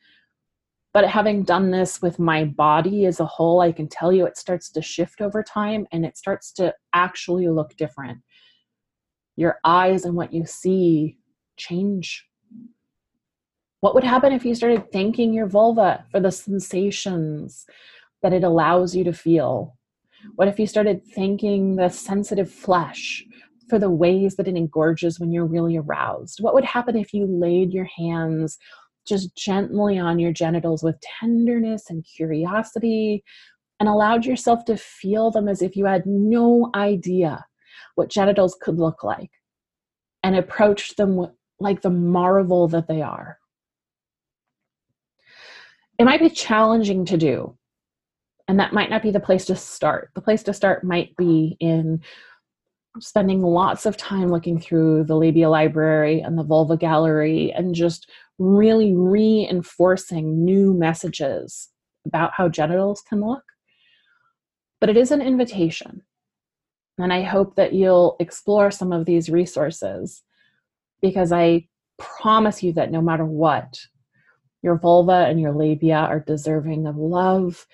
But 0.93 1.07
having 1.07 1.43
done 1.43 1.71
this 1.71 2.01
with 2.01 2.19
my 2.19 2.43
body 2.43 3.05
as 3.05 3.19
a 3.19 3.25
whole 3.25 3.61
i 3.61 3.71
can 3.71 3.87
tell 3.87 4.11
you 4.11 4.25
it 4.25 4.37
starts 4.37 4.69
to 4.71 4.81
shift 4.81 5.21
over 5.21 5.41
time 5.41 5.87
and 5.91 6.05
it 6.05 6.17
starts 6.17 6.51
to 6.53 6.75
actually 6.93 7.47
look 7.47 7.75
different. 7.77 8.19
Your 9.37 9.59
eyes 9.63 10.03
and 10.03 10.15
what 10.15 10.33
you 10.33 10.45
see 10.45 11.17
change. 11.55 12.27
What 13.79 13.93
would 13.95 14.03
happen 14.03 14.33
if 14.33 14.43
you 14.43 14.55
started 14.55 14.91
thanking 14.91 15.33
your 15.33 15.47
vulva 15.47 16.03
for 16.11 16.19
the 16.19 16.31
sensations 16.31 17.65
that 18.23 18.33
it 18.33 18.43
allows 18.43 18.95
you 18.95 19.03
to 19.03 19.13
feel 19.13 19.76
what 20.35 20.47
if 20.47 20.59
you 20.59 20.67
started 20.67 21.01
thanking 21.15 21.75
the 21.75 21.89
sensitive 21.89 22.51
flesh 22.51 23.23
for 23.69 23.79
the 23.79 23.89
ways 23.89 24.35
that 24.35 24.47
it 24.47 24.55
engorges 24.55 25.19
when 25.19 25.31
you're 25.31 25.45
really 25.45 25.77
aroused? 25.77 26.39
What 26.39 26.53
would 26.53 26.65
happen 26.65 26.95
if 26.97 27.13
you 27.13 27.25
laid 27.25 27.73
your 27.73 27.87
hands 27.97 28.57
just 29.07 29.35
gently 29.35 29.97
on 29.97 30.19
your 30.19 30.33
genitals 30.33 30.83
with 30.83 30.99
tenderness 31.19 31.89
and 31.89 32.05
curiosity 32.05 33.23
and 33.79 33.87
allowed 33.87 34.25
yourself 34.25 34.65
to 34.65 34.77
feel 34.77 35.31
them 35.31 35.47
as 35.47 35.61
if 35.61 35.75
you 35.75 35.85
had 35.85 36.05
no 36.05 36.69
idea 36.75 37.45
what 37.95 38.09
genitals 38.09 38.57
could 38.61 38.77
look 38.77 39.03
like 39.03 39.29
and 40.23 40.35
approached 40.35 40.97
them 40.97 41.27
like 41.59 41.81
the 41.81 41.89
marvel 41.89 42.67
that 42.67 42.87
they 42.87 43.01
are. 43.01 43.37
It 45.97 46.05
might 46.05 46.19
be 46.19 46.29
challenging 46.29 47.05
to 47.05 47.17
do, 47.17 47.57
and 48.47 48.59
that 48.59 48.73
might 48.73 48.89
not 48.89 49.01
be 49.01 49.11
the 49.11 49.19
place 49.19 49.45
to 49.45 49.55
start. 49.55 50.11
The 50.15 50.21
place 50.21 50.43
to 50.43 50.53
start 50.53 50.83
might 50.83 51.15
be 51.17 51.57
in 51.59 52.01
spending 52.99 53.41
lots 53.41 53.85
of 53.85 53.97
time 53.97 54.29
looking 54.29 54.59
through 54.59 55.03
the 55.03 55.15
labia 55.15 55.49
library 55.49 56.21
and 56.21 56.37
the 56.37 56.43
vulva 56.43 56.77
gallery 56.77 57.51
and 57.55 57.75
just 57.75 58.09
really 58.39 58.93
reinforcing 58.93 60.43
new 60.43 60.73
messages 60.73 61.69
about 62.05 62.31
how 62.33 62.47
genitals 62.47 63.01
can 63.01 63.21
look. 63.21 63.43
But 64.79 64.89
it 64.89 64.97
is 64.97 65.11
an 65.11 65.21
invitation. 65.21 66.03
And 66.97 67.13
I 67.13 67.21
hope 67.21 67.55
that 67.55 67.73
you'll 67.73 68.15
explore 68.19 68.71
some 68.71 68.91
of 68.91 69.05
these 69.05 69.29
resources 69.29 70.23
because 71.01 71.31
I 71.31 71.67
promise 71.99 72.63
you 72.63 72.73
that 72.73 72.91
no 72.91 73.01
matter 73.01 73.25
what, 73.25 73.79
your 74.63 74.77
vulva 74.77 75.25
and 75.27 75.39
your 75.39 75.53
labia 75.53 75.97
are 75.97 76.19
deserving 76.19 76.87
of 76.87 76.97
love 76.97 77.67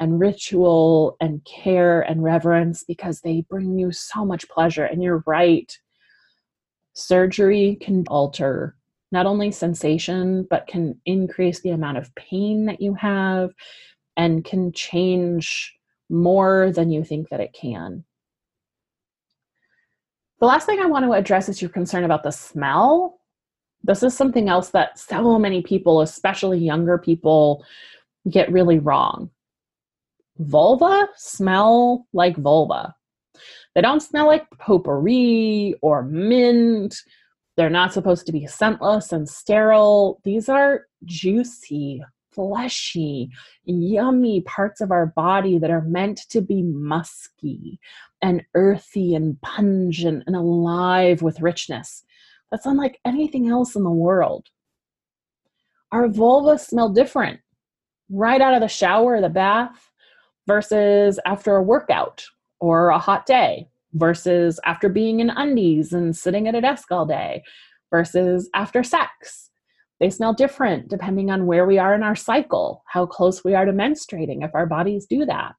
and 0.00 0.20
ritual 0.20 1.16
and 1.20 1.44
care 1.44 2.02
and 2.02 2.22
reverence 2.22 2.84
because 2.84 3.20
they 3.20 3.44
bring 3.48 3.78
you 3.78 3.92
so 3.92 4.24
much 4.24 4.48
pleasure. 4.48 4.84
And 4.84 5.02
you're 5.02 5.24
right, 5.26 5.76
surgery 6.94 7.78
can 7.80 8.04
alter 8.08 8.76
not 9.10 9.26
only 9.26 9.50
sensation, 9.50 10.46
but 10.50 10.66
can 10.66 11.00
increase 11.06 11.60
the 11.60 11.70
amount 11.70 11.98
of 11.98 12.14
pain 12.14 12.66
that 12.66 12.80
you 12.80 12.94
have 12.94 13.50
and 14.16 14.44
can 14.44 14.72
change 14.72 15.74
more 16.10 16.72
than 16.72 16.90
you 16.90 17.04
think 17.04 17.28
that 17.30 17.40
it 17.40 17.52
can. 17.52 18.04
The 20.40 20.46
last 20.46 20.66
thing 20.66 20.80
I 20.80 20.86
want 20.86 21.04
to 21.04 21.12
address 21.12 21.48
is 21.48 21.60
your 21.60 21.70
concern 21.70 22.04
about 22.04 22.22
the 22.22 22.30
smell. 22.30 23.20
This 23.82 24.02
is 24.02 24.16
something 24.16 24.48
else 24.48 24.70
that 24.70 24.98
so 24.98 25.38
many 25.38 25.62
people, 25.62 26.00
especially 26.00 26.58
younger 26.58 26.98
people, 26.98 27.64
get 28.28 28.52
really 28.52 28.78
wrong. 28.78 29.30
Vulva 30.38 31.08
smell 31.16 32.06
like 32.12 32.36
vulva. 32.36 32.94
They 33.74 33.80
don't 33.82 34.00
smell 34.00 34.26
like 34.26 34.48
potpourri 34.58 35.74
or 35.82 36.02
mint. 36.02 36.96
They're 37.56 37.70
not 37.70 37.92
supposed 37.92 38.26
to 38.26 38.32
be 38.32 38.46
scentless 38.46 39.12
and 39.12 39.28
sterile. 39.28 40.20
These 40.24 40.48
are 40.48 40.86
juicy, 41.04 42.02
fleshy, 42.30 43.30
yummy 43.64 44.42
parts 44.42 44.80
of 44.80 44.92
our 44.92 45.06
body 45.06 45.58
that 45.58 45.70
are 45.70 45.82
meant 45.82 46.20
to 46.30 46.40
be 46.40 46.62
musky 46.62 47.80
and 48.22 48.44
earthy 48.54 49.14
and 49.14 49.40
pungent 49.42 50.22
and 50.26 50.36
alive 50.36 51.20
with 51.20 51.40
richness. 51.40 52.04
That's 52.50 52.66
unlike 52.66 53.00
anything 53.04 53.48
else 53.48 53.74
in 53.74 53.82
the 53.82 53.90
world. 53.90 54.46
Our 55.90 56.08
vulvas 56.08 56.60
smell 56.60 56.90
different 56.90 57.40
right 58.10 58.40
out 58.40 58.54
of 58.54 58.60
the 58.60 58.68
shower 58.68 59.16
or 59.16 59.20
the 59.20 59.28
bath 59.28 59.87
versus 60.48 61.20
after 61.26 61.54
a 61.54 61.62
workout 61.62 62.24
or 62.58 62.88
a 62.88 62.98
hot 62.98 63.26
day 63.26 63.68
versus 63.92 64.58
after 64.64 64.88
being 64.88 65.20
in 65.20 65.30
undies 65.30 65.92
and 65.92 66.16
sitting 66.16 66.48
at 66.48 66.54
a 66.54 66.60
desk 66.60 66.90
all 66.90 67.06
day 67.06 67.42
versus 67.90 68.50
after 68.54 68.82
sex. 68.82 69.50
They 70.00 70.10
smell 70.10 70.32
different 70.32 70.88
depending 70.88 71.30
on 71.30 71.46
where 71.46 71.66
we 71.66 71.78
are 71.78 71.94
in 71.94 72.02
our 72.02 72.16
cycle, 72.16 72.82
how 72.86 73.06
close 73.06 73.44
we 73.44 73.54
are 73.54 73.64
to 73.64 73.72
menstruating, 73.72 74.44
if 74.44 74.54
our 74.54 74.66
bodies 74.66 75.06
do 75.06 75.26
that. 75.26 75.54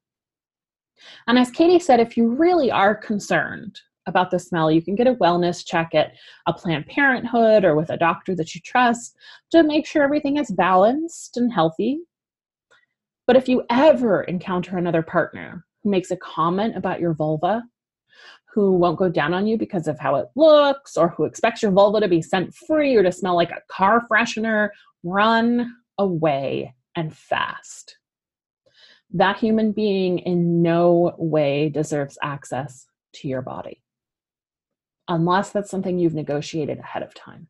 And 1.28 1.38
as 1.38 1.52
Katie 1.52 1.80
said, 1.80 2.00
if 2.00 2.18
you 2.18 2.28
really 2.28 2.72
are 2.72 2.96
concerned 2.96 3.80
about 4.08 4.32
the 4.32 4.40
smell, 4.40 4.72
you 4.72 4.82
can 4.82 4.96
get 4.96 5.08
a 5.08 5.16
wellness 5.16 5.66
check 5.66 5.94
at 5.94 6.14
a 6.48 6.54
Planned 6.54 6.88
Parenthood 6.88 7.64
or 7.64 7.76
with 7.76 7.90
a 7.90 7.98
doctor 7.98 8.36
that 8.36 8.56
you 8.56 8.62
trust 8.62 9.16
to 9.52 9.62
make 9.62 9.86
sure 9.86 10.04
everything 10.04 10.38
is 10.38 10.52
balanced 10.52 11.38
and 11.38 11.54
healthy. 11.54 12.00
But 13.30 13.36
if 13.36 13.48
you 13.48 13.64
ever 13.70 14.24
encounter 14.24 14.76
another 14.76 15.04
partner 15.04 15.64
who 15.84 15.92
makes 15.92 16.10
a 16.10 16.18
comment 16.18 16.76
about 16.76 17.00
your 17.00 17.14
vulva, 17.14 17.62
who 18.52 18.74
won't 18.74 18.98
go 18.98 19.08
down 19.08 19.36
on 19.36 19.46
you 19.46 19.56
because 19.56 19.88
of 19.88 20.00
how 20.00 20.16
it 20.16 20.30
looks, 20.36 20.98
or 20.98 21.10
who 21.10 21.26
expects 21.26 21.62
your 21.62 21.72
vulva 21.72 22.00
to 22.00 22.08
be 22.08 22.24
scent 22.24 22.56
free 22.56 22.96
or 22.96 23.04
to 23.04 23.12
smell 23.12 23.36
like 23.36 23.52
a 23.52 23.62
car 23.72 24.08
freshener, 24.12 24.70
run 25.04 25.76
away 26.00 26.74
and 26.96 27.16
fast 27.16 28.00
that 29.12 29.38
human 29.38 29.74
being 29.74 30.18
in 30.18 30.64
no 30.64 31.14
way 31.20 31.70
deserves 31.70 32.18
access 32.24 32.88
to 33.14 33.28
your 33.28 33.44
body 33.44 33.84
unless 35.08 35.52
that's 35.52 35.70
something 35.70 36.00
you've 36.00 36.16
negotiated 36.16 36.80
ahead 36.80 37.04
of 37.04 37.14
time. 37.14 37.48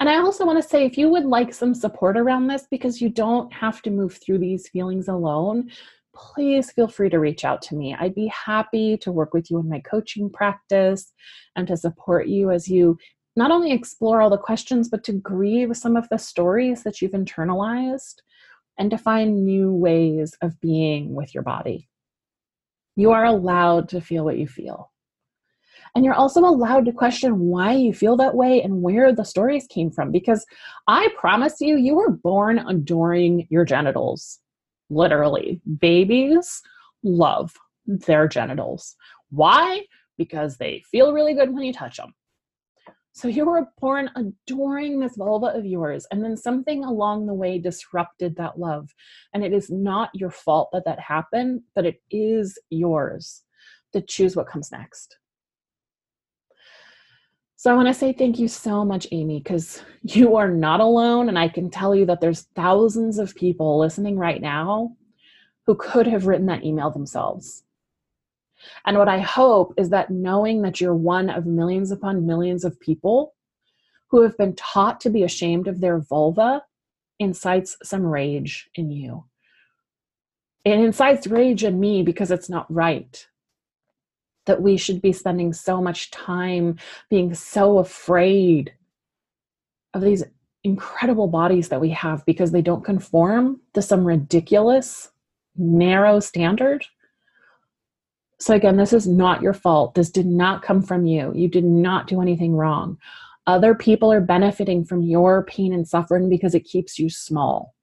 And 0.00 0.08
I 0.08 0.16
also 0.16 0.46
want 0.46 0.60
to 0.60 0.66
say 0.66 0.86
if 0.86 0.96
you 0.96 1.10
would 1.10 1.26
like 1.26 1.52
some 1.52 1.74
support 1.74 2.16
around 2.16 2.46
this 2.46 2.66
because 2.70 3.02
you 3.02 3.10
don't 3.10 3.52
have 3.52 3.82
to 3.82 3.90
move 3.90 4.14
through 4.14 4.38
these 4.38 4.66
feelings 4.68 5.08
alone, 5.08 5.70
please 6.14 6.72
feel 6.72 6.88
free 6.88 7.10
to 7.10 7.18
reach 7.18 7.44
out 7.44 7.60
to 7.62 7.74
me. 7.74 7.94
I'd 7.94 8.14
be 8.14 8.28
happy 8.28 8.96
to 8.98 9.12
work 9.12 9.34
with 9.34 9.50
you 9.50 9.58
in 9.58 9.68
my 9.68 9.80
coaching 9.80 10.30
practice 10.30 11.12
and 11.54 11.68
to 11.68 11.76
support 11.76 12.28
you 12.28 12.50
as 12.50 12.66
you 12.66 12.96
not 13.36 13.50
only 13.50 13.72
explore 13.72 14.22
all 14.22 14.30
the 14.30 14.38
questions, 14.38 14.88
but 14.88 15.04
to 15.04 15.12
grieve 15.12 15.76
some 15.76 15.96
of 15.96 16.08
the 16.08 16.18
stories 16.18 16.82
that 16.82 17.00
you've 17.00 17.12
internalized 17.12 18.16
and 18.78 18.90
to 18.90 18.98
find 18.98 19.44
new 19.44 19.70
ways 19.70 20.34
of 20.40 20.58
being 20.60 21.14
with 21.14 21.34
your 21.34 21.42
body. 21.42 21.88
You 22.96 23.12
are 23.12 23.24
allowed 23.24 23.90
to 23.90 24.00
feel 24.00 24.24
what 24.24 24.38
you 24.38 24.46
feel. 24.46 24.90
And 25.94 26.04
you're 26.04 26.14
also 26.14 26.40
allowed 26.40 26.84
to 26.86 26.92
question 26.92 27.38
why 27.38 27.72
you 27.72 27.92
feel 27.92 28.16
that 28.16 28.34
way 28.34 28.62
and 28.62 28.82
where 28.82 29.12
the 29.12 29.24
stories 29.24 29.66
came 29.68 29.90
from. 29.90 30.12
Because 30.12 30.44
I 30.86 31.08
promise 31.16 31.60
you, 31.60 31.76
you 31.76 31.94
were 31.94 32.10
born 32.10 32.58
adoring 32.58 33.46
your 33.50 33.64
genitals. 33.64 34.38
Literally. 34.88 35.60
Babies 35.80 36.62
love 37.02 37.54
their 37.86 38.28
genitals. 38.28 38.96
Why? 39.30 39.84
Because 40.16 40.56
they 40.56 40.82
feel 40.90 41.12
really 41.12 41.34
good 41.34 41.52
when 41.52 41.64
you 41.64 41.72
touch 41.72 41.96
them. 41.96 42.14
So 43.12 43.26
you 43.28 43.44
were 43.44 43.66
born 43.80 44.08
adoring 44.14 45.00
this 45.00 45.16
vulva 45.16 45.46
of 45.46 45.66
yours, 45.66 46.06
and 46.10 46.24
then 46.24 46.36
something 46.36 46.84
along 46.84 47.26
the 47.26 47.34
way 47.34 47.58
disrupted 47.58 48.36
that 48.36 48.58
love. 48.58 48.88
And 49.34 49.44
it 49.44 49.52
is 49.52 49.68
not 49.68 50.10
your 50.14 50.30
fault 50.30 50.70
that 50.72 50.84
that 50.84 51.00
happened, 51.00 51.62
but 51.74 51.84
it 51.84 52.00
is 52.10 52.58
yours 52.70 53.42
to 53.92 54.00
choose 54.00 54.36
what 54.36 54.46
comes 54.46 54.70
next. 54.70 55.19
So 57.60 57.70
I 57.70 57.74
want 57.74 57.88
to 57.88 57.92
say 57.92 58.14
thank 58.14 58.38
you 58.38 58.48
so 58.48 58.86
much, 58.86 59.06
Amy, 59.12 59.38
because 59.38 59.82
you 60.02 60.34
are 60.36 60.48
not 60.48 60.80
alone. 60.80 61.28
And 61.28 61.38
I 61.38 61.46
can 61.46 61.68
tell 61.68 61.94
you 61.94 62.06
that 62.06 62.22
there's 62.22 62.46
thousands 62.56 63.18
of 63.18 63.34
people 63.34 63.78
listening 63.78 64.16
right 64.16 64.40
now 64.40 64.96
who 65.66 65.74
could 65.74 66.06
have 66.06 66.26
written 66.26 66.46
that 66.46 66.64
email 66.64 66.90
themselves. 66.90 67.64
And 68.86 68.96
what 68.96 69.10
I 69.10 69.18
hope 69.18 69.74
is 69.76 69.90
that 69.90 70.08
knowing 70.08 70.62
that 70.62 70.80
you're 70.80 70.94
one 70.94 71.28
of 71.28 71.44
millions 71.44 71.90
upon 71.90 72.26
millions 72.26 72.64
of 72.64 72.80
people 72.80 73.34
who 74.08 74.22
have 74.22 74.38
been 74.38 74.56
taught 74.56 74.98
to 75.02 75.10
be 75.10 75.22
ashamed 75.22 75.68
of 75.68 75.82
their 75.82 75.98
vulva 75.98 76.62
incites 77.18 77.76
some 77.82 78.06
rage 78.06 78.70
in 78.74 78.90
you. 78.90 79.26
It 80.64 80.80
incites 80.80 81.26
rage 81.26 81.62
in 81.62 81.78
me 81.78 82.04
because 82.04 82.30
it's 82.30 82.48
not 82.48 82.72
right 82.72 83.26
that 84.50 84.62
we 84.62 84.76
should 84.76 85.00
be 85.00 85.12
spending 85.12 85.52
so 85.52 85.80
much 85.80 86.10
time 86.10 86.76
being 87.08 87.32
so 87.34 87.78
afraid 87.78 88.72
of 89.94 90.02
these 90.02 90.24
incredible 90.64 91.28
bodies 91.28 91.68
that 91.68 91.80
we 91.80 91.90
have 91.90 92.24
because 92.26 92.50
they 92.50 92.62
don't 92.62 92.84
conform 92.84 93.60
to 93.72 93.80
some 93.80 94.04
ridiculous, 94.04 95.10
narrow 95.56 96.20
standard 96.20 96.84
so, 98.40 98.54
again, 98.54 98.78
this 98.78 98.94
is 98.94 99.06
not 99.06 99.42
your 99.42 99.52
fault. 99.52 99.94
This 99.94 100.10
did 100.10 100.26
not 100.26 100.62
come 100.62 100.80
from 100.80 101.04
you. 101.04 101.30
You 101.34 101.46
did 101.46 101.64
not 101.64 102.06
do 102.06 102.22
anything 102.22 102.54
wrong. 102.54 102.96
Other 103.46 103.74
people 103.74 104.10
are 104.10 104.20
benefiting 104.20 104.82
from 104.82 105.02
your 105.02 105.44
pain 105.44 105.74
and 105.74 105.86
suffering 105.86 106.30
because 106.30 106.54
it 106.54 106.64
keeps 106.64 106.98
you 106.98 107.10
small. 107.10 107.74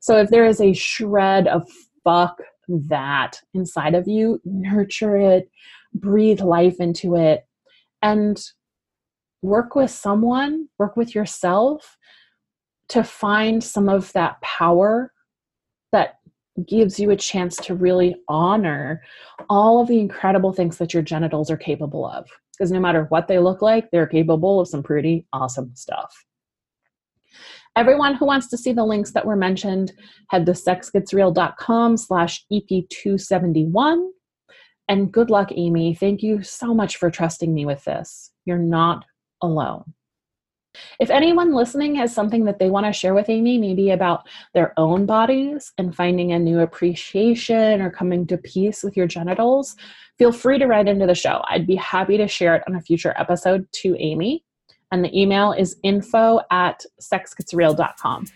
So, 0.00 0.18
if 0.18 0.28
there 0.30 0.44
is 0.44 0.60
a 0.60 0.72
shred 0.72 1.46
of 1.46 1.70
fuck 2.02 2.42
that 2.68 3.40
inside 3.52 3.94
of 3.94 4.08
you, 4.08 4.40
nurture 4.44 5.16
it, 5.16 5.50
breathe 5.94 6.40
life 6.40 6.76
into 6.80 7.16
it, 7.16 7.46
and 8.02 8.42
work 9.42 9.74
with 9.74 9.90
someone, 9.90 10.68
work 10.78 10.96
with 10.96 11.14
yourself 11.14 11.96
to 12.88 13.02
find 13.04 13.62
some 13.62 13.88
of 13.88 14.12
that 14.12 14.40
power 14.40 15.12
that 15.92 16.18
gives 16.66 17.00
you 17.00 17.10
a 17.10 17.16
chance 17.16 17.56
to 17.56 17.74
really 17.74 18.16
honor 18.28 19.02
all 19.48 19.80
of 19.80 19.88
the 19.88 19.98
incredible 19.98 20.52
things 20.52 20.78
that 20.78 20.94
your 20.94 21.02
genitals 21.02 21.50
are 21.50 21.56
capable 21.56 22.06
of. 22.06 22.28
Because 22.52 22.70
no 22.70 22.78
matter 22.78 23.04
what 23.08 23.26
they 23.26 23.38
look 23.38 23.62
like, 23.62 23.90
they're 23.90 24.06
capable 24.06 24.60
of 24.60 24.68
some 24.68 24.82
pretty 24.82 25.26
awesome 25.32 25.74
stuff. 25.74 26.24
Everyone 27.76 28.14
who 28.14 28.26
wants 28.26 28.46
to 28.48 28.56
see 28.56 28.72
the 28.72 28.84
links 28.84 29.10
that 29.12 29.26
were 29.26 29.36
mentioned, 29.36 29.92
head 30.30 30.46
to 30.46 30.52
sexgetsreal.com 30.52 31.96
slash 31.96 32.44
EP271. 32.52 34.08
And 34.88 35.12
good 35.12 35.30
luck, 35.30 35.50
Amy. 35.54 35.94
Thank 35.94 36.22
you 36.22 36.42
so 36.42 36.72
much 36.72 36.96
for 36.96 37.10
trusting 37.10 37.52
me 37.52 37.66
with 37.66 37.84
this. 37.84 38.30
You're 38.44 38.58
not 38.58 39.04
alone. 39.42 39.94
If 41.00 41.10
anyone 41.10 41.54
listening 41.54 41.94
has 41.96 42.14
something 42.14 42.44
that 42.44 42.58
they 42.58 42.70
want 42.70 42.86
to 42.86 42.92
share 42.92 43.14
with 43.14 43.28
Amy, 43.28 43.58
maybe 43.58 43.90
about 43.90 44.28
their 44.54 44.72
own 44.76 45.06
bodies 45.06 45.72
and 45.78 45.94
finding 45.94 46.32
a 46.32 46.38
new 46.38 46.60
appreciation 46.60 47.80
or 47.80 47.90
coming 47.90 48.26
to 48.26 48.38
peace 48.38 48.82
with 48.82 48.96
your 48.96 49.06
genitals, 49.06 49.76
feel 50.18 50.32
free 50.32 50.58
to 50.58 50.66
write 50.66 50.88
into 50.88 51.06
the 51.06 51.14
show. 51.14 51.42
I'd 51.48 51.66
be 51.66 51.76
happy 51.76 52.16
to 52.16 52.28
share 52.28 52.56
it 52.56 52.64
on 52.68 52.74
a 52.74 52.80
future 52.80 53.14
episode 53.16 53.66
to 53.82 53.96
Amy. 53.98 54.44
And 54.92 55.04
the 55.04 55.18
email 55.18 55.52
is 55.52 55.76
info 55.82 56.40
at 56.50 56.84
sexgetsreal.com. 57.00 58.26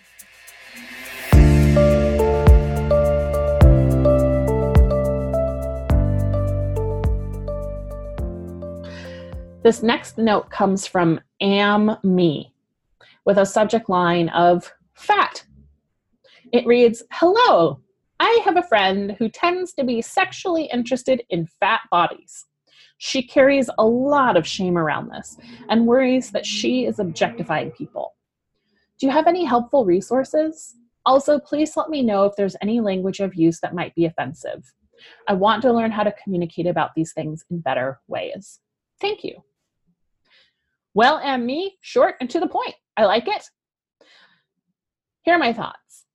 This 9.62 9.82
next 9.82 10.16
note 10.16 10.50
comes 10.50 10.86
from 10.86 11.20
Am 11.40 11.96
Me 12.02 12.54
with 13.26 13.36
a 13.36 13.44
subject 13.44 13.90
line 13.90 14.30
of 14.30 14.72
fat. 14.94 15.44
It 16.52 16.66
reads 16.66 17.02
Hello, 17.12 17.80
I 18.20 18.40
have 18.44 18.56
a 18.56 18.62
friend 18.62 19.14
who 19.18 19.28
tends 19.28 19.74
to 19.74 19.84
be 19.84 20.00
sexually 20.00 20.64
interested 20.72 21.22
in 21.28 21.46
fat 21.46 21.80
bodies. 21.90 22.46
She 22.98 23.22
carries 23.22 23.70
a 23.78 23.84
lot 23.84 24.36
of 24.36 24.46
shame 24.46 24.76
around 24.76 25.08
this 25.08 25.36
and 25.68 25.86
worries 25.86 26.32
that 26.32 26.44
she 26.44 26.84
is 26.84 26.98
objectifying 26.98 27.70
people. 27.70 28.14
Do 28.98 29.06
you 29.06 29.12
have 29.12 29.28
any 29.28 29.44
helpful 29.44 29.84
resources? 29.84 30.74
Also, 31.06 31.38
please 31.38 31.76
let 31.76 31.88
me 31.88 32.02
know 32.02 32.24
if 32.24 32.34
there's 32.36 32.56
any 32.60 32.80
language 32.80 33.20
of 33.20 33.36
use 33.36 33.60
that 33.60 33.74
might 33.74 33.94
be 33.94 34.04
offensive. 34.04 34.72
I 35.28 35.34
want 35.34 35.62
to 35.62 35.72
learn 35.72 35.92
how 35.92 36.02
to 36.02 36.14
communicate 36.22 36.66
about 36.66 36.90
these 36.96 37.12
things 37.12 37.44
in 37.50 37.60
better 37.60 38.00
ways. 38.08 38.60
Thank 39.00 39.22
you. 39.22 39.42
Well, 40.94 41.18
and 41.18 41.46
me, 41.46 41.78
short 41.80 42.16
and 42.20 42.28
to 42.30 42.40
the 42.40 42.48
point. 42.48 42.74
I 42.96 43.04
like 43.04 43.28
it. 43.28 43.48
Here 45.22 45.34
are 45.34 45.38
my 45.38 45.52
thoughts. 45.52 46.06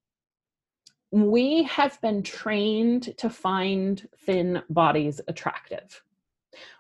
We 1.12 1.64
have 1.64 2.02
been 2.02 2.24
trained 2.24 3.18
to 3.20 3.30
find 3.30 4.06
thin 4.26 4.62
bodies 4.70 5.22
attractive. 5.28 6.04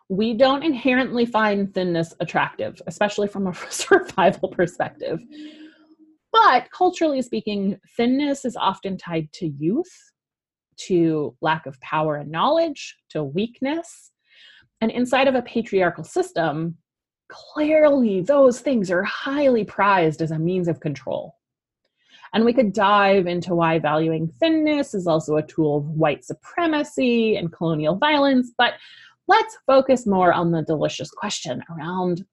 We 0.09 0.33
don't 0.33 0.63
inherently 0.63 1.25
find 1.25 1.73
thinness 1.73 2.13
attractive, 2.19 2.81
especially 2.87 3.27
from 3.27 3.47
a 3.47 3.53
survival 3.69 4.49
perspective. 4.49 5.21
But 6.31 6.69
culturally 6.71 7.21
speaking, 7.21 7.79
thinness 7.95 8.43
is 8.43 8.55
often 8.55 8.97
tied 8.97 9.31
to 9.33 9.47
youth, 9.47 10.11
to 10.87 11.35
lack 11.41 11.65
of 11.65 11.79
power 11.81 12.15
and 12.17 12.31
knowledge, 12.31 12.97
to 13.09 13.23
weakness. 13.23 14.11
And 14.81 14.91
inside 14.91 15.27
of 15.27 15.35
a 15.35 15.43
patriarchal 15.43 16.03
system, 16.03 16.77
clearly 17.29 18.21
those 18.21 18.59
things 18.59 18.91
are 18.91 19.03
highly 19.03 19.63
prized 19.63 20.21
as 20.21 20.31
a 20.31 20.39
means 20.39 20.67
of 20.67 20.79
control. 20.79 21.35
And 22.33 22.45
we 22.45 22.53
could 22.53 22.73
dive 22.73 23.27
into 23.27 23.53
why 23.53 23.77
valuing 23.77 24.27
thinness 24.39 24.95
is 24.95 25.05
also 25.05 25.37
a 25.37 25.45
tool 25.45 25.77
of 25.77 25.85
white 25.85 26.25
supremacy 26.25 27.35
and 27.35 27.53
colonial 27.53 27.95
violence, 27.95 28.51
but 28.57 28.73
let's 29.27 29.57
focus 29.65 30.05
more 30.05 30.33
on 30.33 30.51
the 30.51 30.63
delicious 30.63 31.09
question 31.09 31.63
around 31.69 32.25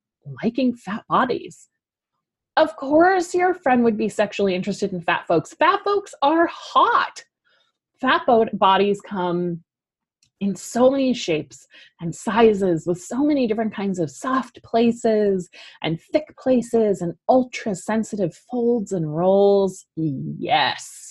liking 0.42 0.74
fat 0.74 1.04
bodies. 1.08 1.68
Of 2.56 2.76
course, 2.76 3.34
your 3.34 3.54
friend 3.54 3.84
would 3.84 3.96
be 3.96 4.08
sexually 4.08 4.54
interested 4.54 4.92
in 4.92 5.00
fat 5.00 5.26
folks. 5.26 5.54
Fat 5.54 5.80
folks 5.84 6.14
are 6.22 6.48
hot. 6.52 7.24
Fat 8.00 8.22
bodies 8.52 9.00
come 9.00 9.62
in 10.40 10.56
so 10.56 10.90
many 10.90 11.12
shapes 11.12 11.66
and 12.00 12.14
sizes 12.14 12.86
with 12.86 13.00
so 13.00 13.22
many 13.24 13.46
different 13.46 13.74
kinds 13.74 13.98
of 13.98 14.10
soft 14.10 14.62
places 14.62 15.48
and 15.82 16.00
thick 16.00 16.34
places 16.38 17.02
and 17.02 17.14
ultra 17.28 17.74
sensitive 17.74 18.34
folds 18.50 18.92
and 18.92 19.14
rolls. 19.14 19.86
Yes. 19.96 21.09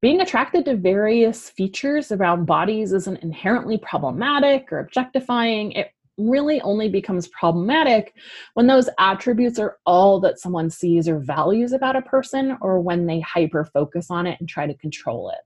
Being 0.00 0.20
attracted 0.20 0.64
to 0.66 0.76
various 0.76 1.50
features 1.50 2.12
around 2.12 2.44
bodies 2.44 2.92
isn't 2.92 3.22
inherently 3.22 3.78
problematic 3.78 4.70
or 4.70 4.78
objectifying. 4.78 5.72
It 5.72 5.90
really 6.16 6.60
only 6.60 6.88
becomes 6.88 7.26
problematic 7.28 8.14
when 8.54 8.68
those 8.68 8.88
attributes 9.00 9.58
are 9.58 9.78
all 9.86 10.20
that 10.20 10.38
someone 10.38 10.70
sees 10.70 11.08
or 11.08 11.18
values 11.18 11.72
about 11.72 11.96
a 11.96 12.02
person 12.02 12.56
or 12.60 12.80
when 12.80 13.06
they 13.06 13.18
hyper 13.20 13.64
focus 13.64 14.08
on 14.08 14.26
it 14.28 14.38
and 14.38 14.48
try 14.48 14.68
to 14.68 14.74
control 14.74 15.30
it. 15.30 15.38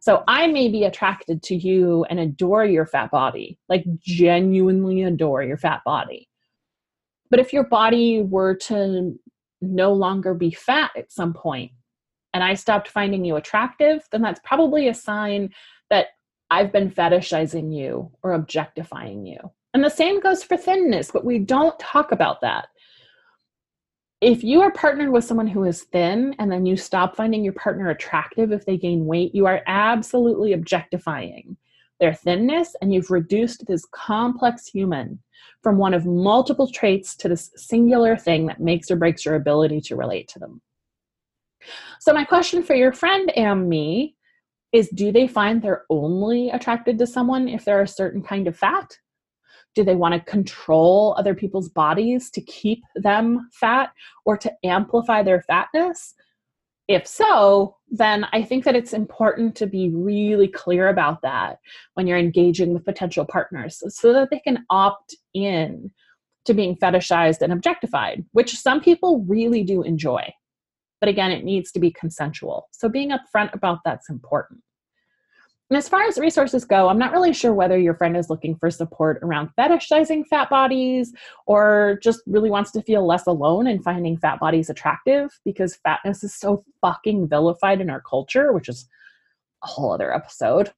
So 0.00 0.24
I 0.26 0.48
may 0.48 0.68
be 0.68 0.84
attracted 0.84 1.42
to 1.44 1.54
you 1.54 2.04
and 2.10 2.18
adore 2.18 2.64
your 2.64 2.86
fat 2.86 3.12
body, 3.12 3.58
like 3.68 3.84
genuinely 4.00 5.04
adore 5.04 5.44
your 5.44 5.58
fat 5.58 5.82
body. 5.84 6.28
But 7.30 7.38
if 7.38 7.52
your 7.52 7.64
body 7.64 8.22
were 8.22 8.56
to 8.56 9.16
no 9.60 9.92
longer 9.92 10.34
be 10.34 10.50
fat 10.50 10.90
at 10.96 11.12
some 11.12 11.34
point 11.34 11.70
and 12.36 12.44
I 12.44 12.54
stopped 12.54 12.88
finding 12.88 13.24
you 13.24 13.36
attractive, 13.36 14.06
then 14.12 14.22
that's 14.22 14.40
probably 14.44 14.88
a 14.88 14.94
sign 14.94 15.52
that 15.90 16.08
I've 16.50 16.70
been 16.70 16.90
fetishizing 16.90 17.74
you 17.74 18.12
or 18.22 18.34
objectifying 18.34 19.26
you. 19.26 19.38
And 19.74 19.82
the 19.82 19.88
same 19.88 20.20
goes 20.20 20.44
for 20.44 20.56
thinness, 20.56 21.10
but 21.10 21.24
we 21.24 21.38
don't 21.38 21.78
talk 21.80 22.12
about 22.12 22.42
that 22.42 22.68
if 24.20 24.42
you 24.42 24.62
are 24.62 24.72
partnered 24.72 25.10
with 25.10 25.24
someone 25.24 25.46
who 25.46 25.64
is 25.64 25.84
thin 25.84 26.34
and 26.38 26.50
then 26.50 26.64
you 26.64 26.76
stop 26.76 27.14
finding 27.14 27.44
your 27.44 27.52
partner 27.52 27.90
attractive 27.90 28.50
if 28.50 28.64
they 28.64 28.78
gain 28.78 29.04
weight, 29.04 29.34
you 29.34 29.46
are 29.46 29.62
absolutely 29.66 30.54
objectifying 30.54 31.56
their 32.00 32.14
thinness 32.14 32.74
and 32.80 32.92
you've 32.92 33.10
reduced 33.10 33.66
this 33.66 33.84
complex 33.90 34.66
human 34.66 35.18
from 35.62 35.76
one 35.76 35.92
of 35.92 36.06
multiple 36.06 36.70
traits 36.70 37.14
to 37.16 37.28
this 37.28 37.50
singular 37.56 38.16
thing 38.16 38.46
that 38.46 38.60
makes 38.60 38.90
or 38.90 38.96
breaks 38.96 39.24
your 39.24 39.34
ability 39.34 39.80
to 39.80 39.96
relate 39.96 40.28
to 40.28 40.38
them. 40.38 40.60
So, 42.00 42.12
my 42.12 42.24
question 42.24 42.62
for 42.62 42.74
your 42.74 42.92
friend 42.92 43.30
and 43.36 43.68
me 43.68 44.16
is 44.72 44.88
do 44.90 45.12
they 45.12 45.26
find 45.26 45.62
they're 45.62 45.84
only 45.90 46.50
attracted 46.50 46.98
to 46.98 47.06
someone 47.06 47.48
if 47.48 47.64
they're 47.64 47.82
a 47.82 47.88
certain 47.88 48.22
kind 48.22 48.46
of 48.46 48.56
fat? 48.56 48.98
Do 49.74 49.84
they 49.84 49.96
want 49.96 50.14
to 50.14 50.30
control 50.30 51.14
other 51.18 51.34
people's 51.34 51.68
bodies 51.68 52.30
to 52.30 52.40
keep 52.40 52.82
them 52.94 53.48
fat 53.52 53.90
or 54.24 54.36
to 54.38 54.52
amplify 54.64 55.22
their 55.22 55.42
fatness? 55.42 56.14
If 56.88 57.06
so, 57.06 57.76
then 57.90 58.26
I 58.32 58.42
think 58.42 58.64
that 58.64 58.76
it's 58.76 58.92
important 58.92 59.56
to 59.56 59.66
be 59.66 59.90
really 59.90 60.46
clear 60.46 60.88
about 60.88 61.20
that 61.22 61.58
when 61.94 62.06
you're 62.06 62.18
engaging 62.18 62.72
with 62.72 62.84
potential 62.84 63.24
partners 63.24 63.82
so 63.88 64.12
that 64.12 64.30
they 64.30 64.38
can 64.38 64.64
opt 64.70 65.16
in 65.34 65.90
to 66.44 66.54
being 66.54 66.76
fetishized 66.76 67.42
and 67.42 67.52
objectified, 67.52 68.24
which 68.32 68.56
some 68.56 68.80
people 68.80 69.24
really 69.28 69.64
do 69.64 69.82
enjoy. 69.82 70.32
But 71.00 71.08
again, 71.08 71.30
it 71.30 71.44
needs 71.44 71.72
to 71.72 71.80
be 71.80 71.90
consensual. 71.90 72.68
So 72.72 72.88
being 72.88 73.10
upfront 73.10 73.54
about 73.54 73.80
that's 73.84 74.08
important. 74.08 74.60
And 75.68 75.76
as 75.76 75.88
far 75.88 76.02
as 76.02 76.16
resources 76.16 76.64
go, 76.64 76.88
I'm 76.88 76.98
not 76.98 77.10
really 77.10 77.32
sure 77.32 77.52
whether 77.52 77.76
your 77.76 77.94
friend 77.94 78.16
is 78.16 78.30
looking 78.30 78.54
for 78.54 78.70
support 78.70 79.18
around 79.22 79.50
fetishizing 79.58 80.24
fat 80.28 80.48
bodies 80.48 81.12
or 81.46 81.98
just 82.02 82.22
really 82.26 82.50
wants 82.50 82.70
to 82.72 82.82
feel 82.82 83.04
less 83.04 83.26
alone 83.26 83.66
in 83.66 83.82
finding 83.82 84.16
fat 84.16 84.38
bodies 84.38 84.70
attractive 84.70 85.40
because 85.44 85.74
fatness 85.76 86.22
is 86.22 86.32
so 86.32 86.64
fucking 86.80 87.28
vilified 87.28 87.80
in 87.80 87.90
our 87.90 88.00
culture, 88.00 88.52
which 88.52 88.68
is 88.68 88.88
a 89.64 89.66
whole 89.66 89.92
other 89.92 90.14
episode. 90.14 90.72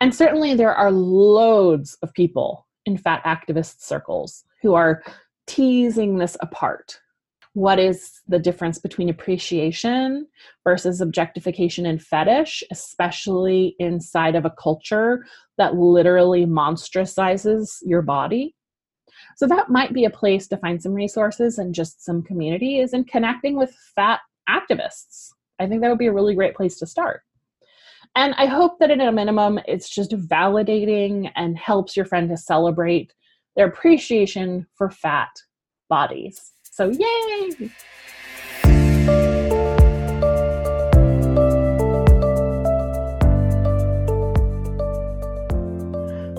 And 0.00 0.12
certainly 0.12 0.54
there 0.54 0.74
are 0.74 0.90
loads 0.90 1.96
of 2.02 2.12
people 2.12 2.66
in 2.86 2.98
fat 2.98 3.22
activist 3.22 3.82
circles 3.82 4.44
who 4.62 4.74
are 4.74 5.02
teasing 5.46 6.18
this 6.18 6.36
apart 6.40 6.98
what 7.54 7.78
is 7.78 8.20
the 8.26 8.38
difference 8.38 8.78
between 8.78 9.08
appreciation 9.08 10.26
versus 10.64 11.00
objectification 11.00 11.86
and 11.86 12.02
fetish, 12.02 12.64
especially 12.70 13.76
inside 13.78 14.34
of 14.34 14.44
a 14.44 14.54
culture 14.58 15.24
that 15.56 15.76
literally 15.76 16.46
monstrosizes 16.46 17.76
your 17.82 18.02
body. 18.02 18.54
So 19.36 19.46
that 19.46 19.70
might 19.70 19.92
be 19.92 20.04
a 20.04 20.10
place 20.10 20.48
to 20.48 20.56
find 20.56 20.82
some 20.82 20.94
resources 20.94 21.58
and 21.58 21.74
just 21.74 22.04
some 22.04 22.22
community 22.22 22.80
is 22.80 22.92
in 22.92 23.04
connecting 23.04 23.56
with 23.56 23.74
fat 23.94 24.20
activists. 24.48 25.30
I 25.60 25.68
think 25.68 25.80
that 25.80 25.88
would 25.88 25.98
be 25.98 26.08
a 26.08 26.12
really 26.12 26.34
great 26.34 26.56
place 26.56 26.78
to 26.80 26.86
start. 26.86 27.22
And 28.16 28.34
I 28.36 28.46
hope 28.46 28.78
that 28.80 28.90
at 28.90 29.00
a 29.00 29.12
minimum, 29.12 29.60
it's 29.66 29.88
just 29.88 30.10
validating 30.10 31.30
and 31.36 31.56
helps 31.56 31.96
your 31.96 32.06
friend 32.06 32.28
to 32.30 32.36
celebrate 32.36 33.12
their 33.56 33.68
appreciation 33.68 34.66
for 34.74 34.90
fat 34.90 35.30
bodies. 35.88 36.53
So, 36.76 36.90
yay! 36.90 37.70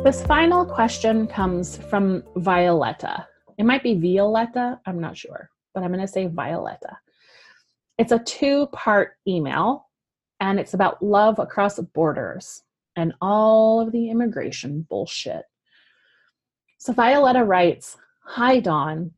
This 0.03 0.21
final 0.25 0.65
question 0.65 1.25
comes 1.27 1.77
from 1.77 2.21
Violetta. 2.35 3.25
It 3.57 3.63
might 3.63 3.81
be 3.81 3.95
Violetta, 3.95 4.81
I'm 4.85 4.99
not 4.99 5.15
sure, 5.15 5.49
but 5.73 5.83
I'm 5.83 5.93
going 5.93 6.05
to 6.05 6.11
say 6.11 6.27
Violetta. 6.27 6.97
It's 7.97 8.11
a 8.11 8.19
two 8.19 8.67
part 8.73 9.13
email, 9.25 9.87
and 10.41 10.59
it's 10.59 10.73
about 10.73 11.01
love 11.01 11.39
across 11.39 11.79
borders 11.79 12.61
and 12.97 13.13
all 13.21 13.79
of 13.79 13.93
the 13.93 14.09
immigration 14.09 14.85
bullshit. 14.89 15.43
So 16.77 16.91
Violetta 16.91 17.45
writes 17.45 17.95
Hi, 18.25 18.59
Dawn. 18.59 19.11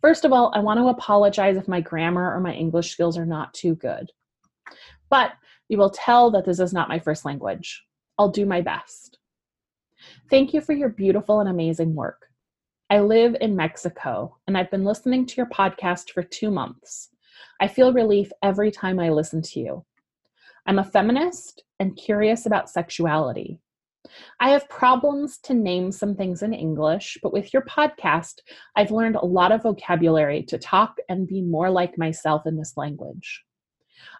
First 0.00 0.24
of 0.24 0.32
all, 0.32 0.52
I 0.54 0.60
want 0.60 0.78
to 0.78 0.88
apologize 0.88 1.56
if 1.56 1.68
my 1.68 1.80
grammar 1.80 2.34
or 2.34 2.40
my 2.40 2.54
English 2.54 2.90
skills 2.90 3.18
are 3.18 3.26
not 3.26 3.52
too 3.54 3.74
good. 3.74 4.10
But 5.10 5.32
you 5.68 5.78
will 5.78 5.90
tell 5.90 6.30
that 6.30 6.44
this 6.44 6.60
is 6.60 6.72
not 6.72 6.88
my 6.88 6.98
first 6.98 7.24
language. 7.24 7.84
I'll 8.18 8.28
do 8.28 8.46
my 8.46 8.60
best. 8.60 9.18
Thank 10.30 10.54
you 10.54 10.60
for 10.60 10.72
your 10.72 10.88
beautiful 10.88 11.40
and 11.40 11.48
amazing 11.48 11.94
work. 11.94 12.26
I 12.90 13.00
live 13.00 13.36
in 13.40 13.56
Mexico 13.56 14.36
and 14.46 14.56
I've 14.56 14.70
been 14.70 14.84
listening 14.84 15.26
to 15.26 15.36
your 15.36 15.46
podcast 15.46 16.10
for 16.10 16.22
two 16.22 16.50
months. 16.50 17.10
I 17.60 17.68
feel 17.68 17.92
relief 17.92 18.30
every 18.42 18.70
time 18.70 18.98
I 18.98 19.10
listen 19.10 19.42
to 19.42 19.60
you. 19.60 19.84
I'm 20.66 20.78
a 20.78 20.84
feminist 20.84 21.64
and 21.80 21.96
curious 21.96 22.46
about 22.46 22.70
sexuality. 22.70 23.60
I 24.40 24.50
have 24.50 24.68
problems 24.68 25.38
to 25.44 25.54
name 25.54 25.92
some 25.92 26.14
things 26.14 26.42
in 26.42 26.52
English, 26.52 27.18
but 27.22 27.32
with 27.32 27.52
your 27.52 27.62
podcast, 27.62 28.40
I've 28.76 28.90
learned 28.90 29.16
a 29.16 29.24
lot 29.24 29.52
of 29.52 29.62
vocabulary 29.62 30.42
to 30.44 30.58
talk 30.58 30.96
and 31.08 31.26
be 31.26 31.42
more 31.42 31.70
like 31.70 31.98
myself 31.98 32.46
in 32.46 32.56
this 32.56 32.76
language. 32.76 33.44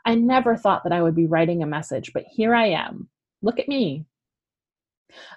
I 0.04 0.14
never 0.14 0.56
thought 0.56 0.84
that 0.84 0.92
I 0.92 1.02
would 1.02 1.14
be 1.14 1.26
writing 1.26 1.62
a 1.62 1.66
message, 1.66 2.12
but 2.12 2.24
here 2.28 2.54
I 2.54 2.68
am. 2.68 3.08
Look 3.42 3.58
at 3.58 3.68
me. 3.68 4.06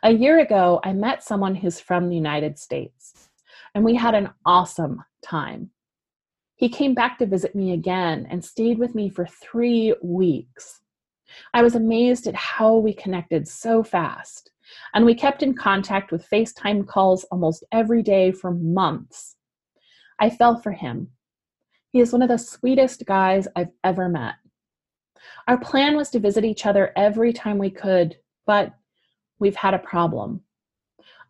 A 0.04 0.12
year 0.12 0.40
ago, 0.40 0.80
I 0.84 0.94
met 0.94 1.24
someone 1.24 1.56
who's 1.56 1.80
from 1.80 2.10
the 2.10 2.16
United 2.16 2.60
States, 2.60 3.30
and 3.74 3.86
we 3.86 3.96
had 3.96 4.16
an 4.16 4.30
awesome 4.46 5.04
time. 5.24 5.72
He 6.56 6.70
came 6.70 6.94
back 6.94 7.18
to 7.20 7.26
visit 7.26 7.56
me 7.56 7.72
again 7.72 8.28
and 8.30 8.44
stayed 8.44 8.78
with 8.78 8.94
me 8.94 9.10
for 9.10 9.26
three 9.26 9.96
weeks. 10.04 10.81
I 11.54 11.62
was 11.62 11.76
amazed 11.76 12.28
at 12.28 12.36
how 12.36 12.76
we 12.78 12.94
connected 12.94 13.48
so 13.48 13.84
fast, 13.84 14.52
and 14.94 15.06
we 15.06 15.16
kept 15.16 15.44
in 15.44 15.54
contact 15.54 16.12
with 16.12 16.30
FaceTime 16.30 16.88
calls 16.88 17.24
almost 17.26 17.64
every 17.72 18.04
day 18.04 18.32
for 18.32 18.52
months. 18.52 19.36
I 20.20 20.30
fell 20.30 20.58
for 20.58 20.72
him. 20.72 21.10
He 21.92 22.00
is 22.00 22.14
one 22.14 22.22
of 22.22 22.30
the 22.30 22.38
sweetest 22.38 23.06
guys 23.06 23.48
I've 23.56 23.72
ever 23.84 24.08
met. 24.08 24.36
Our 25.48 25.58
plan 25.58 25.98
was 25.98 26.10
to 26.12 26.20
visit 26.20 26.46
each 26.46 26.66
other 26.66 26.92
every 26.96 27.34
time 27.34 27.58
we 27.58 27.70
could, 27.70 28.18
but 28.46 28.74
we've 29.40 29.56
had 29.56 29.74
a 29.74 29.80
problem. 29.80 30.42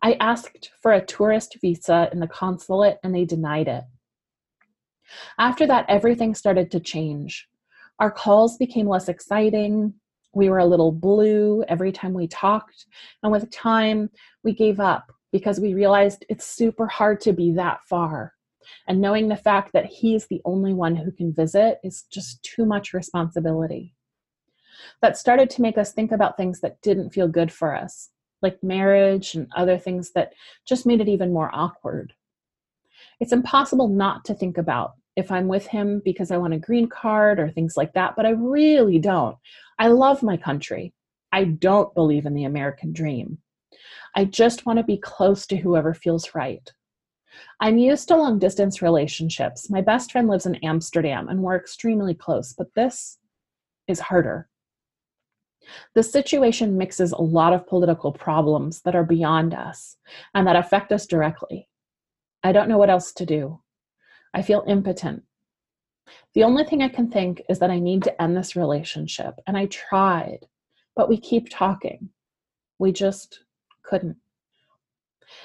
I 0.02 0.14
asked 0.14 0.70
for 0.80 0.92
a 0.92 1.04
tourist 1.04 1.56
visa 1.60 2.08
in 2.12 2.20
the 2.20 2.26
consulate 2.26 2.98
and 3.02 3.14
they 3.14 3.24
denied 3.24 3.68
it. 3.68 3.84
After 5.38 5.66
that, 5.66 5.86
everything 5.88 6.34
started 6.34 6.70
to 6.72 6.80
change. 6.80 7.48
Our 8.02 8.10
calls 8.10 8.56
became 8.56 8.88
less 8.88 9.08
exciting. 9.08 9.94
We 10.34 10.48
were 10.48 10.58
a 10.58 10.66
little 10.66 10.90
blue 10.90 11.62
every 11.68 11.92
time 11.92 12.12
we 12.12 12.26
talked. 12.26 12.86
And 13.22 13.30
with 13.30 13.48
time, 13.52 14.10
we 14.42 14.52
gave 14.52 14.80
up 14.80 15.12
because 15.30 15.60
we 15.60 15.72
realized 15.72 16.24
it's 16.28 16.44
super 16.44 16.88
hard 16.88 17.20
to 17.20 17.32
be 17.32 17.52
that 17.52 17.78
far. 17.88 18.34
And 18.88 19.00
knowing 19.00 19.28
the 19.28 19.36
fact 19.36 19.72
that 19.74 19.86
he's 19.86 20.26
the 20.26 20.42
only 20.44 20.72
one 20.72 20.96
who 20.96 21.12
can 21.12 21.32
visit 21.32 21.78
is 21.84 22.02
just 22.10 22.42
too 22.42 22.66
much 22.66 22.92
responsibility. 22.92 23.94
That 25.00 25.16
started 25.16 25.48
to 25.50 25.62
make 25.62 25.78
us 25.78 25.92
think 25.92 26.10
about 26.10 26.36
things 26.36 26.60
that 26.62 26.82
didn't 26.82 27.10
feel 27.10 27.28
good 27.28 27.52
for 27.52 27.72
us, 27.72 28.10
like 28.42 28.64
marriage 28.64 29.36
and 29.36 29.46
other 29.54 29.78
things 29.78 30.10
that 30.16 30.32
just 30.66 30.86
made 30.86 31.00
it 31.00 31.08
even 31.08 31.32
more 31.32 31.52
awkward. 31.54 32.14
It's 33.20 33.32
impossible 33.32 33.86
not 33.86 34.24
to 34.24 34.34
think 34.34 34.58
about 34.58 34.94
if 35.16 35.30
I'm 35.30 35.48
with 35.48 35.66
him 35.66 36.00
because 36.04 36.30
I 36.30 36.38
want 36.38 36.54
a 36.54 36.58
green 36.58 36.88
card 36.88 37.38
or 37.38 37.50
things 37.50 37.76
like 37.76 37.92
that, 37.94 38.14
but 38.16 38.26
I 38.26 38.30
really 38.30 38.98
don't. 38.98 39.36
I 39.78 39.88
love 39.88 40.22
my 40.22 40.36
country. 40.36 40.94
I 41.32 41.44
don't 41.44 41.94
believe 41.94 42.26
in 42.26 42.34
the 42.34 42.44
American 42.44 42.92
dream. 42.92 43.38
I 44.14 44.24
just 44.24 44.66
want 44.66 44.78
to 44.78 44.84
be 44.84 44.98
close 44.98 45.46
to 45.46 45.56
whoever 45.56 45.94
feels 45.94 46.34
right. 46.34 46.70
I'm 47.60 47.78
used 47.78 48.08
to 48.08 48.16
long 48.16 48.38
distance 48.38 48.82
relationships. 48.82 49.70
My 49.70 49.80
best 49.80 50.12
friend 50.12 50.28
lives 50.28 50.46
in 50.46 50.56
Amsterdam 50.56 51.28
and 51.28 51.42
we're 51.42 51.56
extremely 51.56 52.14
close, 52.14 52.52
but 52.52 52.74
this 52.74 53.18
is 53.88 54.00
harder. 54.00 54.48
The 55.94 56.02
situation 56.02 56.76
mixes 56.76 57.12
a 57.12 57.22
lot 57.22 57.52
of 57.52 57.66
political 57.66 58.12
problems 58.12 58.82
that 58.82 58.94
are 58.94 59.04
beyond 59.04 59.54
us 59.54 59.96
and 60.34 60.46
that 60.46 60.56
affect 60.56 60.92
us 60.92 61.06
directly. 61.06 61.68
I 62.42 62.52
don't 62.52 62.68
know 62.68 62.78
what 62.78 62.90
else 62.90 63.12
to 63.14 63.26
do. 63.26 63.61
I 64.34 64.42
feel 64.42 64.64
impotent. 64.66 65.22
The 66.34 66.44
only 66.44 66.64
thing 66.64 66.82
I 66.82 66.88
can 66.88 67.10
think 67.10 67.42
is 67.48 67.58
that 67.58 67.70
I 67.70 67.78
need 67.78 68.02
to 68.04 68.22
end 68.22 68.36
this 68.36 68.56
relationship. 68.56 69.34
And 69.46 69.56
I 69.56 69.66
tried, 69.66 70.46
but 70.96 71.08
we 71.08 71.18
keep 71.18 71.48
talking. 71.50 72.08
We 72.78 72.92
just 72.92 73.40
couldn't. 73.82 74.16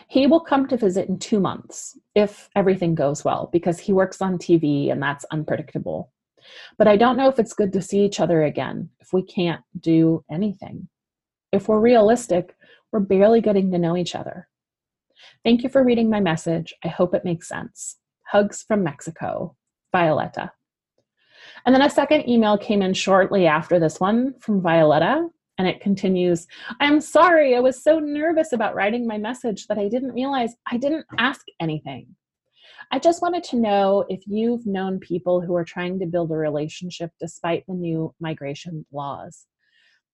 He 0.07 0.27
will 0.27 0.39
come 0.39 0.67
to 0.67 0.77
visit 0.77 1.09
in 1.09 1.19
two 1.19 1.39
months 1.39 1.97
if 2.15 2.49
everything 2.55 2.95
goes 2.95 3.23
well, 3.23 3.49
because 3.51 3.79
he 3.79 3.93
works 3.93 4.21
on 4.21 4.37
TV 4.37 4.91
and 4.91 5.01
that's 5.01 5.25
unpredictable. 5.31 6.11
But 6.77 6.87
I 6.87 6.97
don't 6.97 7.17
know 7.17 7.29
if 7.29 7.39
it's 7.39 7.53
good 7.53 7.73
to 7.73 7.81
see 7.81 8.03
each 8.03 8.19
other 8.19 8.43
again 8.43 8.89
if 8.99 9.13
we 9.13 9.21
can't 9.21 9.61
do 9.79 10.23
anything. 10.31 10.87
If 11.51 11.67
we're 11.67 11.79
realistic, 11.79 12.55
we're 12.91 12.99
barely 12.99 13.41
getting 13.41 13.71
to 13.71 13.77
know 13.77 13.97
each 13.97 14.15
other. 14.15 14.47
Thank 15.43 15.63
you 15.63 15.69
for 15.69 15.83
reading 15.83 16.09
my 16.09 16.19
message. 16.19 16.73
I 16.83 16.89
hope 16.89 17.13
it 17.13 17.25
makes 17.25 17.47
sense. 17.47 17.97
Hugs 18.31 18.63
from 18.67 18.83
Mexico, 18.83 19.55
Violetta. 19.91 20.51
And 21.65 21.73
then 21.73 21.81
a 21.81 21.89
second 21.89 22.27
email 22.29 22.57
came 22.57 22.81
in 22.81 22.93
shortly 22.93 23.47
after 23.47 23.79
this 23.79 23.99
one 23.99 24.33
from 24.39 24.61
Violetta, 24.61 25.29
and 25.57 25.67
it 25.67 25.81
continues 25.81 26.45
I'm 26.79 27.01
sorry, 27.01 27.55
I 27.55 27.59
was 27.59 27.81
so 27.81 27.99
nervous 27.99 28.53
about 28.53 28.75
writing 28.75 29.07
my 29.07 29.17
message 29.17 29.67
that 29.67 29.77
I 29.77 29.87
didn't 29.87 30.13
realize 30.13 30.55
I 30.69 30.77
didn't 30.77 31.05
ask 31.17 31.45
anything. 31.59 32.15
I 32.91 32.99
just 32.99 33.21
wanted 33.21 33.43
to 33.45 33.57
know 33.57 34.05
if 34.07 34.21
you've 34.27 34.65
known 34.65 34.99
people 34.99 35.41
who 35.41 35.55
are 35.55 35.65
trying 35.65 35.99
to 35.99 36.05
build 36.05 36.31
a 36.31 36.35
relationship 36.35 37.11
despite 37.19 37.65
the 37.67 37.73
new 37.73 38.13
migration 38.19 38.85
laws. 38.91 39.45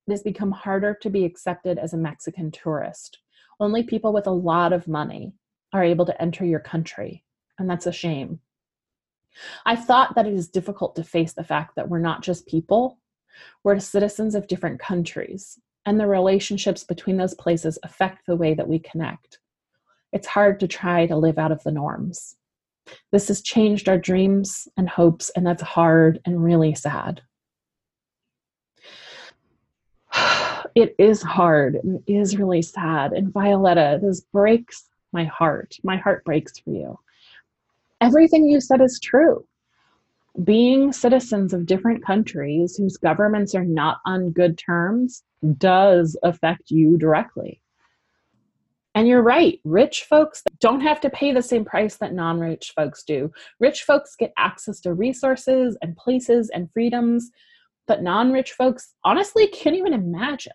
It 0.07 0.11
has 0.11 0.23
become 0.23 0.51
harder 0.51 0.97
to 1.01 1.09
be 1.09 1.23
accepted 1.23 1.77
as 1.77 1.93
a 1.93 1.97
Mexican 1.97 2.51
tourist. 2.51 3.19
Only 3.59 3.83
people 3.83 4.11
with 4.11 4.27
a 4.27 4.31
lot 4.31 4.73
of 4.73 4.87
money 4.87 5.33
are 5.71 5.83
able 5.83 6.05
to 6.05 6.21
enter 6.21 6.45
your 6.45 6.59
country, 6.59 7.23
and 7.59 7.69
that's 7.69 7.85
a 7.85 7.91
shame. 7.91 8.39
I've 9.65 9.85
thought 9.85 10.15
that 10.15 10.27
it 10.27 10.33
is 10.33 10.47
difficult 10.47 10.95
to 10.95 11.03
face 11.03 11.33
the 11.33 11.43
fact 11.43 11.75
that 11.75 11.89
we're 11.89 11.99
not 11.99 12.21
just 12.21 12.47
people, 12.47 12.99
we're 13.63 13.79
citizens 13.79 14.35
of 14.35 14.47
different 14.47 14.79
countries, 14.79 15.59
and 15.85 15.99
the 15.99 16.07
relationships 16.07 16.83
between 16.83 17.17
those 17.17 17.33
places 17.33 17.79
affect 17.83 18.25
the 18.25 18.35
way 18.35 18.53
that 18.53 18.67
we 18.67 18.79
connect. 18.79 19.39
It's 20.11 20.27
hard 20.27 20.59
to 20.59 20.67
try 20.67 21.07
to 21.07 21.15
live 21.15 21.39
out 21.39 21.51
of 21.51 21.63
the 21.63 21.71
norms. 21.71 22.35
This 23.11 23.27
has 23.29 23.41
changed 23.41 23.89
our 23.89 23.97
dreams 23.97 24.67
and 24.77 24.87
hopes, 24.87 25.31
and 25.31 25.45
that's 25.45 25.63
hard 25.63 26.19
and 26.25 26.43
really 26.43 26.75
sad. 26.75 27.21
It 30.75 30.95
is 30.97 31.21
hard 31.21 31.75
and 31.75 32.01
it 32.07 32.11
is 32.11 32.35
really 32.35 32.63
sad. 32.63 33.13
And 33.13 33.31
Violetta, 33.31 33.99
this 34.01 34.21
breaks 34.21 34.89
my 35.11 35.23
heart. 35.23 35.77
My 35.83 35.97
heart 35.97 36.25
breaks 36.25 36.57
for 36.57 36.71
you. 36.71 36.97
Everything 38.03 38.45
you 38.45 38.59
said 38.59 38.81
is 38.81 38.99
true. 39.01 39.45
Being 40.43 40.91
citizens 40.91 41.53
of 41.53 41.65
different 41.65 42.05
countries 42.05 42.75
whose 42.75 42.97
governments 42.97 43.55
are 43.55 43.63
not 43.63 43.99
on 44.05 44.31
good 44.31 44.57
terms 44.57 45.23
does 45.57 46.19
affect 46.21 46.69
you 46.69 46.97
directly. 46.97 47.61
And 48.93 49.07
you're 49.07 49.23
right, 49.23 49.57
rich 49.63 50.03
folks 50.03 50.43
don't 50.59 50.81
have 50.81 50.99
to 50.99 51.09
pay 51.09 51.31
the 51.31 51.41
same 51.41 51.63
price 51.63 51.95
that 51.95 52.13
non 52.13 52.41
rich 52.41 52.73
folks 52.75 53.03
do. 53.03 53.31
Rich 53.61 53.83
folks 53.83 54.17
get 54.17 54.33
access 54.37 54.81
to 54.81 54.93
resources 54.93 55.77
and 55.81 55.95
places 55.95 56.51
and 56.53 56.69
freedoms, 56.73 57.31
but 57.87 58.03
non 58.03 58.33
rich 58.33 58.51
folks 58.51 58.95
honestly 59.05 59.47
can't 59.47 59.77
even 59.77 59.93
imagine 59.93 60.51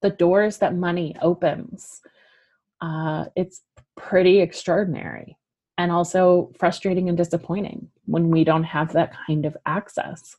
the 0.00 0.10
doors 0.10 0.56
that 0.58 0.74
money 0.74 1.14
opens. 1.20 2.00
Uh, 2.80 3.26
it's 3.36 3.60
pretty 3.98 4.40
extraordinary 4.40 5.36
and 5.78 5.90
also 5.90 6.52
frustrating 6.58 7.08
and 7.08 7.16
disappointing 7.16 7.88
when 8.06 8.30
we 8.30 8.44
don't 8.44 8.64
have 8.64 8.92
that 8.92 9.12
kind 9.26 9.46
of 9.46 9.56
access. 9.66 10.36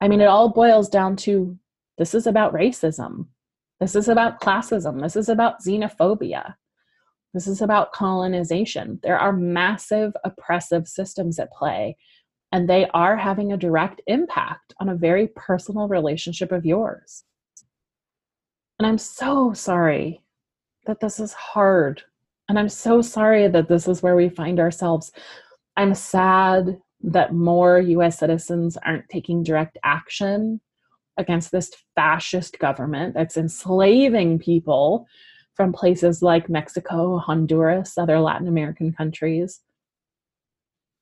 I 0.00 0.08
mean, 0.08 0.20
it 0.20 0.26
all 0.26 0.50
boils 0.50 0.88
down 0.88 1.16
to 1.16 1.58
this 1.96 2.14
is 2.14 2.26
about 2.26 2.54
racism 2.54 3.26
this 3.80 3.94
is 3.94 4.08
about 4.08 4.40
classism. 4.40 5.00
This 5.00 5.16
is 5.16 5.28
about 5.28 5.62
xenophobia. 5.62 6.54
This 7.32 7.46
is 7.46 7.62
about 7.62 7.92
colonization. 7.92 8.98
There 9.02 9.18
are 9.18 9.32
massive 9.32 10.12
oppressive 10.24 10.88
systems 10.88 11.38
at 11.38 11.52
play, 11.52 11.96
and 12.50 12.68
they 12.68 12.88
are 12.92 13.16
having 13.16 13.52
a 13.52 13.58
direct 13.58 14.00
impact 14.06 14.74
on 14.80 14.88
a 14.88 14.96
very 14.96 15.28
personal 15.28 15.86
relationship 15.86 16.50
of 16.50 16.66
yours. 16.66 17.24
And 18.78 18.86
I'm 18.86 18.98
so 18.98 19.52
sorry 19.52 20.22
that 20.86 21.00
this 21.00 21.20
is 21.20 21.32
hard. 21.34 22.02
And 22.48 22.58
I'm 22.58 22.68
so 22.68 23.02
sorry 23.02 23.48
that 23.48 23.68
this 23.68 23.86
is 23.88 24.02
where 24.02 24.16
we 24.16 24.28
find 24.28 24.58
ourselves. 24.58 25.12
I'm 25.76 25.94
sad 25.94 26.80
that 27.02 27.34
more 27.34 27.78
US 27.78 28.18
citizens 28.18 28.76
aren't 28.78 29.08
taking 29.08 29.42
direct 29.42 29.78
action 29.84 30.60
against 31.16 31.52
this 31.52 31.70
fascist 31.94 32.58
government 32.58 33.14
that's 33.14 33.36
enslaving 33.36 34.38
people 34.38 35.06
from 35.54 35.72
places 35.72 36.22
like 36.22 36.48
Mexico, 36.48 37.18
Honduras, 37.18 37.98
other 37.98 38.20
Latin 38.20 38.48
American 38.48 38.92
countries. 38.92 39.60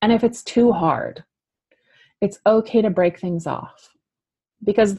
And 0.03 0.13
if 0.13 0.25
it's 0.25 0.43
too 0.43 0.73
hard, 0.73 1.25
it's 2.21 2.39
okay 2.47 2.81
to 2.83 2.91
break 2.91 3.21
things 3.21 3.47
off. 3.47 3.91
Because 4.65 4.99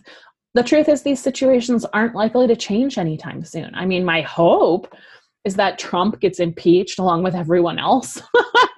the 0.53 0.63
truth 0.63 0.87
is, 0.87 1.01
these 1.01 1.21
situations 1.21 1.85
aren't 1.85 2.15
likely 2.15 2.47
to 2.47 2.55
change 2.55 2.97
anytime 2.97 3.43
soon. 3.43 3.73
I 3.73 3.85
mean, 3.85 4.05
my 4.05 4.21
hope 4.21 4.93
is 5.47 5.55
that 5.55 5.79
Trump 5.79 6.19
gets 6.19 6.41
impeached 6.41 6.99
along 6.99 7.23
with 7.23 7.33
everyone 7.33 7.79
else 7.79 8.21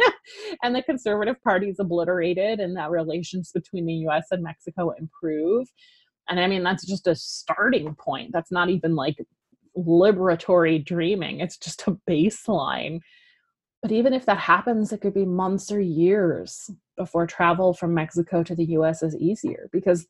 and 0.63 0.75
the 0.75 0.83
conservative 0.83 1.41
party 1.41 1.67
is 1.67 1.79
obliterated 1.79 2.59
and 2.59 2.77
that 2.77 2.91
relations 2.91 3.49
between 3.51 3.87
the 3.87 4.07
US 4.07 4.27
and 4.29 4.43
Mexico 4.43 4.91
improve. 4.91 5.67
And 6.29 6.39
I 6.39 6.45
mean, 6.45 6.61
that's 6.61 6.85
just 6.85 7.07
a 7.07 7.15
starting 7.15 7.95
point. 7.95 8.29
That's 8.31 8.51
not 8.51 8.69
even 8.69 8.95
like 8.95 9.17
liberatory 9.75 10.85
dreaming, 10.85 11.39
it's 11.39 11.57
just 11.57 11.87
a 11.87 11.97
baseline. 12.07 12.99
But 13.81 13.91
even 13.91 14.13
if 14.13 14.27
that 14.27 14.37
happens, 14.37 14.93
it 14.93 15.01
could 15.01 15.15
be 15.15 15.25
months 15.25 15.71
or 15.71 15.79
years 15.79 16.69
before 16.97 17.25
travel 17.25 17.73
from 17.73 17.95
Mexico 17.95 18.43
to 18.43 18.53
the 18.53 18.65
US 18.77 19.01
is 19.01 19.15
easier. 19.15 19.69
Because 19.71 20.05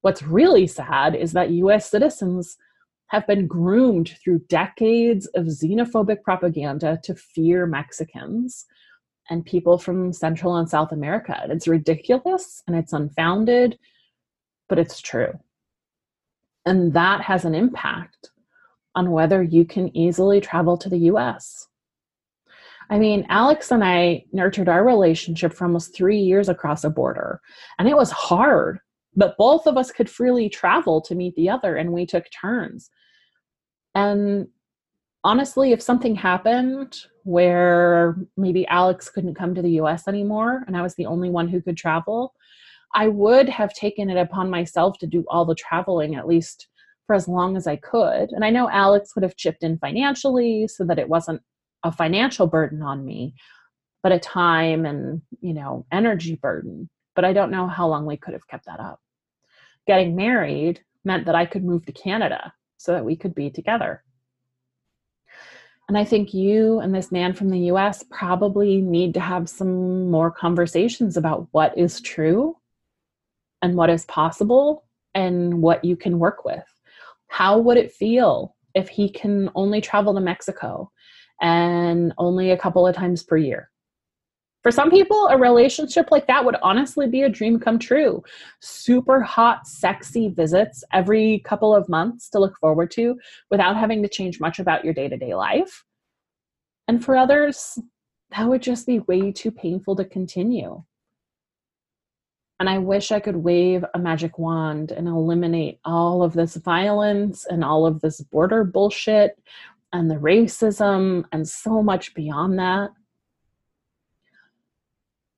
what's 0.00 0.24
really 0.24 0.66
sad 0.66 1.14
is 1.14 1.34
that 1.34 1.50
US 1.50 1.88
citizens 1.88 2.56
have 3.14 3.26
been 3.28 3.46
groomed 3.46 4.16
through 4.22 4.40
decades 4.48 5.26
of 5.34 5.46
xenophobic 5.46 6.22
propaganda 6.22 6.98
to 7.04 7.14
fear 7.14 7.64
Mexicans 7.64 8.66
and 9.30 9.46
people 9.46 9.78
from 9.78 10.12
Central 10.12 10.56
and 10.56 10.68
South 10.68 10.90
America. 10.90 11.40
It's 11.48 11.68
ridiculous 11.68 12.62
and 12.66 12.76
it's 12.76 12.92
unfounded, 12.92 13.78
but 14.68 14.80
it's 14.80 15.00
true. 15.00 15.32
And 16.66 16.92
that 16.94 17.20
has 17.20 17.44
an 17.44 17.54
impact 17.54 18.30
on 18.96 19.12
whether 19.12 19.42
you 19.42 19.64
can 19.64 19.96
easily 19.96 20.40
travel 20.40 20.76
to 20.78 20.88
the 20.88 21.10
US. 21.10 21.68
I 22.90 22.98
mean, 22.98 23.26
Alex 23.28 23.70
and 23.70 23.84
I 23.84 24.24
nurtured 24.32 24.68
our 24.68 24.84
relationship 24.84 25.52
for 25.52 25.64
almost 25.64 25.94
three 25.94 26.18
years 26.18 26.48
across 26.48 26.82
a 26.82 26.90
border, 26.90 27.40
and 27.78 27.88
it 27.88 27.96
was 27.96 28.10
hard, 28.10 28.80
but 29.14 29.36
both 29.38 29.66
of 29.66 29.76
us 29.76 29.92
could 29.92 30.10
freely 30.10 30.48
travel 30.48 31.00
to 31.02 31.14
meet 31.14 31.34
the 31.36 31.48
other, 31.48 31.76
and 31.76 31.92
we 31.92 32.04
took 32.04 32.24
turns. 32.30 32.90
And 33.94 34.48
honestly, 35.22 35.72
if 35.72 35.80
something 35.80 36.14
happened 36.14 36.96
where 37.24 38.16
maybe 38.36 38.66
Alex 38.66 39.08
couldn't 39.08 39.34
come 39.34 39.54
to 39.54 39.62
the 39.62 39.80
US 39.80 40.06
anymore 40.08 40.64
and 40.66 40.76
I 40.76 40.82
was 40.82 40.94
the 40.94 41.06
only 41.06 41.30
one 41.30 41.48
who 41.48 41.62
could 41.62 41.76
travel, 41.76 42.34
I 42.94 43.08
would 43.08 43.48
have 43.48 43.72
taken 43.72 44.10
it 44.10 44.16
upon 44.16 44.50
myself 44.50 44.98
to 44.98 45.06
do 45.06 45.24
all 45.28 45.44
the 45.44 45.54
traveling, 45.54 46.14
at 46.14 46.28
least 46.28 46.68
for 47.06 47.14
as 47.14 47.26
long 47.26 47.56
as 47.56 47.66
I 47.66 47.76
could. 47.76 48.30
And 48.30 48.44
I 48.44 48.50
know 48.50 48.68
Alex 48.70 49.14
would 49.14 49.24
have 49.24 49.36
chipped 49.36 49.62
in 49.62 49.78
financially 49.78 50.68
so 50.68 50.84
that 50.84 50.98
it 50.98 51.08
wasn't 51.08 51.42
a 51.82 51.92
financial 51.92 52.46
burden 52.46 52.82
on 52.82 53.04
me, 53.04 53.34
but 54.02 54.12
a 54.12 54.18
time 54.18 54.86
and, 54.86 55.22
you 55.40 55.54
know, 55.54 55.86
energy 55.92 56.36
burden. 56.36 56.88
But 57.14 57.24
I 57.24 57.32
don't 57.32 57.50
know 57.50 57.66
how 57.66 57.88
long 57.88 58.06
we 58.06 58.16
could 58.16 58.32
have 58.32 58.48
kept 58.48 58.66
that 58.66 58.80
up. 58.80 59.00
Getting 59.86 60.16
married 60.16 60.80
meant 61.04 61.26
that 61.26 61.34
I 61.34 61.46
could 61.46 61.64
move 61.64 61.84
to 61.86 61.92
Canada 61.92 62.52
so 62.84 62.92
that 62.92 63.04
we 63.04 63.16
could 63.16 63.34
be 63.34 63.50
together. 63.50 64.02
And 65.88 65.96
I 65.96 66.04
think 66.04 66.34
you 66.34 66.80
and 66.80 66.94
this 66.94 67.10
man 67.10 67.32
from 67.32 67.48
the 67.48 67.70
US 67.70 68.04
probably 68.10 68.80
need 68.80 69.14
to 69.14 69.20
have 69.20 69.48
some 69.48 70.10
more 70.10 70.30
conversations 70.30 71.16
about 71.16 71.48
what 71.52 71.76
is 71.78 72.00
true 72.00 72.56
and 73.62 73.74
what 73.74 73.90
is 73.90 74.04
possible 74.04 74.84
and 75.14 75.62
what 75.62 75.84
you 75.84 75.96
can 75.96 76.18
work 76.18 76.44
with. 76.44 76.64
How 77.28 77.58
would 77.58 77.78
it 77.78 77.92
feel 77.92 78.54
if 78.74 78.88
he 78.88 79.08
can 79.08 79.50
only 79.54 79.80
travel 79.80 80.14
to 80.14 80.20
Mexico 80.20 80.90
and 81.40 82.12
only 82.18 82.50
a 82.50 82.58
couple 82.58 82.86
of 82.86 82.94
times 82.94 83.22
per 83.22 83.36
year? 83.36 83.70
For 84.64 84.70
some 84.70 84.90
people, 84.90 85.28
a 85.28 85.36
relationship 85.36 86.10
like 86.10 86.26
that 86.26 86.42
would 86.42 86.56
honestly 86.62 87.06
be 87.06 87.22
a 87.22 87.28
dream 87.28 87.60
come 87.60 87.78
true. 87.78 88.22
Super 88.60 89.20
hot, 89.20 89.66
sexy 89.66 90.30
visits 90.30 90.82
every 90.90 91.40
couple 91.40 91.74
of 91.76 91.86
months 91.86 92.30
to 92.30 92.38
look 92.38 92.56
forward 92.58 92.90
to 92.92 93.16
without 93.50 93.76
having 93.76 94.02
to 94.02 94.08
change 94.08 94.40
much 94.40 94.58
about 94.58 94.82
your 94.82 94.94
day 94.94 95.06
to 95.06 95.18
day 95.18 95.34
life. 95.34 95.84
And 96.88 97.04
for 97.04 97.14
others, 97.14 97.78
that 98.30 98.48
would 98.48 98.62
just 98.62 98.86
be 98.86 99.00
way 99.00 99.32
too 99.32 99.50
painful 99.50 99.96
to 99.96 100.04
continue. 100.06 100.82
And 102.58 102.70
I 102.70 102.78
wish 102.78 103.12
I 103.12 103.20
could 103.20 103.36
wave 103.36 103.84
a 103.92 103.98
magic 103.98 104.38
wand 104.38 104.92
and 104.92 105.08
eliminate 105.08 105.78
all 105.84 106.22
of 106.22 106.32
this 106.32 106.56
violence 106.56 107.44
and 107.44 107.62
all 107.62 107.84
of 107.84 108.00
this 108.00 108.22
border 108.22 108.64
bullshit 108.64 109.38
and 109.92 110.10
the 110.10 110.14
racism 110.14 111.24
and 111.32 111.46
so 111.46 111.82
much 111.82 112.14
beyond 112.14 112.58
that. 112.58 112.90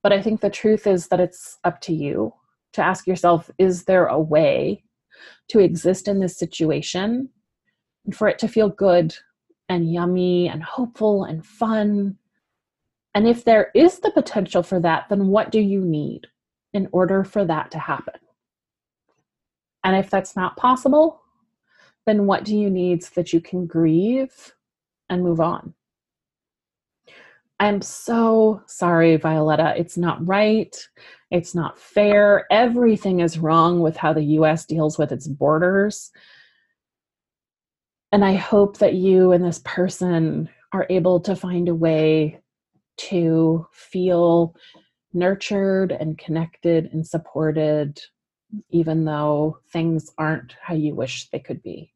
But 0.07 0.13
I 0.13 0.23
think 0.23 0.41
the 0.41 0.51
truth 0.51 0.87
is 0.87 1.09
that 1.09 1.19
it's 1.19 1.59
up 1.65 1.81
to 1.81 1.93
you 1.93 2.33
to 2.75 2.81
ask 2.81 3.09
yourself 3.09 3.51
is 3.59 3.87
there 3.87 4.07
a 4.07 4.21
way 4.21 4.85
to 5.49 5.59
exist 5.59 6.07
in 6.07 6.21
this 6.21 6.39
situation 6.39 7.29
and 8.05 8.15
for 8.15 8.29
it 8.29 8.39
to 8.39 8.47
feel 8.47 8.69
good 8.69 9.17
and 9.69 9.93
yummy 9.93 10.49
and 10.49 10.63
hopeful 10.63 11.25
and 11.25 11.45
fun? 11.45 12.19
And 13.17 13.27
if 13.27 13.43
there 13.45 13.73
is 13.75 13.99
the 13.99 14.13
potential 14.13 14.63
for 14.63 14.79
that, 14.79 15.07
then 15.09 15.27
what 15.27 15.51
do 15.51 15.59
you 15.59 15.81
need 15.81 16.29
in 16.73 16.89
order 16.93 17.25
for 17.25 17.45
that 17.45 17.73
to 17.73 17.81
happen? 17.81 18.21
And 19.83 19.97
if 19.97 20.09
that's 20.09 20.37
not 20.37 20.57
possible, 20.57 21.21
then 22.07 22.27
what 22.27 22.45
do 22.45 22.57
you 22.57 22.71
need 22.71 23.03
so 23.03 23.11
that 23.17 23.33
you 23.33 23.41
can 23.41 23.67
grieve 23.67 24.55
and 25.11 25.25
move 25.25 25.41
on? 25.41 25.75
I'm 27.59 27.81
so 27.81 28.63
sorry, 28.67 29.17
Violetta. 29.17 29.75
It's 29.79 29.97
not 29.97 30.27
right. 30.27 30.77
It's 31.31 31.55
not 31.55 31.79
fair. 31.79 32.47
Everything 32.51 33.21
is 33.21 33.39
wrong 33.39 33.81
with 33.81 33.97
how 33.97 34.13
the 34.13 34.25
US 34.41 34.67
deals 34.67 34.99
with 34.99 35.11
its 35.11 35.27
borders. 35.27 36.11
And 38.13 38.25
I 38.25 38.35
hope 38.35 38.79
that 38.79 38.95
you 38.95 39.33
and 39.33 39.45
this 39.45 39.61
person 39.65 40.49
are 40.73 40.87
able 40.91 41.21
to 41.21 41.35
find 41.35 41.69
a 41.69 41.75
way 41.75 42.41
to 42.99 43.67
feel 43.73 44.55
nurtured 45.15 45.93
and 45.93 46.19
connected 46.19 46.91
and 46.93 47.07
supported, 47.07 48.01
even 48.71 49.05
though 49.05 49.59
things 49.73 50.13
aren't 50.19 50.55
how 50.61 50.75
you 50.75 50.95
wish 50.95 51.29
they 51.31 51.41
could 51.41 51.63
be. 51.63 51.93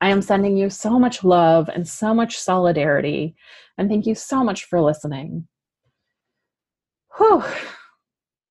I 0.00 0.08
am 0.08 0.22
sending 0.22 0.56
you 0.56 0.70
so 0.70 0.98
much 0.98 1.24
love 1.24 1.68
and 1.68 1.86
so 1.86 2.14
much 2.14 2.38
solidarity. 2.38 3.34
And 3.78 3.88
thank 3.88 4.06
you 4.06 4.14
so 4.14 4.42
much 4.42 4.64
for 4.64 4.80
listening. 4.80 5.46
Whew. 7.16 7.44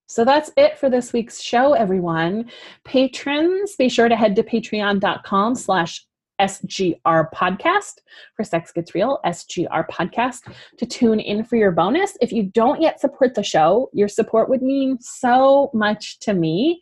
So 0.07 0.25
that's 0.25 0.51
it 0.57 0.77
for 0.77 0.89
this 0.89 1.13
week's 1.13 1.39
show, 1.39 1.73
everyone. 1.73 2.49
Patrons, 2.83 3.75
be 3.75 3.89
sure 3.89 4.09
to 4.09 4.15
head 4.15 4.35
to 4.37 4.43
patreon.com 4.43 5.55
slash 5.55 6.05
SGR 6.39 7.29
podcast 7.31 7.95
for 8.35 8.43
Sex 8.43 8.71
Gets 8.71 8.95
Real, 8.95 9.19
SGR 9.25 9.87
podcast 9.87 10.51
to 10.77 10.85
tune 10.85 11.19
in 11.19 11.43
for 11.43 11.57
your 11.57 11.71
bonus. 11.71 12.17
If 12.21 12.31
you 12.31 12.43
don't 12.43 12.81
yet 12.81 12.99
support 12.99 13.35
the 13.35 13.43
show, 13.43 13.89
your 13.93 14.07
support 14.07 14.49
would 14.49 14.61
mean 14.61 14.99
so 14.99 15.69
much 15.73 16.19
to 16.21 16.33
me. 16.33 16.81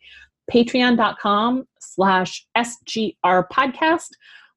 Patreon.com 0.50 1.64
slash 1.80 2.46
SGR 2.56 3.48
podcast 3.52 4.08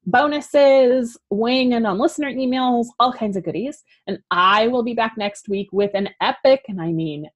bonuses, 0.06 1.18
weighing 1.30 1.74
in 1.74 1.86
on 1.86 2.00
listener 2.00 2.32
emails, 2.32 2.88
all 3.00 3.14
kinds 3.14 3.38
of 3.38 3.44
goodies. 3.44 3.84
And 4.08 4.20
I 4.32 4.68
will 4.68 4.84
be 4.84 4.94
back 4.94 5.14
next 5.18 5.48
week 5.48 5.70
with 5.72 5.92
an 5.94 6.10
epic, 6.22 6.64
and 6.68 6.82
I 6.82 6.92
mean 6.92 7.28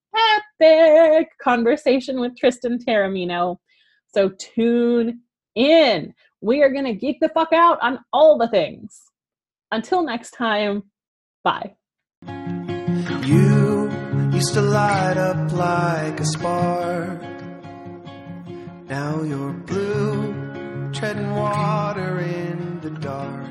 epic, 0.62 1.30
conversation 1.42 2.20
with 2.20 2.38
Tristan 2.38 2.80
Taormino. 2.80 3.58
So 4.14 4.30
tune 4.30 5.22
in. 5.56 6.14
We 6.42 6.62
are 6.62 6.72
going 6.72 6.86
to 6.86 6.94
geek 6.94 7.20
the 7.20 7.30
fuck 7.30 7.54
out 7.54 7.80
on 7.82 8.00
all 8.14 8.38
the 8.38 8.48
things. 8.48 9.02
Until 9.72 10.04
next 10.04 10.32
time, 10.32 10.84
bye. 11.44 11.76
You 13.26 13.92
used 14.32 14.54
to 14.54 14.62
light 14.62 15.18
up 15.18 15.52
like 15.52 16.20
a 16.20 16.26
spark. 16.26 17.35
Now 18.88 19.24
you're 19.24 19.52
blue 19.52 20.92
treading 20.94 21.36
water 21.36 22.20
in 22.20 22.80
the 22.82 22.92
dark. 22.92 23.46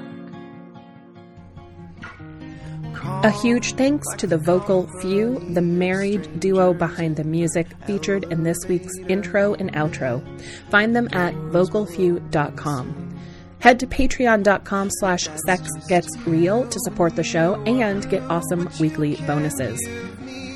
A 3.25 3.31
huge 3.31 3.75
thanks 3.75 4.07
to 4.19 4.27
the 4.27 4.39
Vocal 4.39 4.89
Few, 5.01 5.39
the 5.53 5.61
married 5.61 6.41
duo 6.41 6.73
behind 6.73 7.17
the 7.17 7.25
music 7.25 7.67
featured 7.85 8.25
in 8.31 8.45
this 8.45 8.59
week's 8.69 8.97
intro 9.09 9.55
and 9.55 9.73
outro. 9.73 10.23
Find 10.71 10.95
them 10.95 11.09
at 11.13 11.35
vocalfew.com. 11.35 13.19
Head 13.59 13.81
to 13.81 13.87
patreon.com 13.87 14.91
slash 14.91 15.27
sexgetsreal 15.49 16.71
to 16.71 16.81
support 16.81 17.17
the 17.17 17.25
show 17.25 17.55
and 17.65 18.09
get 18.09 18.23
awesome 18.23 18.69
weekly 18.79 19.17
bonuses. 19.27 19.81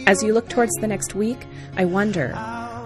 As 0.07 0.23
you 0.23 0.33
look 0.33 0.49
towards 0.49 0.73
the 0.81 0.87
next 0.87 1.15
week, 1.15 1.47
I 1.77 1.85
wonder, 1.85 2.35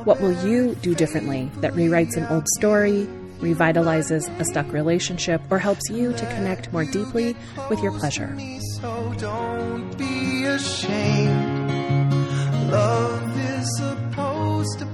what 0.05 0.21
will 0.21 0.33
you 0.45 0.75
do 0.77 0.95
differently 0.95 1.49
that 1.61 1.75
rewrites 1.75 2.17
an 2.17 2.27
old 2.27 2.49
story, 2.57 3.07
revitalizes 3.39 4.29
a 4.41 4.45
stuck 4.45 4.73
relationship, 4.73 5.41
or 5.51 5.59
helps 5.59 5.89
you 5.91 6.13
to 6.13 6.27
connect 6.35 6.73
more 6.73 6.85
deeply 6.85 7.37
with 7.71 7.81
your 7.81 7.93
pleasure? 7.93 8.37
Love 12.71 13.39
is 13.39 13.77
supposed 13.77 14.79
to 14.79 14.87